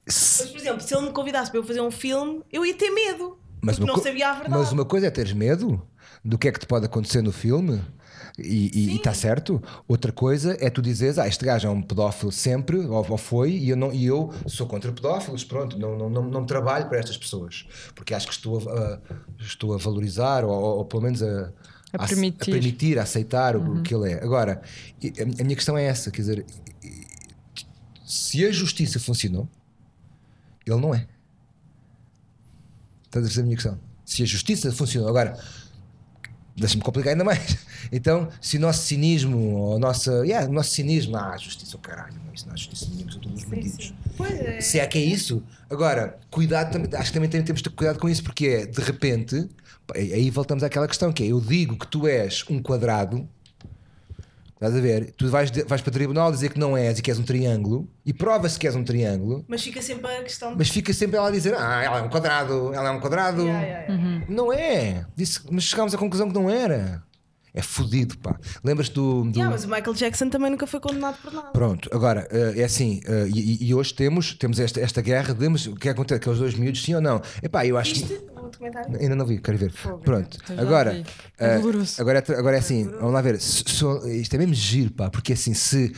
Mas, 0.06 0.50
por 0.50 0.56
exemplo, 0.60 0.80
se 0.80 0.94
ele 0.94 1.06
me 1.06 1.12
convidasse 1.12 1.50
para 1.50 1.58
eu 1.60 1.64
fazer 1.64 1.80
um 1.80 1.90
filme, 1.90 2.42
eu 2.52 2.64
ia 2.64 2.74
ter 2.74 2.90
medo. 2.90 3.38
Mas 3.60 3.76
porque 3.76 3.90
uma 3.90 3.96
não 3.96 4.02
sabia 4.02 4.28
a 4.30 4.32
verdade. 4.34 4.54
Mas 4.54 4.72
uma 4.72 4.84
coisa 4.84 5.06
é 5.08 5.10
teres 5.10 5.32
medo 5.32 5.82
do 6.24 6.38
que 6.38 6.46
é 6.48 6.52
que 6.52 6.60
te 6.60 6.66
pode 6.66 6.86
acontecer 6.86 7.22
no 7.22 7.32
filme 7.32 7.82
e 8.38 8.94
está 8.96 9.12
certo. 9.14 9.60
Outra 9.88 10.12
coisa 10.12 10.56
é 10.60 10.70
tu 10.70 10.80
dizeres, 10.80 11.18
ah, 11.18 11.26
este 11.26 11.44
gajo 11.44 11.66
é 11.66 11.70
um 11.70 11.82
pedófilo 11.82 12.30
sempre, 12.30 12.76
ou, 12.78 13.04
ou 13.08 13.16
foi, 13.18 13.50
e 13.52 13.70
eu, 13.70 13.76
não, 13.76 13.92
e 13.92 14.04
eu 14.06 14.32
sou 14.46 14.66
contra 14.66 14.92
pedófilos, 14.92 15.42
pronto, 15.42 15.78
não, 15.78 15.96
não, 15.98 16.08
não, 16.10 16.22
não 16.22 16.44
trabalho 16.46 16.88
para 16.88 16.98
estas 16.98 17.16
pessoas, 17.16 17.66
porque 17.94 18.14
acho 18.14 18.26
que 18.28 18.34
estou 18.34 18.58
a, 18.68 18.72
a- 18.72 19.00
estou 19.40 19.74
a 19.74 19.78
valorizar, 19.78 20.44
ou, 20.44 20.50
ou- 20.52 20.78
ou 20.78 20.84
pelo 20.84 21.02
menos 21.02 21.22
a, 21.22 21.52
A 21.94 22.04
a- 22.04 22.06
permitir. 22.06 22.50
a 22.50 22.52
permitir, 22.54 22.98
a 22.98 23.02
aceitar 23.02 23.56
o 23.56 23.82
que 23.82 23.94
ele 23.94 24.12
é. 24.12 24.22
Agora, 24.22 24.60
a, 25.02 25.22
a 25.40 25.44
minha 25.44 25.56
questão 25.56 25.76
é 25.76 25.84
essa, 25.84 26.10
quer 26.10 26.20
dizer, 26.22 26.46
se 28.04 28.44
a 28.46 28.52
justiça 28.52 29.00
funcionou, 29.00 29.48
ele 30.66 30.80
não 30.80 30.94
é. 30.94 31.06
Estás 33.04 33.24
a 33.24 33.28
perceber 33.28 33.40
a 33.42 33.44
minha 33.44 33.56
questão? 33.56 33.80
Se 34.04 34.22
a 34.22 34.26
justiça 34.26 34.70
funcionou, 34.72 35.08
agora 35.08 35.38
deixa-me 36.56 36.82
complicar 36.82 37.12
ainda 37.12 37.24
mais. 37.24 37.56
Então, 37.92 38.28
se 38.40 38.56
o 38.56 38.60
nosso 38.60 38.82
cinismo, 38.84 39.38
ou 39.54 39.76
a 39.76 39.78
nossa. 39.78 40.10
Yeah, 40.26 40.48
o 40.48 40.52
nosso 40.52 40.70
cinismo, 40.70 41.16
ah, 41.16 41.36
justiça, 41.36 41.76
o 41.76 41.78
caralho, 41.78 42.14
não, 42.26 42.34
isso 42.34 42.44
não 42.48 42.54
é 42.54 42.56
justiça 42.56 42.86
nenhuma, 42.90 43.12
são 43.12 43.20
todos 43.20 43.44
bandidos. 43.44 43.94
Pois 44.16 44.40
é. 44.40 44.60
Se 44.60 44.80
é 44.80 44.86
que 44.88 44.98
é 44.98 45.02
isso, 45.02 45.40
agora, 45.70 46.18
cuidado 46.28 46.72
também, 46.72 46.90
acho 46.98 47.10
que 47.10 47.14
também 47.14 47.30
tem- 47.30 47.44
temos 47.44 47.62
de 47.62 47.70
ter 47.70 47.76
cuidado 47.76 48.00
com 48.00 48.08
isso, 48.08 48.24
porque 48.24 48.46
é 48.46 48.66
de 48.66 48.80
repente, 48.80 49.48
aí 49.94 50.28
voltamos 50.30 50.64
àquela 50.64 50.88
questão 50.88 51.12
que 51.12 51.22
é: 51.22 51.26
eu 51.28 51.40
digo 51.40 51.78
que 51.78 51.86
tu 51.86 52.08
és 52.08 52.44
um 52.50 52.60
quadrado, 52.60 53.28
estás 54.56 54.74
a 54.74 54.80
ver? 54.80 55.12
Tu 55.16 55.28
vais, 55.28 55.50
de- 55.50 55.62
vais 55.64 55.80
para 55.80 55.90
o 55.90 55.92
tribunal 55.92 56.32
dizer 56.32 56.50
que 56.52 56.58
não 56.58 56.76
és 56.76 56.98
e 56.98 57.02
que 57.02 57.10
és 57.10 57.18
um 57.18 57.22
triângulo, 57.22 57.88
e 58.04 58.12
prova-se 58.12 58.58
que 58.58 58.66
és 58.66 58.74
um 58.74 58.82
triângulo, 58.82 59.44
Mas 59.46 59.62
fica 59.62 59.80
sempre 59.80 60.10
a 60.10 60.22
questão 60.22 60.50
de. 60.52 60.58
mas 60.58 60.68
fica 60.68 60.92
sempre 60.92 61.16
ela 61.16 61.28
a 61.28 61.30
dizer: 61.30 61.54
Ah, 61.54 61.82
ela 61.82 61.98
é 61.98 62.02
um 62.02 62.08
quadrado, 62.08 62.72
ela 62.74 62.88
é 62.88 62.90
um 62.90 63.00
quadrado. 63.00 63.42
Yeah, 63.42 63.66
yeah, 63.66 63.92
yeah. 63.94 64.24
Não 64.28 64.52
é. 64.52 65.06
Disse, 65.16 65.40
mas 65.50 65.64
chegámos 65.64 65.94
à 65.94 65.98
conclusão 65.98 66.28
que 66.28 66.34
não 66.34 66.50
era. 66.50 67.02
É 67.58 67.62
fodido, 67.62 68.18
pá. 68.18 68.38
Lembras 68.62 68.90
do. 68.90 69.22
do... 69.24 69.30
Yeah, 69.38 69.48
mas 69.50 69.64
o 69.64 69.68
Michael 69.68 69.94
Jackson 69.94 70.28
também 70.28 70.50
nunca 70.50 70.66
foi 70.66 70.78
condenado 70.78 71.16
por 71.22 71.32
nada. 71.32 71.48
Pronto, 71.52 71.88
agora 71.90 72.28
é 72.30 72.62
assim, 72.62 73.00
eh, 73.06 73.28
e, 73.34 73.68
e 73.68 73.74
hoje 73.74 73.94
temos, 73.94 74.34
temos 74.34 74.60
esta, 74.60 74.78
esta 74.78 75.00
guerra 75.00 75.32
de 75.32 75.48
mas 75.48 75.66
o 75.66 75.74
que 75.74 75.88
acontece? 75.88 76.18
Aqueles 76.20 76.38
dois 76.38 76.54
miúdos, 76.54 76.82
sim 76.82 76.94
ou 76.94 77.00
não? 77.00 77.22
Epá, 77.42 77.64
eu 77.64 77.78
acho 77.78 77.94
Viste 77.94 78.08
que. 78.08 78.35
O 78.46 78.50
documentário? 78.50 79.00
Ainda 79.00 79.14
não 79.16 79.26
vi, 79.26 79.38
quero 79.38 79.58
ver. 79.58 79.72
Pronto, 80.04 80.38
Eu 80.50 80.56
já 80.56 80.62
agora, 80.62 80.90
vi. 80.92 81.04
eh, 81.38 81.54
É 81.56 81.58
doloroso. 81.58 82.00
agora, 82.00 82.18
é, 82.26 82.32
agora 82.38 82.56
é 82.56 82.58
assim, 82.58 82.84
vamos 82.88 83.12
lá 83.12 83.20
ver. 83.20 83.40
se- 83.40 83.64
se- 83.66 84.20
isto 84.20 84.34
é 84.34 84.38
mesmo 84.38 84.54
giro, 84.54 84.92
pá, 84.92 85.10
porque 85.10 85.32
assim, 85.32 85.54
se. 85.54 85.92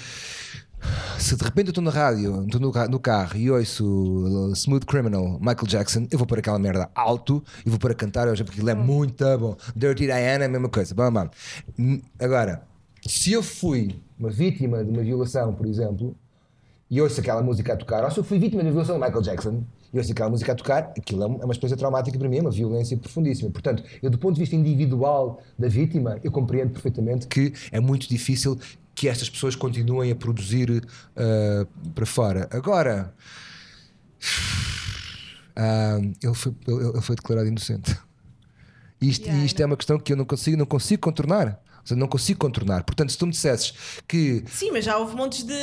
Se 1.19 1.35
de 1.35 1.43
repente 1.43 1.67
eu 1.67 1.71
estou 1.73 1.83
na 1.83 1.91
rádio, 1.91 2.45
estou 2.45 2.61
no, 2.61 2.71
no 2.89 3.01
carro 3.01 3.37
e 3.37 3.51
ouço 3.51 3.85
uh, 3.85 4.53
Smooth 4.53 4.87
Criminal, 4.87 5.37
Michael 5.41 5.67
Jackson, 5.67 6.07
eu 6.09 6.17
vou 6.19 6.27
pôr 6.27 6.39
aquela 6.39 6.57
merda 6.59 6.89
alto 6.95 7.43
e 7.67 7.69
vou 7.71 7.81
pôr 7.81 7.91
a 7.91 7.95
cantar 7.95 8.29
hoje 8.29 8.45
porque 8.45 8.59
aquilo 8.61 8.71
é 8.71 8.75
muito 8.77 9.25
bom. 9.39 9.57
Dirty 9.75 10.05
Diana, 10.07 10.45
a 10.45 10.49
mesma 10.49 10.69
coisa. 10.69 10.95
Bam. 10.95 11.29
Hum, 11.77 12.01
Agora, 12.21 12.63
se 13.05 13.33
eu 13.33 13.43
fui 13.43 13.99
uma 14.17 14.31
vítima 14.31 14.85
de 14.85 14.91
uma 14.91 15.03
violação, 15.03 15.53
por 15.53 15.67
exemplo, 15.67 16.15
e 16.89 17.03
ouço 17.03 17.19
aquela 17.21 17.43
música 17.43 17.73
a 17.73 17.77
tocar, 17.77 18.05
ou 18.05 18.11
se 18.13 18.19
eu 18.21 18.25
fui 18.25 18.39
vítima 18.39 18.63
de 18.63 18.69
uma 18.69 18.73
violação 18.73 18.99
do 19.01 19.05
Michael 19.05 19.23
Jackson 19.23 19.65
e 19.93 19.99
ouço 19.99 20.13
aquela 20.13 20.31
música 20.31 20.53
a 20.53 20.55
tocar, 20.55 20.93
aquilo 20.97 21.23
é 21.23 21.27
uma 21.27 21.53
experiência 21.53 21.77
traumática 21.77 22.19
para 22.19 22.29
mim, 22.29 22.39
é 22.39 22.41
uma 22.41 22.51
violência 22.51 22.97
profundíssima. 22.97 23.51
Portanto, 23.51 23.83
eu, 24.03 24.11
do 24.11 24.19
ponto 24.19 24.35
de 24.35 24.41
vista 24.41 24.55
individual 24.55 25.41
da 25.59 25.69
vítima, 25.69 26.19
eu 26.23 26.31
compreendo 26.31 26.71
perfeitamente 26.73 27.27
que 27.27 27.53
é 27.73 27.81
muito 27.81 28.09
difícil 28.09 28.59
que 28.95 29.09
estas 29.09 29.31
pessoas 29.31 29.55
continuem 29.55 30.11
a 30.11 30.17
produzir 30.17 30.85
ah, 31.17 31.67
para 31.95 32.05
fora. 32.05 32.49
Agora, 32.51 33.15
ah, 35.57 35.99
ele, 36.23 36.35
foi, 36.35 36.55
ele, 36.67 36.89
ele 36.89 37.01
foi 37.01 37.17
declarado 37.17 37.49
inocente. 37.49 37.97
Isto, 39.01 39.27
Yeah, 39.27 39.43
e 39.43 39.47
isto 39.47 39.63
é 39.63 39.67
uma 39.67 39.77
questão 39.77 39.99
que 39.99 40.13
eu 40.13 40.17
não 40.17 40.25
consigo, 40.25 40.57
não 40.57 40.67
consigo 40.67 41.01
contornar. 41.01 41.61
Ou 41.89 41.95
seja, 41.95 42.01
não 42.01 42.07
consigo 42.09 42.39
contornar. 42.39 42.85
Portanto, 42.85 43.11
se 43.11 43.17
tu 43.19 43.27
me 43.27 43.33
dissesses 43.33 43.73
que 44.07 44.45
Sim, 44.53 44.71
mas 44.73 44.85
já 44.85 44.99
houve 44.99 45.17
montes 45.17 45.43
de. 45.43 45.55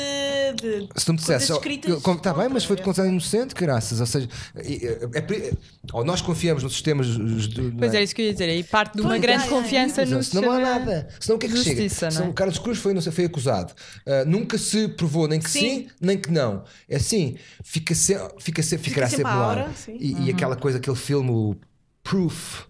de 0.60 0.88
se 0.96 1.06
tu 1.06 1.12
me 1.12 1.18
dissesses, 1.18 1.48
está 1.50 2.34
bem, 2.34 2.48
mas 2.48 2.64
foi 2.64 2.76
contra, 2.76 2.92
declarado 3.04 3.08
inocente, 3.12 3.54
graças. 3.54 4.00
Ou 4.00 4.06
seja, 4.06 4.28
é, 4.56 4.72
é, 4.72 5.18
é, 5.18 5.52
ou 5.92 6.04
nós 6.04 6.20
confiamos 6.20 6.62
nos 6.62 6.72
sistemas. 6.72 7.16
do- 7.16 7.72
Pois 7.78 7.94
é 7.94 8.02
isso 8.02 8.14
que 8.14 8.22
eu 8.22 8.26
ia 8.26 8.32
dizer. 8.32 8.48
Aí 8.48 8.64
parte 8.64 8.94
de 8.94 9.00
uma 9.02 9.10
Pois, 9.10 9.20
grande 9.22 9.42
é, 9.42 9.46
é, 9.46 9.46
é. 9.46 9.50
confiança 9.50 10.04
no 10.04 10.22
Senão 10.22 10.42
não 10.42 10.50
há 10.52 10.54
sistema 10.56 10.78
nada. 10.78 11.08
Senão 11.20 11.36
o 11.36 11.38
que 11.38 11.46
é 11.46 11.48
que 11.48 11.54
de 11.54 11.62
chega? 11.64 11.82
justiça, 11.82 12.10
Senão 12.10 12.26
é? 12.26 12.30
o 12.30 12.32
Carlos 12.32 12.58
Cruz 12.58 12.78
foi, 12.78 12.92
não 12.94 13.00
sei, 13.00 13.12
foi 13.12 13.24
acusado. 13.24 13.72
Ah, 14.06 14.24
nunca 14.26 14.58
se 14.58 14.88
provou 14.88 15.28
nem 15.28 15.38
que 15.40 15.48
sim. 15.50 15.60
Sim. 15.60 15.86
nem 16.00 16.18
que 16.18 16.30
não. 16.30 16.64
É 16.88 16.96
assim, 16.96 17.36
fica 17.62 17.94
se, 17.94 18.16
fica 18.40 18.62
se, 18.62 18.76
ficará 18.78 19.06
sempre 19.08 19.24
sempre 19.24 19.32
a 19.32 19.36
lá. 19.36 19.70
E, 19.98 20.26
e 20.26 20.30
aquela 20.30 20.56
coisa, 20.56 20.78
aquele 20.78 20.96
filme, 20.96 21.30
o 21.30 21.56
Proof. 22.02 22.64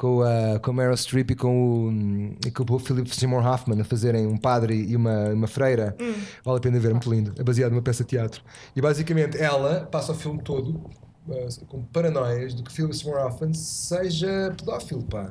Com 0.00 0.22
a, 0.22 0.58
com 0.60 0.70
a 0.70 0.74
Meryl 0.74 0.96
Streep 0.96 1.30
e 1.32 1.34
com 1.34 1.88
o, 1.90 2.36
e 2.46 2.50
com 2.50 2.64
o 2.74 2.78
Philip 2.78 3.14
Seymour 3.14 3.44
Hoffman 3.46 3.78
a 3.82 3.84
fazerem 3.84 4.26
um 4.26 4.38
padre 4.38 4.74
e 4.74 4.96
uma, 4.96 5.28
uma 5.28 5.46
freira, 5.46 5.94
Hum. 6.00 6.14
vale 6.42 6.56
a 6.56 6.60
pena 6.60 6.80
ver, 6.80 6.92
muito 6.92 7.12
lindo. 7.12 7.34
É 7.38 7.42
baseado 7.42 7.72
numa 7.72 7.82
peça 7.82 8.02
de 8.02 8.08
teatro. 8.08 8.42
E 8.74 8.80
basicamente 8.80 9.36
ela 9.36 9.86
passa 9.92 10.12
o 10.12 10.14
filme 10.14 10.40
todo 10.42 10.80
ah, 11.28 11.48
com 11.68 11.82
paranoias 11.84 12.54
de 12.54 12.62
que 12.62 12.72
Philip 12.72 12.96
Seymour 12.96 13.20
Hoffman 13.26 13.52
seja 13.52 14.54
pedófilo, 14.56 15.02
pá. 15.02 15.30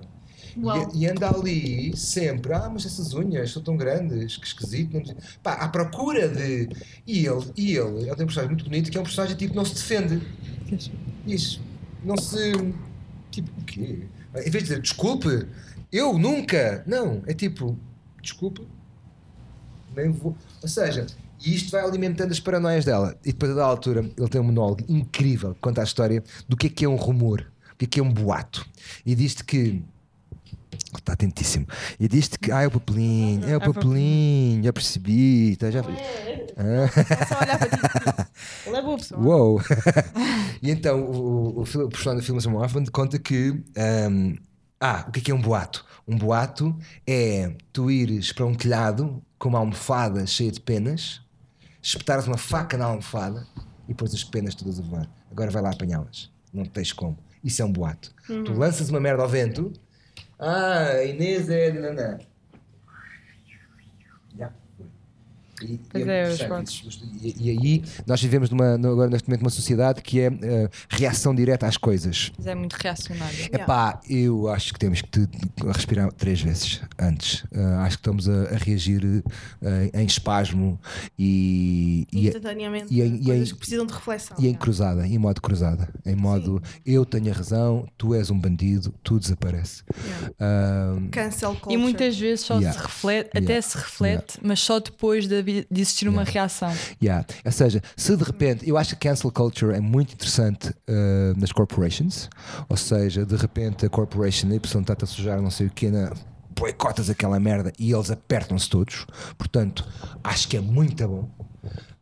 E, 0.93 0.99
e 0.99 1.07
anda 1.07 1.30
ali 1.30 1.95
sempre, 1.97 2.53
ah, 2.53 2.70
mas 2.72 2.86
essas 2.86 3.13
unhas 3.15 3.51
são 3.51 3.63
tão 3.63 3.76
grandes, 3.76 4.38
que 4.38 4.45
esquisito. 4.45 4.93
Não... 4.93 5.01
Pá, 5.41 5.53
à 5.53 5.67
procura 5.67 6.28
de. 6.30 6.70
E 7.07 7.26
ele, 7.26 7.45
e 7.57 7.76
ele, 7.76 8.01
ele 8.03 8.15
tem 8.15 8.24
um 8.24 8.28
personagem 8.28 8.49
muito 8.49 8.65
bonito 8.65 8.91
que 8.91 8.97
é 8.97 9.01
um 9.01 9.03
personagem 9.03 9.36
tipo 9.36 9.55
não 9.55 9.65
se 9.65 9.74
defende. 9.74 10.22
Diz, 11.26 11.59
não 12.03 12.17
se. 12.17 12.51
Tipo, 13.32 13.49
o 13.61 13.63
quê? 13.65 14.07
Em 14.36 14.49
vez 14.49 14.51
de 14.51 14.61
dizer 14.61 14.82
desculpe, 14.82 15.47
eu 15.91 16.17
nunca. 16.17 16.84
Não, 16.86 17.23
é 17.25 17.34
tipo, 17.34 17.77
desculpe, 18.21 18.67
nem 19.95 20.11
vou. 20.11 20.36
Ou 20.61 20.69
seja, 20.69 21.07
e 21.43 21.55
isto 21.55 21.71
vai 21.71 21.84
alimentando 21.84 22.32
as 22.32 22.39
paranoias 22.39 22.86
dela. 22.86 23.17
E 23.23 23.32
depois, 23.32 23.51
a 23.51 23.55
da 23.55 23.65
altura, 23.65 24.01
ele 24.17 24.27
tem 24.30 24.41
um 24.41 24.45
monólogo 24.45 24.84
incrível 24.88 25.53
que 25.53 25.61
conta 25.61 25.82
a 25.82 25.84
história 25.84 26.23
do 26.47 26.57
que 26.57 26.67
é 26.67 26.69
que 26.69 26.86
é 26.86 26.89
um 26.89 26.95
rumor, 26.95 27.45
o 27.73 27.77
que 27.77 27.86
é 27.86 27.88
que 27.88 27.99
é 27.99 28.03
um 28.03 28.11
boato. 28.11 28.65
E 29.05 29.15
diz-te 29.15 29.43
que. 29.43 29.82
Está 30.95 31.13
atentíssimo. 31.13 31.67
E 31.99 32.07
diz-te 32.07 32.38
que. 32.38 32.51
Ah, 32.51 32.61
é 32.63 32.67
o 32.67 32.71
papelinho, 32.71 33.47
é 33.47 33.57
o 33.57 33.61
papelinho, 33.61 34.63
já 34.63 34.73
percebi. 34.73 35.55
Tá, 35.55 35.71
já... 35.71 35.82
Só 35.84 35.89
olhar 37.39 37.57
para 37.57 37.69
ti. 37.69 38.28
Leva 38.68 38.90
o 38.90 38.98
pessoal. 38.98 39.22
Uou! 39.22 39.62
e 40.62 40.70
então 40.72 41.02
o, 41.02 41.60
o, 41.60 41.62
o 41.62 41.90
personagem 41.90 42.22
do 42.22 42.24
filme 42.24 42.42
Sam 42.42 42.54
Hoffman 42.54 42.86
conta 42.86 43.20
que. 43.20 43.62
ahm, 43.76 44.36
ah, 44.82 45.06
o 45.08 45.12
que 45.12 45.20
é 45.20 45.24
que 45.24 45.32
é 45.32 45.36
um 45.36 45.42
boato? 45.42 45.86
Um 46.08 46.18
boato 46.18 46.76
é 47.06 47.54
tu 47.74 47.92
ires 47.92 48.32
para 48.32 48.46
um 48.46 48.56
telhado 48.56 49.22
com 49.38 49.50
uma 49.50 49.60
almofada 49.60 50.26
cheia 50.26 50.52
de 50.52 50.62
penas, 50.62 51.22
espetares 51.82 52.26
uma 52.28 52.38
faca 52.38 52.78
na 52.78 52.86
almofada 52.86 53.46
e 53.90 53.94
pôs 53.94 54.14
as 54.14 54.24
penas 54.24 54.56
todas 54.56 54.80
a 54.80 54.84
voar. 54.84 55.10
Agora 55.30 55.52
vai 55.52 55.62
lá 55.62 55.72
apanhá-las. 55.72 56.32
Não 56.54 56.64
tens 56.64 56.94
como. 56.94 57.18
Isso 57.44 57.62
é 57.62 57.66
um 57.66 57.72
boato. 57.72 58.14
Tu 58.26 58.54
lanças 58.54 58.90
uma 58.90 59.00
merda 59.00 59.22
ao 59.22 59.30
vento. 59.30 59.72
Ah, 60.38 61.04
Inês 61.04 61.50
é. 61.50 61.72
de 61.72 61.80
nanã. 61.80 62.18
Já, 64.38 64.54
foi. 64.78 64.86
E, 65.62 65.80
e 65.95 66.01
é, 66.10 66.32
isto. 66.32 67.03
E, 67.22 67.36
e 67.38 67.49
aí 67.51 67.84
nós 68.07 68.22
vivemos 68.22 68.49
numa, 68.49 68.74
agora 68.76 69.10
neste 69.10 69.28
momento 69.28 69.41
numa 69.41 69.49
sociedade 69.49 70.01
que 70.01 70.20
é 70.20 70.28
eh, 70.41 70.70
reação 70.89 71.34
direta 71.36 71.68
às 71.68 71.78
coisas. 71.78 72.32
Mas 72.38 72.47
é 72.47 72.55
muito 72.55 72.74
reacionário. 72.74 73.38
Epá, 73.51 73.99
eu 74.10 74.47
acho 74.49 74.74
que 74.74 74.80
temos 74.80 75.01
que 75.01 75.10
te- 75.10 75.30
respirar 75.66 76.12
três 76.14 76.41
vezes 76.41 76.82
antes. 76.97 77.43
Ah, 77.53 77.84
acho 77.84 77.97
que 77.97 78.01
estamos 78.01 78.30
a, 78.30 78.43
a 78.53 78.57
reagir 78.57 79.24
eh, 79.62 79.91
em 79.93 80.05
espasmo 80.05 80.80
e, 81.18 82.07
e, 82.12 82.28
Instantaneamente. 82.28 82.93
e 82.93 83.01
em- 83.01 83.16
e 83.22 83.26
coisas 83.26 83.49
em- 83.49 83.53
que 83.53 83.60
precisam 83.60 83.86
de 83.86 83.93
reflexão. 83.93 84.38
e 84.39 84.47
em 84.47 84.53
cruzada, 84.53 85.05
em 85.07 85.18
modo 85.18 85.41
cruzada. 85.41 85.89
Em 86.05 86.16
modo 86.16 86.62
eu 86.86 87.05
tenho 87.05 87.32
a 87.32 87.36
razão, 87.36 87.88
tu 87.97 88.14
és 88.16 88.30
um 88.30 88.39
bandido, 88.39 88.93
tu 89.03 89.20
desaparece. 89.20 89.84
Ah, 90.39 90.95
Cancel 91.12 91.51
culture. 91.55 91.74
E 91.74 91.78
muitas 91.78 92.18
vezes 92.18 92.45
só 92.45 92.60
Yeah. 92.60 92.78
se 92.80 92.86
reflete, 92.86 93.30
Yeah. 93.36 93.53
até 93.53 93.62
se 93.62 93.78
reflete, 93.78 94.39
mas 94.41 94.60
só 94.60 94.80
depois 94.80 95.28
de, 95.28 95.38
haver- 95.38 95.49
de 95.52 95.82
existir 95.82 96.08
uma 96.08 96.24
reação. 96.24 96.72
Yeah. 97.02 97.26
Ou 97.45 97.52
seja, 97.52 97.82
se 97.95 98.16
de 98.16 98.24
repente, 98.24 98.68
eu 98.68 98.78
acho 98.78 98.95
que 98.95 99.08
cancel 99.08 99.32
culture 99.32 99.76
é 99.76 99.80
muito 99.80 100.14
interessante 100.14 100.70
uh, 100.70 101.38
nas 101.38 101.52
corporations, 101.52 102.30
ou 102.68 102.78
seja, 102.78 103.26
de 103.26 103.36
repente 103.36 103.86
a 103.86 103.89
corporation 103.89 104.50
Y 104.52 104.82
está-te 104.82 105.04
a 105.04 105.08
sujar 105.08 105.41
não 105.41 105.52
sei 105.52 105.68
o 105.68 105.70
que, 105.70 105.89
na, 105.89 106.12
boicotas 106.60 107.10
aquela 107.10 107.39
merda 107.39 107.72
e 107.80 107.91
eles 107.91 108.12
apertam-se 108.12 108.70
todos, 108.70 109.06
portanto, 109.38 109.88
acho 110.24 110.47
que 110.47 110.58
é 110.58 110.62
muito 110.62 111.08
bom. 111.08 111.30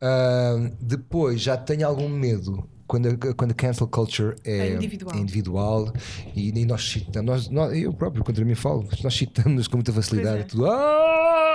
Uh, 0.02 0.76
depois 0.80 1.41
já 1.41 1.58
tenho 1.58 1.88
algum 1.88 2.10
medo. 2.10 2.68
Quando 2.88 3.10
a, 3.10 3.34
quando 3.34 3.52
a 3.52 3.54
cancel 3.54 3.88
culture 3.88 4.36
é, 4.46 4.70
É 4.70 4.74
individual. 4.76 5.16
é 5.16 5.20
individual 5.20 5.94
e, 6.36 6.52
nem 6.54 6.66
nós 6.66 6.90
citamos, 6.90 7.26
nós, 7.28 7.50
nós- 7.50 7.78
eu 7.78 7.92
próprio 7.94 8.24
contra 8.24 8.44
mim 8.46 8.56
falo, 8.56 8.88
nós 9.04 9.14
citamos 9.14 9.68
com 9.68 9.78
muita 9.78 9.92
facilidade. 9.92 10.38
Pois 10.38 10.46
é. 10.46 10.48
Tudo, 10.50 10.72
"Ah!" 10.72 11.14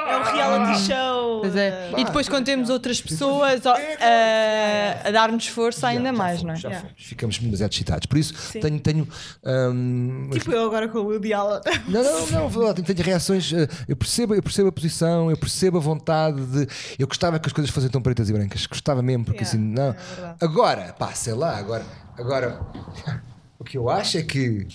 É 0.09 0.17
um 0.19 0.23
reality 0.37 0.81
show. 0.83 1.41
Pois 1.41 1.57
é. 1.57 1.91
E 1.97 2.05
depois 2.05 2.29
quando 2.29 2.45
temos 2.45 2.69
outras 2.69 3.01
pessoas 3.01 3.65
ó, 3.65 3.75
a, 3.75 5.09
a 5.09 5.11
dar-nos 5.11 5.47
força 5.47 5.89
ainda 5.89 6.11
Já 6.11 6.13
mais, 6.13 6.41
fomos, 6.41 6.63
não 6.63 6.71
é? 6.71 6.75
Já 6.75 6.81
fomos. 6.81 6.95
Ficamos 6.99 7.39
demasiado 7.39 7.73
excitados. 7.73 8.07
Por 8.07 8.19
isso, 8.19 8.35
tenho. 8.61 8.79
tenho 8.81 9.09
hum, 9.45 10.29
Tipo 10.33 10.53
eu 10.53 10.67
agora 10.67 10.89
com 10.89 10.99
o 10.99 11.05
Woody 11.07 11.33
Allen. 11.33 11.61
Não, 11.89 12.03
não, 12.03 12.27
não, 12.31 12.51
não 12.51 12.75
tenho, 12.75 12.87
tenho 12.87 13.03
reações. 13.07 13.53
eh, 13.53 13.67
Eu 13.89 13.97
percebo, 13.97 14.35
eu 14.35 14.43
percebo 14.43 14.69
a 14.69 14.73
posição, 14.73 15.31
eu 15.31 15.37
percebo 15.37 15.79
a 15.79 15.81
vontade 15.81 16.45
de. 16.47 16.67
Eu 16.99 17.07
gostava 17.07 17.39
que 17.39 17.47
as 17.47 17.53
coisas 17.53 17.71
fossem 17.73 17.89
tão 17.89 18.03
pretas 18.03 18.29
e 18.29 18.33
brancas, 18.33 18.67
gostava 18.67 19.01
mesmo, 19.03 19.25
porque 19.25 19.43
Yeah, 19.45 19.59
assim, 19.59 19.59
não. 19.59 20.29
é 20.31 20.35
agora, 20.41 20.93
pá, 20.99 21.13
sei 21.23 21.35
lá, 21.35 21.57
agora, 21.57 21.87
agora, 22.19 22.61
o 23.59 23.65
que 23.65 23.79
eu 23.79 23.89
acho 23.89 24.19
é 24.19 24.23
que. 24.23 24.67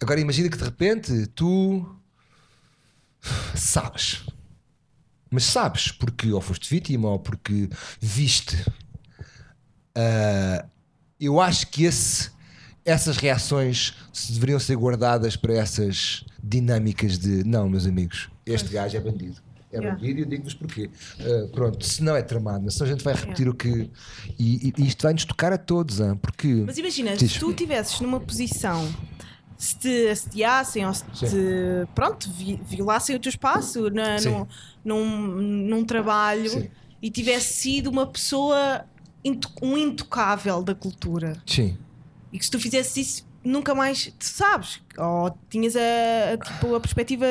Agora 0.00 0.20
imagina 0.20 0.50
que 0.50 0.56
de 0.58 0.64
repente 0.64 1.26
tu. 1.28 1.96
sabes. 3.54 4.26
Mas 5.30 5.44
sabes, 5.44 5.92
porque 5.92 6.32
ou 6.32 6.40
foste 6.40 6.68
vítima 6.68 7.08
ou 7.08 7.18
porque 7.18 7.70
viste. 7.98 8.62
Ah, 9.94 10.66
eu 11.18 11.40
acho 11.40 11.66
que 11.68 11.84
esse, 11.84 12.30
essas 12.84 13.16
reações 13.16 13.94
se 14.12 14.32
deveriam 14.32 14.58
ser 14.58 14.76
guardadas 14.76 15.36
para 15.36 15.54
essas 15.54 16.24
dinâmicas 16.42 17.18
de 17.18 17.44
não, 17.44 17.68
meus 17.68 17.86
amigos, 17.86 18.30
este 18.44 18.70
gajo 18.70 18.96
é 18.96 19.00
bandido. 19.00 19.40
É 19.72 19.76
Yeah. 19.78 19.96
bandido 19.96 20.18
e 20.18 20.22
eu 20.22 20.28
digo-vos 20.28 20.54
porquê. 20.54 20.90
Ah, 21.20 21.48
pronto, 21.52 21.84
se 21.86 22.02
não 22.02 22.16
é 22.16 22.22
tramado, 22.22 22.68
se 22.70 22.82
a 22.82 22.86
gente 22.86 23.04
vai 23.04 23.14
repetir 23.14 23.48
o 23.48 23.54
que. 23.54 23.88
E, 24.38 24.72
e 24.76 24.86
isto 24.86 25.02
vai-nos 25.02 25.24
tocar 25.24 25.52
a 25.52 25.58
todos, 25.58 26.00
ah, 26.00 26.16
porque. 26.20 26.64
Mas 26.66 26.76
imagina, 26.76 27.16
Diz. 27.16 27.32
se 27.32 27.38
tu 27.38 27.50
estivesses 27.50 28.00
numa 28.00 28.18
posição 28.18 28.88
se 29.56 29.78
te 29.78 30.08
assediassem 30.08 30.86
ou 30.86 30.94
se 30.94 31.04
te, 31.04 31.86
pronto, 31.94 32.30
vi- 32.32 32.58
violassem 32.66 33.14
o 33.14 33.18
teu 33.20 33.28
espaço 33.28 33.90
na, 33.90 34.16
num, 34.22 34.46
num, 34.82 35.42
num 35.68 35.84
trabalho 35.84 36.48
Sim. 36.48 36.68
e 37.02 37.10
tivesse 37.10 37.52
sido 37.60 37.90
uma 37.90 38.06
pessoa, 38.06 38.86
um 39.60 39.76
intocável 39.76 40.62
da 40.62 40.74
cultura 40.74 41.36
Sim. 41.46 41.76
e 42.32 42.38
que 42.38 42.44
se 42.46 42.50
tu 42.50 42.58
fizesses 42.58 42.96
isso 42.96 43.29
nunca 43.44 43.74
mais, 43.74 44.06
tu 44.18 44.24
sabes, 44.24 44.80
ou 44.98 45.30
tinhas 45.48 45.74
a, 45.76 46.34
a, 46.34 46.36
tipo, 46.38 46.74
a 46.74 46.80
perspectiva 46.80 47.26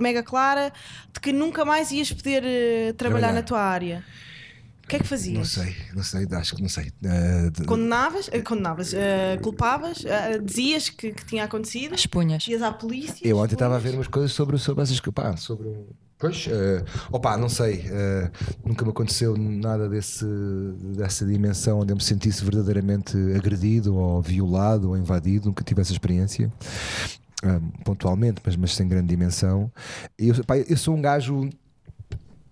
mega 0.00 0.22
clara 0.22 0.72
de 1.12 1.20
que 1.20 1.32
nunca 1.32 1.64
mais 1.64 1.90
ias 1.90 2.12
poder 2.12 2.42
eh, 2.44 2.92
trabalhar, 2.94 3.20
Trabalhar. 3.28 3.32
na 3.32 3.42
tua 3.42 3.60
área. 3.60 4.04
O 4.84 4.88
que 4.88 4.96
é 4.96 4.98
que 5.00 5.06
fazias? 5.06 5.36
Não 5.36 5.44
sei, 5.44 5.76
não 5.94 6.02
sei, 6.02 6.26
acho 6.32 6.56
que 6.56 6.62
não 6.62 6.68
sei. 6.68 6.90
De- 6.98 7.64
Condenavas, 7.66 8.30
eh, 8.32 8.40
condenavas 8.40 8.94
eh, 8.94 9.36
culpavas, 9.42 9.98
dizias 10.42 10.88
que, 10.88 11.12
que 11.12 11.26
tinha 11.26 11.44
acontecido, 11.44 11.94
As 11.94 12.06
punhas. 12.06 12.46
ias 12.48 12.62
à 12.62 12.72
polícia. 12.72 13.26
Eu 13.28 13.36
ontem 13.36 13.52
estava 13.54 13.76
a 13.76 13.78
ver 13.78 13.94
umas 13.94 14.08
coisas 14.08 14.32
sobre, 14.32 14.56
sobre 14.58 14.82
essas. 14.84 14.98
Pá, 15.00 15.36
sobre. 15.36 15.68
Pois, 16.18 16.48
opá, 17.12 17.36
não 17.36 17.48
sei. 17.48 17.84
eh, 17.88 18.30
nunca 18.64 18.84
me 18.84 18.90
aconteceu 18.90 19.36
nada 19.36 19.88
desse, 19.88 20.24
dessa 20.96 21.24
dimensão 21.24 21.80
onde 21.80 21.92
eu 21.92 21.96
me 21.96 22.02
sentisse 22.02 22.44
verdadeiramente 22.44 23.16
agredido 23.36 23.94
ou 23.96 24.20
violado 24.20 24.88
ou 24.88 24.96
invadido. 24.96 25.46
Nunca 25.46 25.62
tive 25.62 25.80
essa 25.80 25.92
experiência. 25.92 26.52
pontualmente, 27.84 28.40
mas, 28.44 28.56
mas 28.56 28.74
sem 28.74 28.88
grande 28.88 29.06
dimensão. 29.08 29.70
Eu, 30.18 30.34
eu 30.68 30.76
sou 30.76 30.96
um 30.96 31.00
gajo 31.00 31.48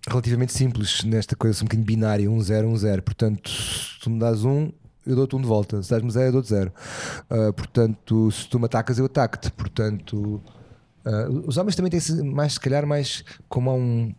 relativamente 0.07 0.53
simples 0.53 1.03
nesta 1.03 1.35
coisa, 1.35 1.61
um 1.61 1.65
bocadinho 1.65 1.85
binário, 1.85 2.31
1, 2.31 2.41
0, 2.41 2.69
1, 2.69 2.77
0. 2.77 3.01
Portanto, 3.03 3.49
se 3.49 3.99
tu 3.99 4.09
me 4.09 4.17
dás 4.19 4.45
um, 4.45 4.71
eu 5.07 5.15
dou-te 5.15 5.35
um 5.35 5.41
de 5.41 5.47
volta. 5.47 5.81
Se 5.81 5.89
dás-me 5.89 6.11
zero, 6.11 6.27
eu 6.27 6.31
dou-te 6.33 6.49
zero. 6.49 6.71
Ah, 7.29 7.53
portanto, 7.53 8.29
se 8.31 8.47
tu 8.49 8.59
me 8.59 8.65
atacas, 8.65 8.99
eu 8.99 9.05
ataco-te. 9.05 9.49
Portanto, 9.51 10.41
ah, 11.07 11.29
os 11.45 11.57
homens 11.57 11.75
também 11.75 11.89
têm 11.91 12.01
mais, 12.23 12.53
se 12.53 12.59
calhar, 12.59 12.85
mais 12.85 13.23
como 13.49 13.69
há 13.69 13.73
um. 13.73 14.13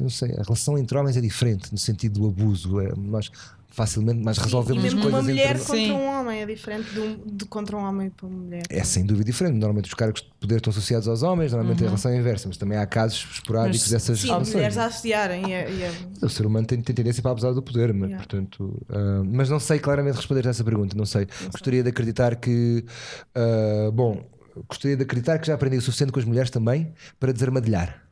Não 0.00 0.10
sei, 0.10 0.30
a 0.32 0.42
relação 0.42 0.76
entre 0.76 0.98
homens 0.98 1.16
é 1.16 1.20
diferente 1.22 1.72
no 1.72 1.78
sentido 1.78 2.20
do 2.20 2.26
abuso. 2.28 2.80
É, 2.80 2.92
nós 2.96 3.30
facilmente 3.68 4.22
mais 4.22 4.38
resolvemos 4.38 4.82
e 4.84 4.86
as 4.86 4.94
mesmo 4.94 5.02
coisas 5.10 5.20
uma 5.20 5.28
mulher 5.30 5.50
entre 5.56 5.66
contra 5.66 5.76
Sim. 5.76 5.92
um 5.92 6.06
homem 6.06 6.40
é 6.40 6.46
diferente 6.46 6.90
de, 6.94 7.00
um, 7.00 7.18
de 7.26 7.44
contra 7.44 7.76
um 7.76 7.80
homem 7.84 8.08
para 8.10 8.26
uma 8.26 8.38
mulher. 8.38 8.62
é 8.70 8.82
sem 8.84 9.04
dúvida 9.04 9.24
diferente. 9.24 9.54
Normalmente 9.54 9.86
os 9.88 9.94
cargos 9.94 10.22
de 10.22 10.28
poder 10.40 10.56
estão 10.56 10.70
associados 10.70 11.06
aos 11.08 11.22
homens, 11.22 11.52
normalmente 11.52 11.82
a 11.82 11.86
relação 11.86 12.10
é 12.10 12.16
inversa, 12.18 12.48
mas 12.48 12.56
também 12.56 12.76
há 12.78 12.86
casos 12.86 13.26
esporádicos 13.34 13.82
Mas, 13.82 13.90
dessas 13.90 14.20
Sim, 14.20 14.26
relações. 14.28 14.54
mulheres 14.54 14.78
a 14.78 14.86
assediarem. 14.86 15.48
E, 15.48 15.52
é- 15.52 15.70
e 15.70 15.82
é- 15.82 15.92
O 16.22 16.28
ser 16.28 16.46
humano 16.46 16.66
tem, 16.66 16.80
tem 16.80 16.94
tendência 16.94 17.22
para 17.22 17.32
abusar 17.32 17.52
do 17.54 17.62
poder, 17.62 17.92
mas, 17.92 18.10
Yeah. 18.10 18.16
portanto, 18.26 18.82
ah, 18.90 19.22
mas 19.26 19.48
não 19.50 19.60
sei 19.60 19.78
claramente 19.78 20.16
responder 20.16 20.46
a 20.46 20.50
essa 20.50 20.64
pergunta. 20.64 20.96
Não 20.96 21.06
sei. 21.06 21.26
Gostaria 21.52 21.82
de 21.82 21.88
acreditar 21.90 22.36
que, 22.36 22.82
ah, 23.34 23.90
bom, 23.92 24.22
gostaria 24.68 24.96
de 24.96 25.02
acreditar 25.02 25.38
que 25.38 25.46
já 25.46 25.54
aprendi 25.54 25.76
o 25.76 25.82
suficiente 25.82 26.12
com 26.12 26.18
as 26.18 26.24
mulheres 26.24 26.50
também 26.50 26.92
para 27.18 27.32
desarmadilhar. 27.32 28.02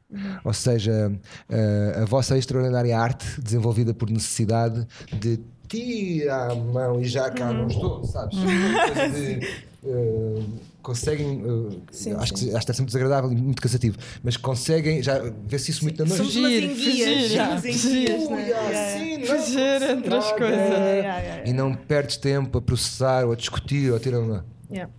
Ou 0.45 0.53
seja, 0.53 1.13
ah, 1.49 2.03
a 2.03 2.05
vossa 2.05 2.39
extraordinária 2.39 2.97
arte 2.97 3.41
desenvolvida 3.41 3.93
por 3.93 4.09
necessidade 4.11 4.87
de 5.13 5.41
tira 5.67 6.53
a 6.53 6.55
mão 6.55 7.01
e 7.01 7.05
já 7.05 7.31
cá 7.31 7.53
não 7.53 7.67
estou, 7.67 8.05
sabes? 8.05 8.39
Coisa 8.39 9.09
de, 9.09 9.41
ah, 9.87 10.43
conseguem, 10.83 11.43
ah, 11.45 11.77
Sim, 11.91 12.13
acho, 12.13 12.37
sim. 12.37 12.51
Que, 12.51 12.57
acho 12.57 12.67
que 12.67 12.71
é 12.71 12.75
sempre 12.75 12.87
desagradável 12.87 13.33
e 13.33 13.35
muito 13.35 13.61
cansativo, 13.61 13.99
mas 14.23 14.37
conseguem, 14.37 15.03
já 15.03 15.19
vê-se 15.47 15.73
isso 15.73 15.83
muito 15.83 15.99
na 16.05 16.09
noite. 16.09 16.23
Fugir, 16.23 16.71
fugir, 16.71 17.61
fugir, 17.61 18.11
Ui, 18.11 18.43
né? 18.43 19.19
Não 19.19 19.37
Fugir 19.37 19.81
se 19.81 19.93
entre 19.93 20.15
as 20.15 20.33
coisas. 20.33 20.51
yeah, 20.51 20.91
yeah, 20.91 21.19
yeah. 21.19 21.51
E 21.51 21.53
não 21.53 21.75
perdes 21.75 22.19
tempo 22.19 22.59
a 22.59 22.63
processar 22.63 23.25
ou 23.25 23.33
a 23.33 23.37
discutir 23.37 23.91
ou 23.91 23.97
a 23.97 24.01
tirar 24.01 24.21
uma. 24.21 24.45
Yeah. 24.71 24.93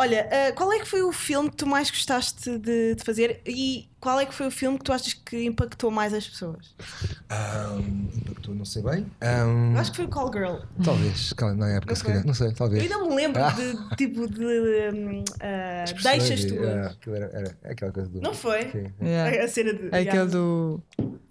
Olha, 0.00 0.26
ah, 0.32 0.52
qual 0.52 0.72
é 0.72 0.78
que 0.78 0.86
foi 0.86 1.02
o 1.02 1.12
filme 1.12 1.50
que 1.50 1.56
tu 1.56 1.66
mais 1.66 1.90
gostaste 1.90 2.58
de, 2.58 2.94
de 2.94 3.04
fazer 3.04 3.42
e 3.46 3.86
qual 4.00 4.18
é 4.18 4.24
que 4.24 4.32
foi 4.32 4.46
o 4.46 4.50
filme 4.50 4.78
que 4.78 4.84
tu 4.84 4.94
achas 4.94 5.12
que 5.12 5.44
impactou 5.44 5.90
mais 5.90 6.14
as 6.14 6.26
pessoas? 6.26 6.74
Ahm, 7.28 8.08
impactou, 8.16 8.54
não 8.54 8.64
sei 8.64 8.82
bem. 8.82 9.06
Eu 9.20 9.78
acho 9.78 9.90
que 9.90 9.96
foi 9.98 10.06
o 10.06 10.08
Call 10.08 10.32
Girl. 10.32 10.56
Talvez, 10.82 11.34
na 11.54 11.68
época, 11.68 11.90
Não 11.92 11.96
se 11.96 12.04
calhar, 12.04 12.26
não 12.26 12.32
sei, 12.32 12.46
Eu 12.48 12.54
talvez. 12.54 12.82
ainda 12.82 12.98
me 13.04 13.14
lembro 13.14 13.44
Ah. 13.44 13.50
de 13.50 13.96
tipo 13.96 14.26
de 14.26 14.42
hum, 14.42 15.22
ah, 15.38 15.82
As 15.82 15.92
deixas 15.92 16.46
tu. 16.46 16.54
ah, 16.64 16.86
aquilo 16.86 17.16
era, 17.16 17.26
era 17.26 17.56
aquela 17.64 17.92
coisa 17.92 18.08
do. 18.08 18.22
Não 18.22 18.32
foi? 18.32 18.70
Sim. 18.70 18.86
Yeah. 19.02 19.44
A 19.44 19.48
cena 19.48 19.74
de. 19.74 19.86
Aquele 19.88 20.04
yeah, 20.08 20.24
do. 20.24 20.82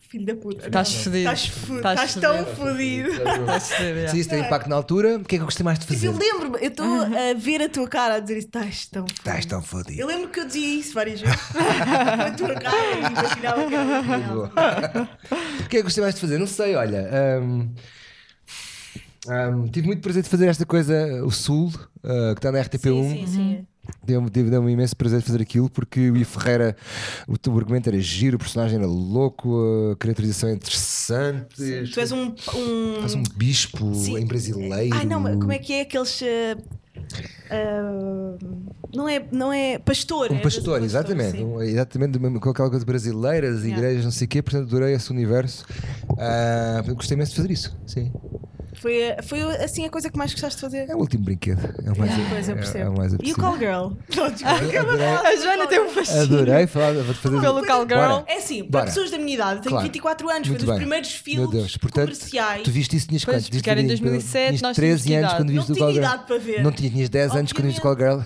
Filho 0.10 0.26
da 0.26 0.36
puta. 0.36 0.66
Estás 0.66 0.92
fodido. 0.92 1.18
Estás 1.20 1.48
fu- 1.48 1.76
Estás 1.78 2.04
estás 2.06 2.16
tão 2.16 2.46
fodido. 2.56 3.10
yeah. 3.12 4.08
Se 4.08 4.20
isso 4.20 4.28
tem 4.30 4.40
impacto 4.42 4.68
na 4.68 4.76
altura, 4.76 5.18
o 5.18 5.24
que 5.24 5.36
é 5.36 5.38
que 5.38 5.42
eu 5.44 5.46
gostei 5.46 5.64
mais 5.64 5.78
de 5.78 5.86
fazer? 5.86 6.08
eu 6.08 6.18
lembro-me, 6.18 6.58
eu 6.58 6.70
estou 6.70 6.86
a 7.04 7.34
ver 7.38 7.62
a 7.62 7.70
tua 7.70 7.88
cara 7.88 8.16
a 8.16 8.20
dizer 8.20 8.38
isso, 8.40 8.48
estás 8.48 8.88
tão 8.88 9.02
fodido. 9.04 9.20
Estás 9.20 9.46
tão 9.46 9.62
fodido. 9.62 10.02
Eu 10.02 10.08
lembro 10.08 10.30
que 10.30 10.40
eu 10.40 10.46
dizia 10.48 10.80
isso 10.80 10.94
várias 10.96 11.22
vezes. 11.22 11.38
a 11.56 12.32
tua 12.32 12.56
cara 12.56 12.92
e 12.92 12.98
imaginava 13.12 13.68
que 13.68 13.76
era. 13.76 15.10
O 15.64 15.70
que 15.70 15.78
é 15.78 15.80
que 15.80 15.84
gostei 15.84 16.02
mais 16.02 16.16
de 16.16 16.22
fazer? 16.22 16.40
Não 16.40 16.48
sei, 16.48 16.76
olha. 16.76 17.08
ahm, 17.14 17.70
ahm, 19.28 19.68
tive 19.68 19.86
muito 19.88 20.02
prazer 20.02 20.24
de 20.24 20.30
fazer 20.30 20.48
esta 20.48 20.66
coisa, 20.66 21.24
o 21.24 21.30
Sul, 21.32 21.72
ah, 22.04 22.34
que 22.34 22.40
está 22.40 22.52
na 22.52 22.60
RTP1. 22.64 22.80
Sim, 22.80 23.10
sim, 23.12 23.28
sim. 23.28 23.68
Deu-me 24.04 24.30
deu, 24.30 24.50
deu 24.50 24.62
um 24.62 24.70
imenso 24.70 24.96
prazer 24.96 25.22
fazer 25.22 25.42
aquilo 25.42 25.70
porque 25.70 26.10
o 26.10 26.18
I 26.18 26.24
Ferreira, 26.24 26.76
o 27.28 27.38
teu 27.38 27.56
argumento 27.58 27.88
era 27.90 28.00
giro, 28.00 28.36
o 28.38 28.40
personagem 28.40 28.78
era 28.78 28.88
louco, 28.88 29.92
a 29.92 29.96
caracterização 29.98 30.50
é 30.50 30.54
interessante. 30.54 31.46
Tu 31.94 32.00
és 32.00 32.12
um. 32.12 32.34
um... 32.56 33.02
Faz 33.02 33.14
um 33.16 33.24
bispo 33.36 33.94
Sim. 33.96 34.18
em 34.18 34.26
brasileiro. 34.26 34.96
Ai 34.96 35.06
não, 35.06 35.22
como 35.40 35.52
é 35.52 35.60
que 35.60 35.74
é 35.74 35.82
aqueles. 35.82 36.22
ah, 37.50 38.38
não, 38.94 39.08
é, 39.08 39.26
não 39.32 39.54
é 39.54 39.78
pastor. 39.80 40.32
Um 40.32 40.36
é 40.38 40.42
pastor, 40.42 40.84
exatamente. 40.84 41.38
sim. 41.38 41.44
Um- 41.46 41.62
exatamente 41.62 42.12
do 42.12 42.20
mesmo- 42.20 42.40
com 42.40 42.50
aquela 42.50 42.70
coisa 42.70 42.86
brasileira, 42.86 43.52
das 43.52 43.62
Yeah. 43.64 43.78
igrejas, 43.78 44.04
não 44.06 44.12
sei 44.12 44.26
o 44.26 44.30
quê, 44.30 44.42
portanto 44.42 44.68
adorei 44.68 44.94
esse 44.96 45.12
universo. 45.12 45.66
Ah, 46.18 46.84
gostei 46.88 47.16
imenso 47.16 47.32
de 47.32 47.38
fazer 47.38 47.52
isso. 47.52 47.78
Sim. 47.86 48.12
Foi, 48.82 49.16
foi 49.24 49.42
assim 49.64 49.86
a 49.86 49.90
coisa 49.90 50.10
que 50.10 50.18
mais 50.18 50.32
gostaste 50.32 50.56
de 50.56 50.62
fazer? 50.62 50.90
É 50.90 50.96
o 50.96 51.00
último 51.00 51.26
brinquedo. 51.26 51.60
É 51.86 51.92
o 51.92 51.98
mais, 51.98 52.12
Pois 52.30 52.48
eu 52.48 52.56
é- 52.56 52.58
percebo. 52.58 52.86
é 52.86 52.90
o 52.90 52.98
mais 52.98 53.14
e 53.22 53.32
o. 53.34 53.36
Call 53.36 53.58
Girl? 53.58 53.88
A 55.26 55.36
Joana 55.36 55.68
tem 55.68 55.82
um 55.82 55.90
fascínio. 55.90 56.22
adorei 56.24 56.66
falar, 56.68 56.94
vou 56.94 57.14
fazer 57.14 57.42
Pelo 57.42 57.66
Call 57.66 57.82
Girl. 57.86 58.00
Bora. 58.00 58.24
É 58.28 58.38
assim, 58.38 58.62
para 58.64 58.72
Bora. 58.72 58.86
pessoas 58.86 59.12
da 59.12 59.18
minha 59.18 59.34
idade, 59.36 59.56
eu 59.58 59.62
tenho 59.64 59.72
Claro. 59.72 59.84
24 59.86 60.30
anos, 60.30 60.48
Muito 60.48 60.52
foi 60.52 60.58
dos 60.60 60.68
bem. 60.70 60.78
primeiros 60.78 61.10
Meu 61.12 61.20
filmes 61.24 61.52
Deus, 61.52 61.78
portanto, 61.78 62.06
comerciais. 62.06 62.62
tu 62.64 62.72
viste 62.72 62.96
isso, 62.96 63.08
tinhas 63.08 63.26
Pois, 63.26 63.36
quantos? 63.36 63.50
Tinhas 63.50 63.62
porque 63.62 63.70
era 63.70 63.80
em 63.82 63.84
tinhas- 63.84 64.00
2007, 64.00 64.48
tinhas 64.48 64.62
nós 64.62 64.76
13 64.76 65.04
tínhamos 65.04 65.18
anos 65.24 65.32
idade. 65.34 65.44
quando 65.44 65.50
viste 65.50 65.70
Não 65.70 65.76
o 65.76 65.80
Call 65.80 65.88
tinha 65.90 66.02
Girl. 66.02 66.14
idade 66.14 66.28
para 66.28 66.38
ver. 66.38 66.64
Não 66.64 66.72
tinhas, 66.72 66.94
tinhas 66.94 67.10
10 67.10 67.36
anos 67.36 67.52
quando 67.54 67.66
viste 67.66 67.80
o 67.80 67.82
Call 67.82 67.98
Girl. 67.98 68.20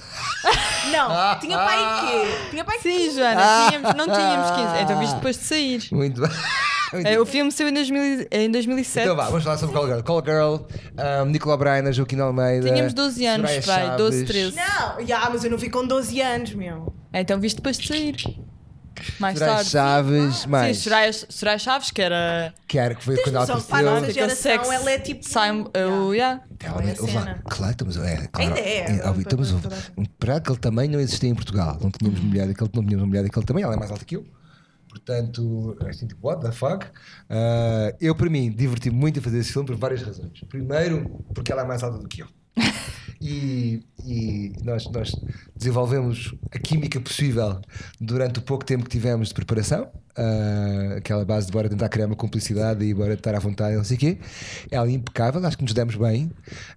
Não, 0.92 1.40
tinha 1.40 1.58
pai 1.58 1.78
quê? 2.12 2.50
Tinha 2.52 2.64
pai 2.64 2.80
Sim? 2.80 3.12
Joana, 3.16 3.42
tínhamos- 3.70 3.94
não 3.96 4.06
tínhamos 4.06 4.52
15. 4.52 4.84
Então 4.84 5.00
viste 5.00 5.16
depois 5.16 5.38
de 5.38 5.44
sair. 5.44 5.84
Muito 5.92 6.22
bem. 6.22 6.30
É, 7.06 7.20
o 7.20 7.26
filme 7.26 7.52
saiu 7.52 7.70
em, 7.70 7.74
2000 7.74 8.28
em 8.32 8.52
2007. 8.52 9.04
Então 9.06 9.16
vá, 9.16 9.26
vamos 9.26 9.44
falar 9.44 9.58
sobre 9.58 9.76
Call 9.76 9.88
Girl. 9.88 10.02
Call 10.02 10.24
Girl, 10.26 10.56
um, 11.24 11.26
Nicolau 11.26 11.58
Brainer, 11.58 11.92
Joaquim 11.94 12.20
Almeida. 12.20 12.70
Tínhamos 12.70 12.94
12 12.94 13.26
anos, 13.26 13.50
Soraya 13.52 13.88
pai, 13.88 13.98
12, 13.98 14.18
Chaves, 14.20 14.32
13. 14.32 14.56
Não, 14.56 15.08
já, 15.08 15.30
mas 15.30 15.44
eu 15.44 15.52
não 15.52 15.58
vi 15.58 15.70
com 15.70 15.86
12 15.86 16.22
anos, 16.22 16.54
meu. 16.54 16.94
Então 17.14 17.40
viste 17.40 17.58
depois 17.58 17.78
de 17.78 17.88
sair. 17.88 18.16
Mais 19.20 19.38
Soraya 19.40 19.56
tarde. 19.58 19.70
Chaves, 19.72 20.46
mais. 20.46 20.78
Sim, 20.78 20.84
Soraya, 20.84 21.12
Soraya 21.14 21.58
Chaves, 21.60 21.92
que 21.92 22.02
era. 22.02 22.54
Que 22.68 22.78
era 22.78 22.94
que 22.96 23.04
foi 23.04 23.16
Tens 23.16 23.24
quando 23.26 23.36
ela 23.38 23.48
noção, 23.48 23.62
para 23.64 23.80
a 23.80 23.82
nossa 24.00 24.12
geração, 24.14 24.36
sex- 24.36 24.70
ela 24.72 24.92
é 24.92 25.00
tipo. 25.00 25.28
Simon, 25.28 25.66
Yeah. 25.76 25.96
o- 26.04 26.14
yeah. 26.14 26.42
Ela, 26.64 26.76
lá, 26.76 26.96
cena. 26.96 27.42
claro, 27.50 27.72
estamos, 27.72 27.98
é, 27.98 28.28
claro, 28.32 28.32
Ainda 28.38 28.60
é, 28.60 28.78
é, 28.80 29.12
estamos, 29.20 29.54
para- 30.20 30.36
aquele 30.38 30.58
tamanho 30.60 30.92
não 30.92 31.00
existia 31.00 31.28
em 31.30 31.36
Portugal. 31.36 31.78
Não 31.82 31.90
tínhamos 31.92 32.20
mulher 32.22 32.48
daquele, 32.48 32.70
não 32.74 32.84
tínhamos 32.84 33.02
uma 33.04 33.08
mulher 33.08 33.24
daquele 33.24 33.46
tamanho, 33.46 33.66
ela 33.66 33.74
é 33.74 33.78
mais 33.80 33.92
alta 33.92 34.06
que 34.06 34.16
eu. 34.16 34.26
Portanto, 35.06 35.78
assim, 35.86 36.08
tipo, 36.08 36.26
what 36.28 36.42
the 36.42 36.52
fuck? 36.52 36.86
Ah, 37.30 37.94
eu, 38.00 38.16
para 38.16 38.30
mim, 38.30 38.50
diverti-me 38.50 38.96
muito 38.96 39.20
a 39.20 39.22
fazer 39.22 39.40
esse 39.40 39.52
filme 39.52 39.68
por 39.68 39.76
várias 39.76 40.02
razões. 40.02 40.40
Primeiro, 40.48 41.24
porque 41.34 41.52
ela 41.52 41.64
é 41.64 41.66
mais 41.66 41.84
alta 41.84 42.00
do 42.00 42.08
que 42.08 42.22
eu. 42.22 42.28
E, 43.26 43.82
e 44.06 44.52
nós, 44.66 44.86
nós 44.92 45.16
desenvolvemos 45.56 46.36
a 46.52 46.60
química 46.60 47.00
possível 47.00 47.62
durante 47.98 48.40
o 48.40 48.42
pouco 48.42 48.66
tempo 48.66 48.84
que 48.84 48.90
tivemos 48.90 49.30
de 49.30 49.34
preparação. 49.34 49.90
Ah, 50.18 50.96
aquela 50.98 51.24
base 51.24 51.46
de 51.46 51.54
bora 51.54 51.70
tentar 51.70 51.88
criar 51.88 52.08
uma 52.08 52.18
cumplicidade 52.18 52.84
e 52.84 52.94
bora 52.94 53.14
estar 53.14 53.34
à 53.34 53.40
vontade, 53.40 53.78
não 53.78 53.84
sei 53.86 53.96
o 53.96 54.00
quê. 54.02 54.18
Ela 54.70 54.88
é 54.88 54.92
impecável, 54.92 55.46
acho 55.46 55.58
que 55.58 55.64
nos 55.64 55.74
demos 55.74 55.96
bem. 55.96 56.30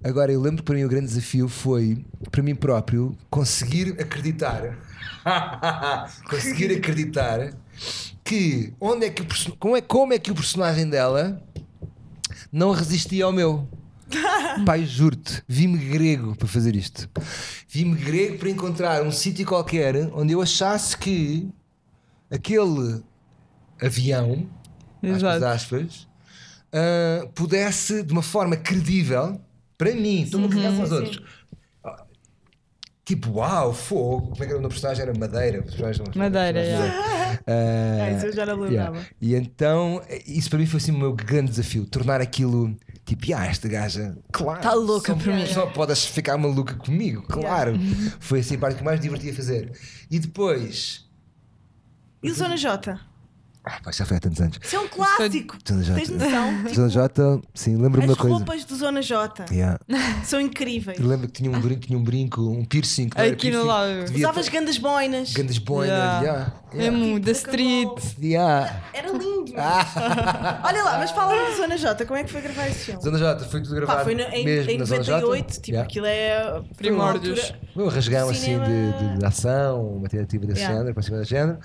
Agora, 0.04 0.30
eu 0.30 0.40
lembro 0.40 0.58
que 0.58 0.62
para 0.62 0.76
mim 0.76 0.84
o 0.84 0.88
grande 0.88 1.06
desafio 1.06 1.48
foi, 1.48 2.04
para 2.30 2.44
mim 2.44 2.54
próprio, 2.54 3.18
conseguir 3.28 4.00
acreditar. 4.00 4.78
conseguir 6.30 6.70
acreditar 6.78 7.52
que 8.26 8.74
onde 8.80 9.06
é 9.06 9.10
que 9.10 9.22
o 9.22 9.56
como 9.56 9.76
é, 9.76 9.80
como 9.80 10.12
é 10.12 10.18
que 10.18 10.32
o 10.32 10.34
personagem 10.34 10.88
dela 10.88 11.40
não 12.50 12.72
resistia 12.72 13.24
ao 13.24 13.32
meu. 13.32 13.68
Pai, 14.66 14.84
juro-te, 14.84 15.42
vi-me 15.48 15.78
grego 15.78 16.34
para 16.36 16.48
fazer 16.48 16.74
isto. 16.74 17.08
Vi-me 17.68 17.94
grego 17.94 18.38
para 18.38 18.50
encontrar 18.50 19.02
um 19.02 19.12
sítio 19.12 19.46
qualquer 19.46 20.10
onde 20.12 20.32
eu 20.32 20.42
achasse 20.42 20.96
que 20.96 21.48
aquele 22.30 23.02
avião, 23.80 24.48
aspas, 25.02 25.16
Exato. 25.16 25.44
aspas, 25.44 26.08
ah, 26.72 27.28
pudesse, 27.34 28.02
de 28.02 28.12
uma 28.12 28.22
forma 28.22 28.56
credível, 28.56 29.40
para 29.78 29.94
mim, 29.94 30.22
estou-me 30.22 30.46
a 30.46 30.48
cagar 30.48 30.74
para 30.74 30.84
os 30.84 30.92
outros. 30.92 31.22
Tipo, 33.06 33.30
uau, 33.38 33.72
fogo. 33.72 34.30
Como 34.30 34.42
é 34.42 34.46
que 34.46 34.52
era 34.52 34.58
o 34.60 34.68
personagem? 34.68 35.02
Era 35.04 35.16
Madeira. 35.16 35.62
personagem 35.62 36.04
não- 36.04 36.12
Madeira, 36.22 36.60
Ah, 37.46 38.10
isso 38.10 38.26
eu 38.26 38.32
já 38.32 38.44
não 38.44 38.58
lembrava. 38.58 38.98
E 39.20 39.34
então, 39.36 40.02
isso 40.26 40.50
para 40.50 40.58
mim 40.58 40.66
foi 40.66 40.78
assim 40.78 40.90
o 40.90 40.98
meu 40.98 41.12
grande 41.12 41.50
desafio: 41.50 41.86
tornar 41.86 42.20
aquilo 42.20 42.76
tipo, 43.04 43.24
ah, 43.34 43.46
esta 43.46 43.68
gaja, 43.68 44.18
claro, 44.32 44.60
Tá 44.60 44.74
louca 44.74 45.12
só, 45.12 45.18
por 45.18 45.32
mim." 45.32 45.46
Só 45.46 45.66
podes 45.66 46.04
ficar 46.04 46.36
maluca 46.36 46.74
comigo, 46.74 47.22
claro. 47.22 47.74
Foi 48.18 48.40
assim 48.40 48.56
a 48.56 48.58
parte 48.58 48.78
que 48.78 48.84
mais 48.84 48.98
divertia 48.98 49.32
fazer. 49.32 49.70
E 50.10 50.18
depois, 50.18 51.06
E 52.22 52.30
o 52.30 52.34
Zona 52.34 52.56
J? 52.56 52.98
Ah, 53.66 53.80
pá, 53.82 53.90
já 53.92 54.04
foi 54.06 54.16
há 54.16 54.20
tantos 54.20 54.40
anos. 54.40 54.58
Isso 54.62 54.76
é 54.76 54.80
um 54.80 54.88
clássico. 54.88 55.56
Zona 55.68 55.82
J. 55.82 55.94
Tens 55.96 56.08
noção? 56.10 56.74
Zona 56.74 56.88
J, 56.88 57.40
sim, 57.54 57.76
lembro-me 57.76 58.04
as 58.04 58.10
uma 58.10 58.16
coisa. 58.16 58.36
roupas 58.36 58.64
do 58.64 58.76
Zona 58.76 59.02
J 59.02 59.44
Yeah. 59.50 59.78
são 60.24 60.40
incríveis. 60.40 60.98
Eu 60.98 61.06
lembro 61.06 61.26
que 61.26 61.32
tinha 61.42 61.50
um 61.50 61.60
brinco, 61.60 61.80
tinha 61.86 61.98
um 61.98 62.02
brinco, 62.04 62.40
um 62.42 62.64
piercing. 62.64 63.10
Aqui 63.14 63.50
no 63.50 63.64
piercing, 63.64 64.04
devia 64.06 64.26
Usavas 64.28 64.48
grandes 64.48 64.78
boinas. 64.78 65.32
Grandes 65.32 65.58
boinas, 65.58 65.96
Yeah. 65.96 66.22
yeah, 66.22 66.52
yeah. 66.76 66.96
Mesmo 66.96 67.20
da 67.20 67.32
street. 67.32 68.14
Yeah. 68.22 68.82
Era 68.92 69.10
lindo. 69.12 69.52
Ah. 69.56 70.60
Olha 70.66 70.82
lá, 70.84 70.98
mas 70.98 71.10
fala 71.10 71.50
do 71.50 71.56
Zona 71.56 71.76
J, 71.76 72.04
como 72.04 72.18
é 72.18 72.24
que 72.24 72.30
foi 72.32 72.40
gravar 72.42 72.66
esse 72.68 72.84
filme? 72.86 73.02
Zona 73.02 73.18
J, 73.18 73.44
foi 73.46 73.62
tudo 73.62 73.74
gravado 73.74 73.98
Pá, 73.98 74.04
foi 74.04 74.14
no- 74.14 74.22
em, 74.22 74.44
mesmo 74.44 74.70
em 74.70 74.78
na 74.78 74.84
Zona 74.84 75.02
J. 75.02 75.20
98, 75.20 75.52
tipo, 75.54 75.68
Yeah. 75.68 75.88
aquilo 75.88 76.06
é. 76.06 76.52
foi 76.52 76.74
Primórdios. 76.76 77.38
altura- 77.40 77.60
Meu 77.76 77.88
rasgão 77.88 78.28
assim 78.28 78.40
Cinema- 78.40 78.66
de, 78.66 78.92
de, 79.12 79.18
de 79.18 79.24
ação, 79.24 79.96
uma 79.96 80.08
tentativa 80.08 80.46
desse 80.46 80.60
Yeah. 80.60 80.78
género, 80.78 80.94
para 80.94 81.02
cima 81.02 81.18
desse 81.18 81.30
género. 81.30 81.58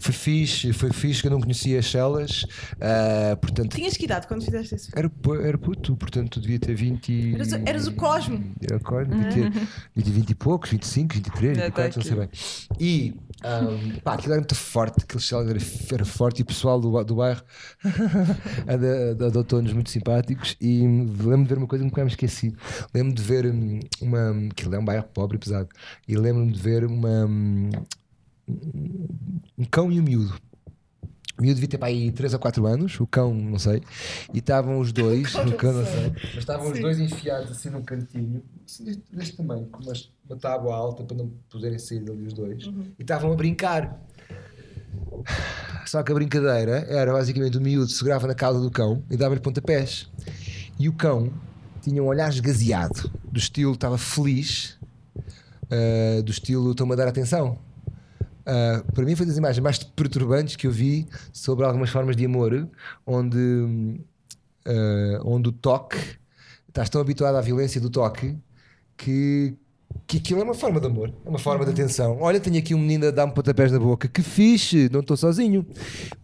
Foi 0.00 0.12
fixe, 0.14 0.72
foi 0.72 0.92
fixe 0.92 1.20
que 1.22 1.26
eu 1.28 1.30
não 1.32 1.40
conhecia 1.40 1.78
as 1.78 1.90
celas, 1.90 2.44
ah, 2.80 3.36
portanto. 3.40 3.74
Tinhas 3.76 3.96
que 3.96 4.04
idade 4.04 4.26
quando 4.26 4.44
fizeste 4.44 4.74
esse 4.74 4.90
filme? 4.90 5.10
Era, 5.34 5.48
era 5.48 5.58
puto, 5.58 5.96
portanto 5.96 6.40
devia 6.40 6.58
ter 6.58 6.74
20. 6.74 7.34
Eras 7.34 7.52
o- 7.52 7.62
eras 7.66 7.86
o 7.86 7.92
Cosmo. 7.92 8.54
Era 8.62 8.76
o 8.76 8.80
Cosmo, 8.80 9.14
devia 9.14 9.50
ter 9.50 9.60
20, 9.96 10.10
20 10.10 10.30
e 10.30 10.34
poucos, 10.34 10.70
25, 10.70 11.14
23, 11.14 11.56
Já 11.56 11.64
24, 11.64 11.98
não 12.00 12.06
sei 12.06 12.16
bem. 12.16 12.28
E 12.80 13.14
ahm, 13.42 14.00
pá, 14.02 14.14
aquilo 14.14 14.32
era 14.32 14.40
muito 14.40 14.54
forte, 14.54 15.02
aquele 15.02 15.22
celas 15.22 15.48
era, 15.92 16.04
forte 16.04 16.40
e 16.40 16.42
o 16.42 16.46
pessoal 16.46 16.80
do, 16.80 17.04
do 17.04 17.16
bairro 17.16 17.42
adotou-nos 19.26 19.72
muito 19.72 19.90
simpáticos. 19.90 20.56
E 20.60 20.80
lembro-me 20.80 21.44
de 21.44 21.48
ver 21.48 21.58
uma 21.58 21.66
coisa 21.66 21.84
que 21.84 21.90
nunca 21.90 22.04
me 22.04 22.10
esqueci. 22.10 22.54
Lembro-me 22.94 23.14
de 23.14 23.22
ver 23.22 23.46
hum, 23.46 23.80
uma. 24.00 24.48
Aquilo 24.50 24.74
é 24.74 24.78
um 24.78 24.84
bairro 24.84 25.04
pobre 25.04 25.36
e 25.36 25.40
pesado. 25.40 25.68
E 26.06 26.16
lembro-me 26.16 26.52
de 26.52 26.60
ver 26.60 26.84
uma. 26.84 27.26
hum, 27.26 27.70
um 29.58 29.64
cão 29.64 29.92
e 29.92 30.00
um 30.00 30.02
miúdo. 30.02 30.47
O 31.38 31.42
miúdo 31.42 31.54
devia 31.54 31.68
ter 31.68 31.78
para 31.78 31.88
aí 31.88 32.10
3 32.10 32.32
ou 32.34 32.40
4 32.40 32.66
anos, 32.66 32.98
o 32.98 33.06
cão, 33.06 33.32
não 33.32 33.58
sei, 33.60 33.80
e 34.34 34.38
estavam 34.38 34.80
os 34.80 34.92
dois, 34.92 35.32
o 35.36 35.54
cão, 35.56 35.72
não 35.72 35.84
sei, 35.86 36.12
mas 36.34 36.38
estavam 36.38 36.70
os 36.72 36.80
dois 36.80 36.98
enfiados 36.98 37.52
assim 37.52 37.70
num 37.70 37.82
cantinho, 37.82 38.42
assim 38.66 38.82
deste, 38.84 39.02
deste 39.12 39.36
tamanho, 39.36 39.66
com 39.66 39.80
umas- 39.82 40.10
uma 40.28 40.36
tábua 40.36 40.74
alta 40.74 41.04
para 41.04 41.16
não 41.16 41.30
poderem 41.48 41.78
sair 41.78 42.00
dali 42.00 42.26
os 42.26 42.32
dois, 42.32 42.64
e 42.98 43.02
estavam 43.02 43.32
a 43.32 43.36
brincar. 43.36 44.00
Só 45.86 46.02
que 46.02 46.10
a 46.10 46.14
brincadeira 46.14 46.84
era 46.88 47.12
basicamente 47.12 47.56
o 47.56 47.60
miúdo 47.60 47.88
segurava 47.90 48.26
na 48.26 48.34
cauda 48.34 48.58
do 48.60 48.70
cão 48.70 49.02
e 49.10 49.16
dava-lhe 49.16 49.40
pontapés. 49.40 50.10
E 50.78 50.88
o 50.88 50.92
cão 50.92 51.32
tinha 51.82 52.02
um 52.02 52.06
olhar 52.06 52.28
esgazeado, 52.30 53.10
do 53.30 53.38
estilo 53.38 53.72
estava 53.74 53.96
feliz, 53.96 54.76
ah, 55.70 56.20
do 56.22 56.30
estilo 56.32 56.72
estou-me 56.72 56.92
a 56.94 56.96
dar 56.96 57.08
atenção. 57.08 57.58
Ah, 58.44 58.82
para 58.92 59.04
mim 59.04 59.14
foi 59.14 59.24
das 59.26 59.36
imagens 59.36 59.62
mais 59.62 59.78
perturbantes 59.98 60.56
que 60.56 60.66
eu 60.66 60.70
vi 60.70 61.06
sobre 61.32 61.64
algumas 61.64 61.90
formas 61.90 62.16
de 62.16 62.24
amor, 62.24 62.68
onde, 63.06 64.00
ah, 64.64 65.20
onde 65.24 65.48
o 65.48 65.52
toque 65.52 65.98
estás 66.68 66.88
tão 66.88 67.00
habituado 67.00 67.34
à 67.34 67.40
violência 67.40 67.80
do 67.80 67.90
toque 67.90 68.36
que, 68.96 69.54
que 70.06 70.18
aquilo 70.18 70.40
é 70.40 70.44
uma 70.44 70.54
forma 70.54 70.80
de 70.80 70.86
amor, 70.86 71.12
é 71.24 71.28
uma 71.28 71.38
forma 71.38 71.64
de 71.64 71.72
atenção. 71.72 72.18
Olha, 72.20 72.38
tenho 72.38 72.58
aqui 72.58 72.74
um 72.74 72.78
menino 72.78 73.08
a 73.08 73.10
dar-me 73.10 73.32
pontapés 73.32 73.72
na 73.72 73.78
boca, 73.78 74.06
que 74.06 74.22
fixe, 74.22 74.88
não 74.92 75.00
estou 75.00 75.16
sozinho. 75.16 75.66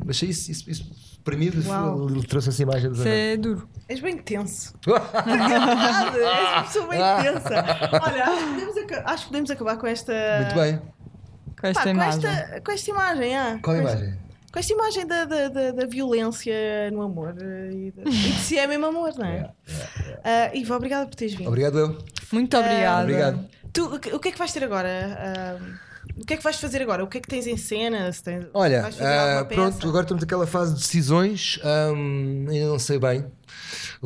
Mas 0.05 0.23
isso, 0.23 0.51
isso, 0.51 0.71
isso 0.71 1.05
para 1.25 1.37
mim 1.39 1.47
ele 1.47 2.27
trouxe 2.27 2.51
essa 2.51 2.63
imagem 2.63 2.91
do 2.91 2.97
Isso 2.97 3.09
é 3.09 3.37
duro. 3.37 3.67
És 3.89 4.01
bem 4.01 4.19
tenso. 4.19 4.75
Verdade, 4.85 6.19
és 6.19 6.49
uma 6.53 6.63
pessoa 6.65 6.87
bem 6.89 7.01
tensa. 7.23 7.65
Olha, 8.03 8.25
acho 8.25 8.45
que, 8.45 8.51
podemos 8.51 9.07
acho 9.07 9.23
que 9.23 9.29
podemos 9.29 9.51
acabar 9.51 9.79
com 9.79 9.87
esta. 9.87 10.13
Muito 10.43 10.55
bem. 10.55 10.94
Com 11.65 11.69
esta 11.69 11.81
Pá, 11.81 11.85
com, 11.85 11.91
imagem. 11.91 12.31
esta, 12.31 12.61
com 12.61 12.73
esta 12.73 12.91
imagem, 12.91 13.37
ah. 13.39 13.59
Qual 13.63 13.77
com 13.77 13.83
esta- 13.83 13.99
imagem? 13.99 14.19
Com 14.53 14.59
esta 14.59 14.73
imagem 14.73 15.07
da, 15.07 15.25
da, 15.25 15.49
da, 15.49 15.71
da 15.73 15.87
violência 15.87 16.55
no 16.93 17.01
amor 17.03 17.35
eh, 17.41 17.71
e 17.73 17.91
de, 17.91 18.03
e 18.07 18.11
de 18.33 18.39
se 18.41 18.59
é 18.59 18.67
mesmo 18.67 18.85
amor, 18.87 19.15
não 19.17 19.25
é? 19.27 19.51
Ah, 20.23 20.51
Ivo, 20.55 20.75
obrigada 20.75 21.07
por 21.07 21.15
teres 21.15 21.35
vindo. 21.35 21.49
Obrigado 21.49 21.79
eu. 21.79 21.99
Muito 22.31 22.57
obrigada. 22.57 23.03
Obrigado. 23.03 23.45
Tu, 23.73 23.83
o 23.95 23.99
que 23.99 24.15
o 24.15 24.21
que 24.21 24.29
é 24.29 24.33
que 24.33 24.39
vais 24.39 24.53
ter 24.53 24.63
agora? 24.63 24.89
Ah, 25.19 25.57
o 26.21 26.25
que 26.27 26.35
é 26.35 26.37
que 26.37 26.43
vais 26.45 26.57
fazer 26.61 26.83
agora? 26.83 27.03
O 27.03 27.09
que 27.09 27.19
é 27.19 27.21
que 27.21 27.27
tens 27.29 27.47
em 27.47 27.57
cena? 27.57 28.13
Se 28.13 28.23
tens, 28.23 28.47
Olha, 28.55 28.83
vais 28.83 28.95
fazer 28.95 29.09
ah, 29.09 29.23
alguma 29.31 29.45
peça? 29.47 29.61
pronto, 29.63 29.89
agora 29.89 30.05
estamos 30.05 30.23
naquela 30.23 30.47
fase 30.47 30.75
de 30.75 30.81
decisões, 30.81 31.59
ahm, 31.65 32.47
ainda 32.51 32.67
não 32.67 32.79
sei 32.79 32.99
bem. 32.99 33.25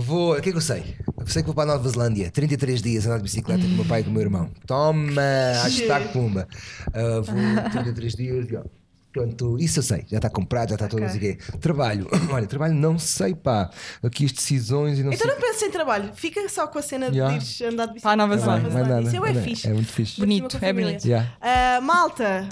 Vou, 0.00 0.36
o 0.36 0.40
que 0.40 0.50
é 0.50 0.52
que 0.52 0.58
eu 0.58 0.62
sei? 0.62 0.94
Eu 1.18 1.26
sei 1.26 1.42
que 1.42 1.46
vou 1.46 1.54
para 1.56 1.72
a 1.72 1.74
Nova 1.74 1.88
Zelândia, 1.88 2.30
33 2.30 2.80
dias 2.80 3.04
andar 3.04 3.16
de 3.16 3.24
bicicleta 3.24 3.62
com 3.62 3.66
o 3.68 3.70
meu 3.76 3.84
pai 3.84 4.00
e 4.00 4.04
com 4.04 4.10
o 4.10 4.12
meu 4.12 4.22
irmão. 4.22 4.48
Toma, 4.64 5.20
hashtag 5.64 6.08
pumba. 6.12 6.46
Ah, 6.94 7.20
vou 7.20 7.70
33 7.72 8.14
dias, 8.14 8.48
e, 8.48 8.56
ó, 8.56 8.62
Pronto, 9.10 9.56
isso 9.58 9.78
eu 9.78 9.82
sei, 9.82 10.04
já 10.06 10.18
está 10.18 10.28
comprado, 10.30 10.68
já 10.68 10.74
está 10.76 10.86
tudo, 10.86 11.00
não 11.00 11.08
sei 11.08 11.16
o 11.16 11.20
quê. 11.20 11.38
Trabalho, 11.58 12.06
olha, 12.30 12.46
trabalho 12.46 12.74
não 12.74 12.96
sei, 12.98 13.34
pá. 13.34 13.70
Aqui 14.02 14.26
as 14.26 14.30
decisões 14.32 14.98
e 14.98 15.02
não 15.02 15.12
Então 15.12 15.26
sei. 15.26 15.34
não 15.34 15.40
penses 15.42 15.62
em 15.62 15.70
trabalho, 15.70 16.12
fica 16.14 16.46
só 16.48 16.66
com 16.68 16.78
a 16.78 16.82
cena 16.82 17.10
de 17.10 17.16
Yeah. 17.16 17.34
ires 17.36 17.60
andar 17.62 17.86
de 17.86 17.94
bicicleta. 17.94 18.00
Para 18.02 18.12
a 18.12 18.16
Nova 18.16 18.36
Zelândia. 18.38 18.70
mais 18.70 18.86
nada, 18.88 19.02
Isso 19.02 19.16
é, 19.16 19.32
nada. 19.32 19.42
fixe. 19.42 19.66
É 19.66 19.72
muito 19.72 19.88
fixe. 19.92 20.20
Bonito, 20.20 20.58
é 20.62 20.72
bonito. 20.72 21.04
Yeah. 21.06 21.32
Ah, 21.40 21.80
malta, 21.80 22.48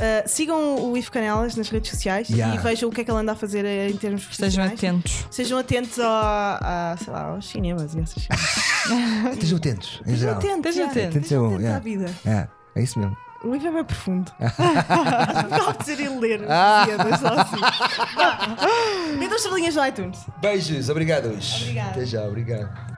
ah, 0.00 0.22
sigam 0.26 0.90
o 0.90 0.96
Ivo 0.96 1.10
Canelas 1.10 1.56
nas 1.56 1.68
redes 1.68 1.90
sociais 1.90 2.28
Yeah. 2.30 2.54
e 2.54 2.58
vejam 2.58 2.88
o 2.88 2.92
que 2.92 3.00
é 3.00 3.04
que 3.04 3.10
ele 3.10 3.18
anda 3.18 3.32
a 3.32 3.36
fazer 3.36 3.64
em 3.64 3.96
termos 3.96 4.26
Estejam 4.30 4.64
atentos. 4.64 5.26
Sejam 5.30 5.58
atentos 5.58 5.98
ao, 5.98 6.08
a, 6.12 6.96
sei 7.02 7.12
lá, 7.12 7.22
aos 7.22 7.48
cinemas 7.48 7.94
e 7.94 8.00
essas 8.00 8.26
coisas. 8.26 9.34
Estejam 9.34 9.58
atentos, 9.58 10.00
Estejam 10.06 10.32
atentos, 10.32 10.76
Estejam 10.76 10.86
yeah. 10.86 10.90
atentos. 10.90 11.22
Estejam 11.22 11.46
atentos 11.46 11.62
yeah. 11.62 11.76
à 11.76 11.80
vida. 11.80 12.14
É, 12.26 12.48
é 12.76 12.82
isso 12.82 12.98
mesmo. 12.98 13.16
O 13.44 13.52
livro 13.52 13.68
é 13.68 13.72
bem 13.72 13.84
profundo. 13.84 14.32
Não 14.40 15.72
dizer 15.78 16.00
ele 16.00 16.18
ler. 16.18 16.40
Assim. 16.50 17.60
Duas 19.28 19.42
estrelinhas 19.42 19.76
no 19.76 19.86
iTunes. 19.86 20.18
Beijos, 20.40 20.88
obrigados. 20.88 21.62
Obrigada. 21.62 21.90
Até 21.90 22.06
já, 22.06 22.24
obrigado. 22.24 22.97